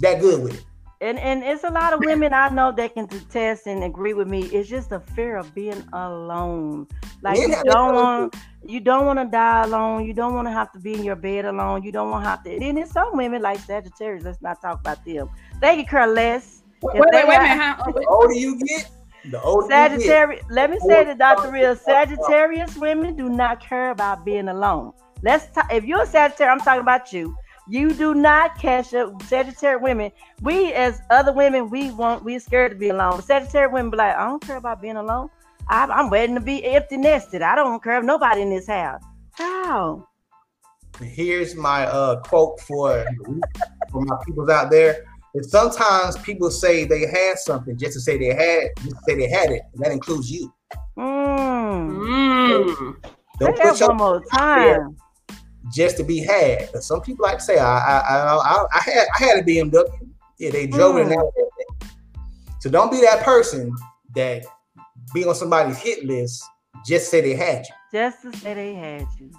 That 0.00 0.20
good 0.20 0.42
with 0.42 0.54
it. 0.54 0.64
And 1.00 1.16
and 1.18 1.44
it's 1.44 1.62
a 1.62 1.70
lot 1.70 1.92
of 1.92 2.00
women 2.00 2.32
I 2.32 2.48
know 2.48 2.72
that 2.72 2.94
can 2.94 3.04
attest 3.04 3.68
and 3.68 3.84
agree 3.84 4.14
with 4.14 4.26
me. 4.26 4.46
It's 4.46 4.68
just 4.68 4.90
a 4.90 4.98
fear 4.98 5.36
of 5.36 5.54
being 5.54 5.84
alone. 5.92 6.88
Like 7.22 7.38
you 7.38 7.54
don't 7.64 7.94
want 7.94 8.36
you 8.64 8.80
don't 8.80 9.06
want 9.06 9.20
to 9.20 9.24
die 9.24 9.62
alone. 9.62 10.04
You 10.04 10.12
don't 10.12 10.34
want 10.34 10.48
to 10.48 10.52
have 10.52 10.72
to 10.72 10.80
be 10.80 10.94
in 10.94 11.04
your 11.04 11.14
bed 11.14 11.44
alone. 11.44 11.84
You 11.84 11.92
don't 11.92 12.10
want 12.10 12.24
to 12.24 12.30
have 12.30 12.42
to. 12.44 12.50
And 12.50 12.76
there's 12.76 12.90
some 12.90 13.16
women 13.16 13.42
like 13.42 13.60
Sagittarius. 13.60 14.24
Let's 14.24 14.42
not 14.42 14.60
talk 14.60 14.80
about 14.80 15.04
them. 15.04 15.30
They 15.60 15.76
can 15.76 15.84
care 15.84 16.06
less. 16.08 16.62
Wait, 16.82 16.94
wait, 16.94 17.10
wait 17.12 17.24
a 17.24 17.26
minute. 17.28 17.46
How, 17.46 17.92
The 17.92 18.04
older 18.08 18.34
you 18.34 18.58
get, 18.58 18.90
the 19.30 19.40
older 19.40 19.66
you 19.66 19.70
get. 19.70 19.90
Sagittarius. 19.90 20.44
Let 20.50 20.70
me 20.70 20.78
say 20.80 21.04
to 21.04 21.14
Dr. 21.14 21.52
Real, 21.52 21.76
Sagittarius 21.76 22.76
women 22.76 23.14
do 23.14 23.28
not 23.28 23.60
care 23.60 23.90
about 23.90 24.24
being 24.24 24.48
alone. 24.48 24.92
Let's 25.22 25.46
talk. 25.54 25.72
If 25.72 25.84
you're 25.84 26.02
a 26.02 26.06
Sagittarius, 26.06 26.60
I'm 26.60 26.64
talking 26.64 26.82
about 26.82 27.12
you. 27.12 27.36
You 27.68 27.92
do 27.92 28.14
not 28.14 28.58
catch 28.58 28.94
up. 28.94 29.22
Sagittarius 29.22 29.82
women, 29.82 30.10
we 30.40 30.72
as 30.72 31.00
other 31.10 31.32
women, 31.32 31.68
we 31.68 31.90
want 31.90 32.24
we're 32.24 32.40
scared 32.40 32.72
to 32.72 32.78
be 32.78 32.88
alone. 32.88 33.16
But 33.16 33.24
Sagittarius 33.24 33.72
women 33.72 33.90
be 33.90 33.98
like, 33.98 34.16
I 34.16 34.26
don't 34.26 34.42
care 34.42 34.56
about 34.56 34.80
being 34.80 34.96
alone. 34.96 35.28
I'm, 35.68 35.90
I'm 35.90 36.10
waiting 36.10 36.34
to 36.34 36.40
be 36.40 36.64
empty 36.64 36.96
nested. 36.96 37.42
I 37.42 37.54
don't 37.54 37.82
care 37.82 37.98
if 37.98 38.04
nobody 38.04 38.40
in 38.40 38.50
this 38.50 38.66
house. 38.66 39.02
How? 39.32 40.08
Here's 41.00 41.54
my 41.54 41.86
uh, 41.86 42.20
quote 42.20 42.58
for 42.60 43.04
for 43.90 44.00
my 44.02 44.16
peoples 44.24 44.48
out 44.48 44.70
there. 44.70 45.04
Is 45.34 45.50
sometimes 45.50 46.16
people 46.18 46.50
say 46.50 46.86
they 46.86 47.06
had 47.06 47.38
something 47.38 47.76
just 47.76 47.92
to 47.92 48.00
say 48.00 48.16
they 48.16 48.34
had, 48.34 48.70
just 48.82 48.96
to 48.96 49.02
say 49.06 49.14
they 49.14 49.28
had 49.28 49.50
it, 49.50 49.62
and 49.74 49.84
that 49.84 49.92
includes 49.92 50.30
you. 50.30 50.52
Mm. 50.96 51.90
Mm. 51.90 52.96
Don't 53.38 53.56
Say 53.56 53.62
put 53.62 53.78
your 53.78 53.88
one 53.88 53.96
more 53.98 54.24
time. 54.32 54.96
Just 55.72 55.96
to 55.98 56.04
be 56.04 56.18
had. 56.18 56.68
But 56.72 56.82
some 56.82 57.00
people 57.00 57.24
like 57.24 57.38
to 57.38 57.44
say, 57.44 57.58
I, 57.58 57.78
I, 57.78 57.98
I, 57.98 58.36
I, 58.36 58.66
I 58.74 58.80
had, 58.80 59.06
I 59.14 59.24
had 59.24 59.38
a 59.38 59.42
BMW. 59.42 59.84
Yeah, 60.38 60.50
they 60.50 60.66
drove 60.66 60.96
it. 60.98 61.06
Mm. 61.06 61.10
that- 61.10 61.90
so 62.60 62.68
don't 62.68 62.90
be 62.90 63.00
that 63.02 63.22
person 63.22 63.74
that 64.16 64.44
be 65.14 65.24
on 65.24 65.34
somebody's 65.34 65.78
hit 65.78 66.04
list 66.04 66.44
just 66.86 67.04
to 67.06 67.10
say 67.10 67.20
they 67.20 67.34
had 67.34 67.64
you. 67.66 67.74
Just 67.92 68.22
to 68.22 68.36
say 68.36 68.54
they 68.54 68.74
had 68.74 69.06
you. 69.18 69.30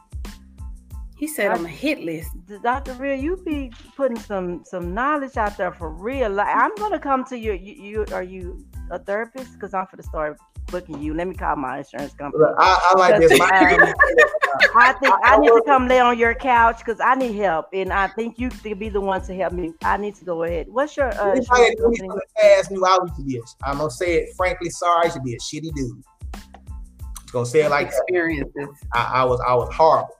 He 1.18 1.28
said 1.28 1.52
on 1.52 1.64
the 1.64 1.70
hit 1.70 2.00
list. 2.00 2.30
Dr. 2.64 2.94
Real, 2.94 3.20
you 3.20 3.36
be 3.46 3.74
putting 3.98 4.18
some 4.18 4.64
some 4.66 4.94
knowledge 4.94 5.36
out 5.36 5.58
there 5.58 5.74
for 5.74 5.90
real. 5.90 6.30
Like 6.30 6.48
I'm 6.48 6.74
gonna 6.76 6.98
come 6.98 7.26
to 7.26 7.38
you. 7.38 7.52
You, 7.52 7.74
you 7.74 8.06
are 8.14 8.24
you 8.24 8.66
a 8.90 9.00
therapist? 9.00 9.52
Because 9.54 9.74
I'm 9.74 9.86
for 9.88 9.98
to 9.98 10.04
start 10.04 10.40
booking 10.70 11.02
you. 11.02 11.14
Let 11.14 11.28
me 11.28 11.36
call 11.36 11.56
my 11.56 11.80
insurance 11.80 12.14
company. 12.14 12.44
Look, 12.44 12.56
I, 12.58 12.92
I 12.96 12.98
like 12.98 13.20
this. 13.20 13.38
My, 13.38 13.50
Um, 13.50 13.94
I 14.76 14.94
think 14.94 15.14
I 15.24 15.38
need 15.38 15.48
to 15.50 15.62
come 15.66 15.88
lay 15.88 16.00
on 16.00 16.18
your 16.18 16.34
couch 16.34 16.80
because 16.80 17.00
I 17.00 17.16
need 17.16 17.36
help, 17.36 17.68
and 17.74 17.92
I 17.92 18.08
think 18.08 18.40
you 18.40 18.50
could 18.50 18.80
be 18.80 18.90
the 18.90 19.02
one 19.02 19.22
to 19.24 19.36
help 19.36 19.54
me. 19.54 19.74
I 19.84 19.98
need 19.98 20.16
to 20.16 20.26
go 20.26 20.44
ahead. 20.44 20.68
What's 20.70 20.96
your 20.98 21.08
uh, 21.08 21.32
Anybody 21.32 21.38
insurance 21.38 21.76
that 21.76 21.76
knew 21.80 21.90
me 21.90 21.98
company? 21.98 22.08
from 22.10 22.18
the 22.18 22.42
past 22.42 22.72
knew 22.72 22.86
I 22.86 22.98
used 23.02 23.16
to 23.16 23.24
be 23.24 23.38
a, 23.38 23.42
I'm 23.64 23.78
gonna 23.78 23.92
say 23.92 24.16
it 24.18 24.30
frankly, 24.36 24.70
sorry, 24.70 25.02
I 25.02 25.06
used 25.06 25.16
to 25.18 25.22
be 25.22 25.34
a 25.36 25.40
shitty 25.40 25.74
dude. 25.74 26.04
Just 26.34 27.34
gonna 27.34 27.46
say 27.46 27.62
it 27.62 27.70
like 27.70 27.90
that. 27.90 27.98
experiences. 27.98 28.70
I, 28.94 29.04
I 29.16 29.24
was 29.24 29.40
I 29.48 29.54
was 29.56 29.70
horrible. 29.74 30.16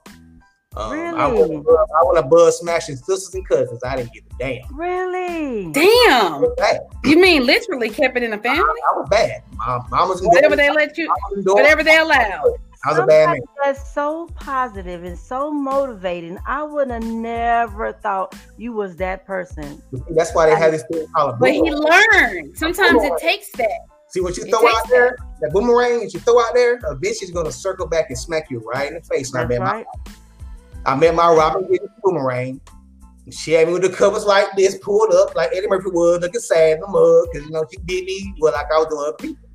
Um, 0.76 0.92
I 0.92 1.28
Really? 1.28 1.56
I 1.56 2.02
want 2.04 2.16
to 2.18 2.22
buzz 2.22 2.60
smashing 2.60 2.94
sisters 2.94 3.34
and 3.34 3.46
cousins. 3.48 3.82
I 3.82 3.96
didn't 3.96 4.12
give 4.12 4.22
a 4.24 4.38
damn. 4.38 4.76
Really? 4.76 5.72
Damn. 5.72 6.44
You 7.04 7.20
mean 7.20 7.44
literally 7.44 7.90
kept 7.90 8.16
it 8.16 8.22
in 8.22 8.30
the 8.30 8.38
family? 8.38 8.60
I 8.62 8.96
was 8.96 9.08
bad. 9.10 9.42
My 9.56 9.80
mama's 9.90 10.20
Whatever 10.22 10.54
they 10.54 10.70
let 10.70 10.96
you, 10.96 11.12
whatever 11.42 11.82
they 11.82 11.98
allowed. 11.98 12.54
I 12.84 12.90
was 12.90 12.98
a 13.00 13.06
bad 13.06 13.30
man. 13.30 13.40
That's 13.64 13.92
so 13.92 14.28
positive 14.36 15.02
and 15.02 15.18
so 15.18 15.50
motivating. 15.50 16.38
I 16.46 16.62
would 16.62 16.88
have 16.90 17.02
never 17.02 17.92
thought 17.92 18.36
you 18.56 18.72
was 18.72 18.94
that 18.96 19.26
person. 19.26 19.82
That's 20.10 20.32
why 20.36 20.46
they 20.46 20.56
had 20.56 20.72
this 20.72 20.84
thing 20.90 21.04
called 21.14 21.34
a 21.34 21.36
But 21.36 21.50
he 21.50 21.62
learned. 21.62 22.56
Sometimes 22.56 23.02
it 23.02 23.18
takes 23.18 23.50
that. 23.52 23.80
See 24.08 24.20
what 24.20 24.36
you 24.36 24.44
it 24.44 24.50
throw 24.50 24.66
out 24.66 24.88
there, 24.88 25.16
that 25.40 25.52
boomerang 25.52 26.00
that 26.00 26.14
you 26.14 26.20
throw 26.20 26.40
out 26.40 26.54
there, 26.54 26.76
a 26.76 26.96
bitch 26.96 27.22
is 27.22 27.30
gonna 27.32 27.52
circle 27.52 27.86
back 27.86 28.06
and 28.08 28.18
smack 28.18 28.50
you 28.50 28.60
right 28.60 28.88
in 28.88 28.94
the 28.94 29.02
face. 29.02 29.32
And 29.32 29.40
I 29.40 29.44
That's 29.44 29.60
met 29.60 29.72
right. 29.72 29.86
My 30.84 30.92
I 30.92 30.96
met 30.96 31.14
my 31.14 31.32
Robin 31.32 31.62
Williams 31.64 31.90
boomerang. 32.02 32.60
She 33.30 33.52
had 33.52 33.68
me 33.68 33.74
with 33.74 33.82
the 33.82 33.90
covers 33.90 34.24
like 34.24 34.48
this, 34.56 34.76
pulled 34.78 35.12
up 35.14 35.36
like 35.36 35.50
Eddie 35.54 35.68
Murphy 35.68 35.90
was, 35.90 36.20
looking 36.20 36.40
sad 36.40 36.74
in 36.74 36.80
the 36.80 36.88
mud, 36.88 37.28
because 37.32 37.46
you 37.46 37.52
know 37.52 37.64
she 37.70 37.78
did 37.86 38.04
me 38.04 38.34
well 38.40 38.52
like 38.52 38.66
I 38.72 38.78
was 38.78 38.86
doing 38.88 39.02
other 39.06 39.16
people. 39.16 39.48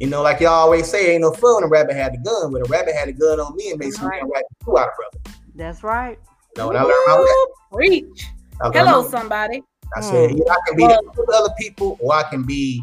You 0.00 0.08
know, 0.08 0.22
like 0.22 0.40
y'all 0.40 0.50
always 0.52 0.90
say, 0.90 1.12
ain't 1.12 1.22
no 1.22 1.30
fun 1.32 1.54
when 1.54 1.64
a 1.64 1.68
rabbit 1.68 1.94
had 1.94 2.12
the 2.14 2.18
gun. 2.18 2.52
When 2.52 2.62
a 2.62 2.64
rabbit 2.66 2.94
had 2.94 3.08
a 3.08 3.12
gun 3.12 3.38
on 3.40 3.54
me 3.56 3.70
and 3.70 3.78
made 3.78 3.92
some 3.94 4.08
Right. 4.08 4.20
damn 4.20 4.30
rabbit 4.30 4.46
two 4.64 4.76
out 4.76 4.88
of 4.88 4.94
brother. 4.96 5.38
That's 5.54 5.82
right. 5.84 6.18
You 6.56 6.62
know, 6.62 6.70
and 6.70 6.78
I 6.78 6.82
learned 6.82 6.94
my 7.06 7.14
lesson. 7.16 7.36
Preach. 7.72 8.26
I 8.60 8.70
Hello, 8.74 9.02
my- 9.02 9.08
somebody. 9.08 9.62
I 9.96 10.00
said, 10.00 10.30
Hmm. 10.32 10.36
either 10.38 10.50
I 10.50 10.56
can 10.66 10.76
be 10.76 10.86
the 10.88 11.02
good 11.14 11.30
other 11.32 11.54
people, 11.56 11.96
or 12.00 12.12
I 12.12 12.24
can 12.24 12.42
be 12.42 12.82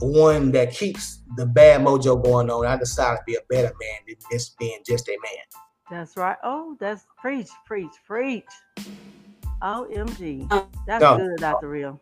one 0.00 0.50
that 0.52 0.72
keeps 0.72 1.20
the 1.36 1.46
bad 1.46 1.82
mojo 1.82 2.22
going 2.22 2.50
on. 2.50 2.66
I 2.66 2.76
decided 2.76 3.18
to 3.18 3.22
be 3.26 3.36
a 3.36 3.40
better 3.48 3.72
man 3.80 4.00
than 4.08 4.16
just 4.32 4.58
being 4.58 4.80
just 4.84 5.08
a 5.08 5.12
man. 5.12 5.44
That's 5.90 6.16
right. 6.16 6.36
Oh, 6.44 6.76
that's 6.78 7.06
preach, 7.18 7.48
preach, 7.66 7.92
preach. 8.06 8.44
OMG. 9.62 10.50
Uh, 10.50 10.62
That's 10.86 11.02
no. 11.02 11.18
good, 11.18 11.36
Dr. 11.38 11.68
Real. 11.68 12.00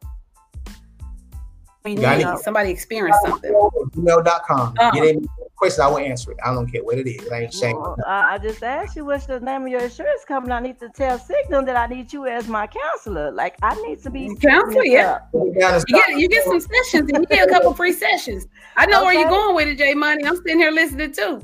We 1.84 1.94
Got 1.94 2.18
need 2.18 2.26
it. 2.26 2.38
somebody 2.40 2.70
experienced 2.70 3.20
something. 3.26 3.50
Gmail.com. 3.50 4.74
Uh-huh. 4.78 4.90
Get 4.92 5.16
in, 5.16 5.28
question, 5.56 5.82
I 5.82 5.88
will 5.88 5.98
answer 5.98 6.32
it. 6.32 6.38
I 6.44 6.52
don't 6.52 6.70
care 6.70 6.84
what 6.84 6.98
it 6.98 7.06
is. 7.08 7.28
I 7.30 7.42
ain't 7.42 7.54
shame. 7.54 7.76
Well, 7.76 7.96
I 8.06 8.34
I 8.34 8.38
just 8.38 8.62
asked 8.62 8.94
you 8.94 9.04
what's 9.04 9.26
the 9.26 9.40
name 9.40 9.62
of 9.62 9.68
your 9.68 9.80
insurance 9.80 10.24
company. 10.24 10.52
I 10.52 10.60
need 10.60 10.78
to 10.80 10.88
tell 10.90 11.18
Cigna 11.18 11.64
that 11.66 11.76
I 11.76 11.86
need 11.86 12.12
you 12.12 12.26
as 12.26 12.46
my 12.46 12.66
counselor. 12.66 13.32
Like 13.32 13.56
I 13.62 13.74
need 13.82 14.02
to 14.02 14.10
be 14.10 14.34
Counselor, 14.36 14.84
yeah. 14.84 15.20
You 15.32 15.52
You 15.56 15.82
get 15.88 16.08
you 16.10 16.28
get 16.28 16.44
some 16.44 16.60
sessions 16.60 17.10
and 17.10 17.18
you 17.18 17.26
get 17.26 17.48
a 17.48 17.50
couple 17.50 17.74
free 17.74 17.92
sessions. 17.92 18.46
I 18.76 18.86
know 18.86 19.02
where 19.02 19.14
you're 19.14 19.28
going 19.28 19.56
with 19.56 19.68
it, 19.68 19.78
J 19.78 19.94
Money. 19.94 20.24
I'm 20.26 20.36
sitting 20.36 20.58
here 20.58 20.70
listening 20.70 21.12
too. 21.12 21.42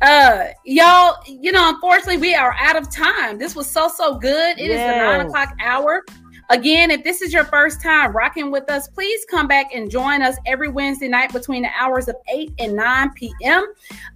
Uh 0.00 0.46
y'all, 0.64 1.16
you 1.26 1.52
know, 1.52 1.68
unfortunately, 1.68 2.16
we 2.16 2.34
are 2.34 2.54
out 2.58 2.76
of 2.76 2.90
time. 2.90 3.38
This 3.38 3.54
was 3.54 3.70
so 3.70 3.88
so 3.88 4.14
good. 4.14 4.58
It 4.58 4.70
is 4.70 4.78
the 4.78 4.96
nine 4.96 5.26
o'clock 5.26 5.54
hour. 5.60 6.04
Again, 6.50 6.90
if 6.90 7.04
this 7.04 7.22
is 7.22 7.32
your 7.32 7.44
first 7.44 7.80
time 7.80 8.12
rocking 8.12 8.50
with 8.50 8.68
us, 8.68 8.88
please 8.88 9.24
come 9.30 9.46
back 9.46 9.72
and 9.72 9.88
join 9.88 10.20
us 10.20 10.36
every 10.46 10.68
Wednesday 10.68 11.06
night 11.06 11.32
between 11.32 11.62
the 11.62 11.68
hours 11.78 12.08
of 12.08 12.16
8 12.28 12.52
and 12.58 12.74
9 12.74 13.12
p.m. 13.14 13.62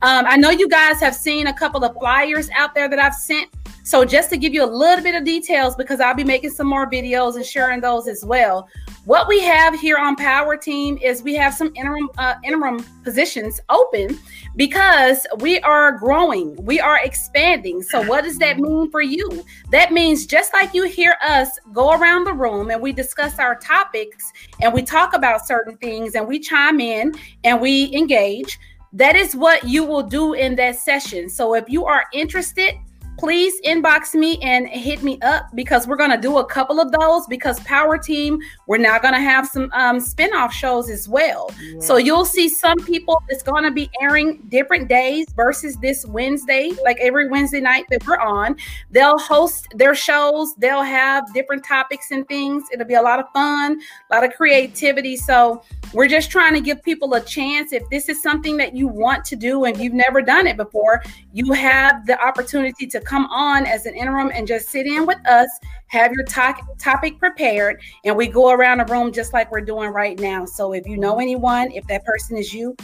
Um, 0.03 0.25
I 0.27 0.37
know 0.37 0.51
you 0.51 0.69
guys 0.69 0.99
have 0.99 1.15
seen 1.15 1.47
a 1.47 1.53
couple 1.53 1.85
of 1.85 1.95
flyers 1.97 2.51
out 2.51 2.75
there 2.75 2.89
that 2.89 2.99
I've 2.99 3.15
sent. 3.15 3.51
So, 3.87 4.03
just 4.03 4.31
to 4.31 4.39
give 4.39 4.55
you 4.55 4.65
a 4.65 4.67
little 4.67 5.05
bit 5.05 5.15
of 5.15 5.25
details, 5.25 5.77
because 5.77 6.01
I'll 6.01 6.15
be 6.15 6.25
making 6.25 6.51
some 6.51 6.67
more 6.67 6.91
videos 6.91 7.37
and 7.37 7.45
sharing 7.45 7.83
those 7.83 8.09
as 8.09 8.25
well. 8.25 8.67
What 9.05 9.29
we 9.29 9.43
have 9.43 9.79
here 9.79 9.99
on 9.99 10.17
Power 10.17 10.57
Team 10.57 10.99
is 11.03 11.23
we 11.23 11.35
have 11.35 11.53
some 11.53 11.71
interim 11.77 12.09
uh, 12.17 12.37
interim 12.43 12.83
positions 13.05 13.61
open 13.69 14.19
because 14.57 15.27
we 15.41 15.61
are 15.61 15.93
growing, 15.93 16.57
we 16.65 16.81
are 16.81 16.99
expanding. 17.05 17.83
So, 17.83 18.03
what 18.09 18.25
does 18.25 18.39
that 18.39 18.59
mean 18.59 18.91
for 18.91 19.03
you? 19.03 19.45
That 19.71 19.93
means 19.93 20.25
just 20.25 20.55
like 20.55 20.73
you 20.73 20.85
hear 20.85 21.17
us 21.23 21.51
go 21.75 21.93
around 21.93 22.25
the 22.25 22.33
room 22.33 22.71
and 22.71 22.81
we 22.81 22.91
discuss 22.91 23.39
our 23.39 23.55
topics 23.55 24.33
and 24.63 24.73
we 24.73 24.83
talk 24.83 25.13
about 25.13 25.47
certain 25.47 25.77
things 25.77 26.15
and 26.15 26.27
we 26.27 26.39
chime 26.39 26.81
in 26.81 27.13
and 27.45 27.61
we 27.61 27.95
engage. 27.95 28.59
That 28.95 29.15
is 29.15 29.37
what 29.37 29.65
you 29.65 29.85
will 29.85 30.05
do 30.05 30.33
in 30.33 30.55
that 30.55 30.77
session. 30.77 31.29
So, 31.29 31.55
if 31.55 31.69
you 31.69 31.85
are 31.85 32.07
interested, 32.15 32.77
please 33.19 33.61
inbox 33.63 34.15
me 34.15 34.39
and 34.43 34.69
hit 34.69 35.03
me 35.03 35.19
up 35.23 35.49
because 35.55 35.87
we're 35.87 35.97
going 35.97 36.11
to 36.11 36.21
do 36.21 36.39
a 36.39 36.45
couple 36.45 36.81
of 36.81 36.93
those 36.93 37.27
because 37.27 37.61
power 37.61 37.97
team 37.99 38.39
we're 38.67 38.79
now 38.79 38.99
going 38.99 39.15
to 39.15 39.21
have 39.21 39.47
some 39.47 39.71
um, 39.73 40.01
spin-off 40.01 40.53
shows 40.53 40.91
as 40.91 41.09
well. 41.09 41.51
So 41.81 41.97
you'll 41.97 42.25
see 42.25 42.49
some 42.49 42.79
people 42.79 43.23
it's 43.29 43.43
going 43.43 43.65
to 43.65 43.71
be 43.71 43.91
airing 44.01 44.43
different 44.49 44.89
days 44.89 45.27
versus 45.35 45.77
this 45.77 46.05
wednesday 46.07 46.73
like 46.85 46.99
every 47.01 47.29
wednesday 47.29 47.61
night 47.61 47.85
that 47.91 48.07
we're 48.07 48.19
on. 48.19 48.57
They'll 48.91 49.19
host 49.19 49.69
their 49.75 49.95
shows 49.95 50.55
they'll 50.57 50.83
have 50.83 51.33
different 51.33 51.65
topics 51.65 52.11
and 52.11 52.27
things. 52.29 52.65
It'll 52.73 52.87
be 52.87 52.95
a 52.95 53.03
lot 53.03 53.21
of 53.21 53.27
fun 53.33 53.81
a 54.11 54.15
lot 54.15 54.25
of 54.25 54.33
creativity. 54.35 55.17
So 55.17 55.63
we're 55.93 56.09
just 56.09 56.31
trying 56.31 56.55
to 56.55 56.61
give 56.61 56.83
people 56.83 57.15
a 57.15 57.21
chance. 57.21 57.73
If 57.73 57.89
this 57.91 58.09
is 58.09 58.23
something 58.23 58.57
that 58.57 58.75
you 58.75 58.89
want 58.89 59.25
to 59.27 59.37
do 59.37 59.65
and 59.65 59.77
you've 59.79 59.93
never 59.93 60.21
done 60.23 60.47
it 60.47 60.57
before 60.57 61.03
you 61.33 61.53
have 61.53 62.07
the 62.07 62.21
opportunity 62.25 62.87
to 62.87 63.01
come 63.05 63.27
on 63.27 63.67
as 63.67 63.87
an 63.87 63.95
interim 63.95 64.31
and 64.35 64.47
just 64.47 64.69
sit 64.69 64.87
in 64.87 65.07
with 65.07 65.19
us, 65.27 65.49
have 65.89 66.13
your 66.13 66.25
to- 66.25 66.67
topic 66.79 67.19
prepared, 67.19 67.81
and 68.05 68.17
we 68.17 68.27
go 68.27 68.51
around 68.51 68.79
the 68.79 68.87
room 68.87 69.13
just 69.13 69.33
like 69.33 69.51
we're 69.53 69.61
doing 69.61 69.91
right 69.91 70.19
now. 70.19 70.45
So 70.45 70.73
if 70.73 70.87
you 70.87 70.97
know 70.97 71.21
anyone, 71.21 71.71
if 71.73 71.87
that 71.87 72.05
person 72.05 72.37
is 72.37 72.53
you, 72.53 72.77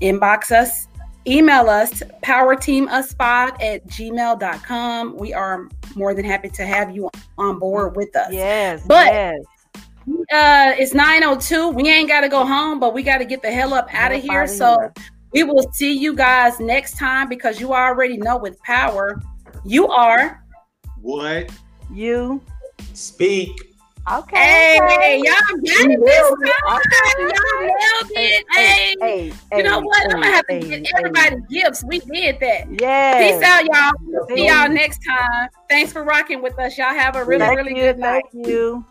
inbox 0.00 0.52
us, 0.52 0.88
email 1.26 1.68
us, 1.68 2.02
powerteamuspod 2.22 3.62
at 3.62 3.86
gmail.com. 3.86 5.16
We 5.16 5.34
are 5.34 5.68
more 5.94 6.14
than 6.14 6.24
happy 6.24 6.48
to 6.50 6.64
have 6.66 6.94
you 6.94 7.10
on 7.38 7.58
board 7.58 7.96
with 7.96 8.14
us. 8.16 8.32
Yes, 8.32 8.82
But- 8.86 9.06
yes. 9.06 9.40
Uh, 10.32 10.72
it's 10.78 10.94
902. 10.94 11.70
We 11.70 11.88
ain't 11.88 12.08
got 12.08 12.20
to 12.20 12.28
go 12.28 12.46
home, 12.46 12.78
but 12.78 12.94
we 12.94 13.02
got 13.02 13.18
to 13.18 13.24
get 13.24 13.42
the 13.42 13.50
hell 13.50 13.74
up 13.74 13.92
out 13.92 14.12
of 14.12 14.22
here. 14.22 14.46
So 14.46 14.92
we 15.32 15.42
will 15.42 15.68
see 15.72 15.92
you 15.92 16.14
guys 16.14 16.60
next 16.60 16.96
time 16.96 17.28
because 17.28 17.60
you 17.60 17.74
already 17.74 18.16
know 18.16 18.36
with 18.36 18.56
power, 18.62 19.20
you 19.66 19.88
are. 19.88 20.42
What? 21.00 21.50
you 21.92 22.40
Speak. 22.94 23.50
okay? 24.10 24.36
Hey, 24.36 24.78
okay. 24.82 25.16
y'all 25.18 25.24
got 25.24 25.90
it 25.90 26.00
this 26.04 26.30
time. 26.64 26.80
Y'all 27.18 27.60
nailed 27.60 28.10
it. 28.12 28.44
Hey, 28.52 28.94
hey, 29.00 29.32
you 29.56 29.62
know 29.62 29.80
hey, 29.80 29.86
what? 29.86 30.04
I'm 30.04 30.20
gonna 30.20 30.26
have 30.26 30.46
to 30.46 30.54
hey, 30.54 30.60
get 30.60 30.86
hey. 30.86 30.92
everybody 30.96 31.36
gifts. 31.50 31.84
We 31.84 32.00
did 32.00 32.40
that. 32.40 32.80
Yeah. 32.80 33.18
Peace 33.18 33.42
out, 33.42 33.64
y'all. 33.64 34.26
See 34.28 34.46
y'all 34.46 34.68
next 34.68 35.00
time. 35.06 35.48
Thanks 35.68 35.92
for 35.92 36.04
rocking 36.04 36.42
with 36.42 36.58
us. 36.58 36.76
Y'all 36.78 36.94
have 36.94 37.16
a 37.16 37.24
really, 37.24 37.40
Thank 37.40 37.56
really 37.56 37.76
you, 37.76 37.82
good 37.82 37.98
night. 37.98 38.24
Thank 38.32 38.46
you. 38.46 38.84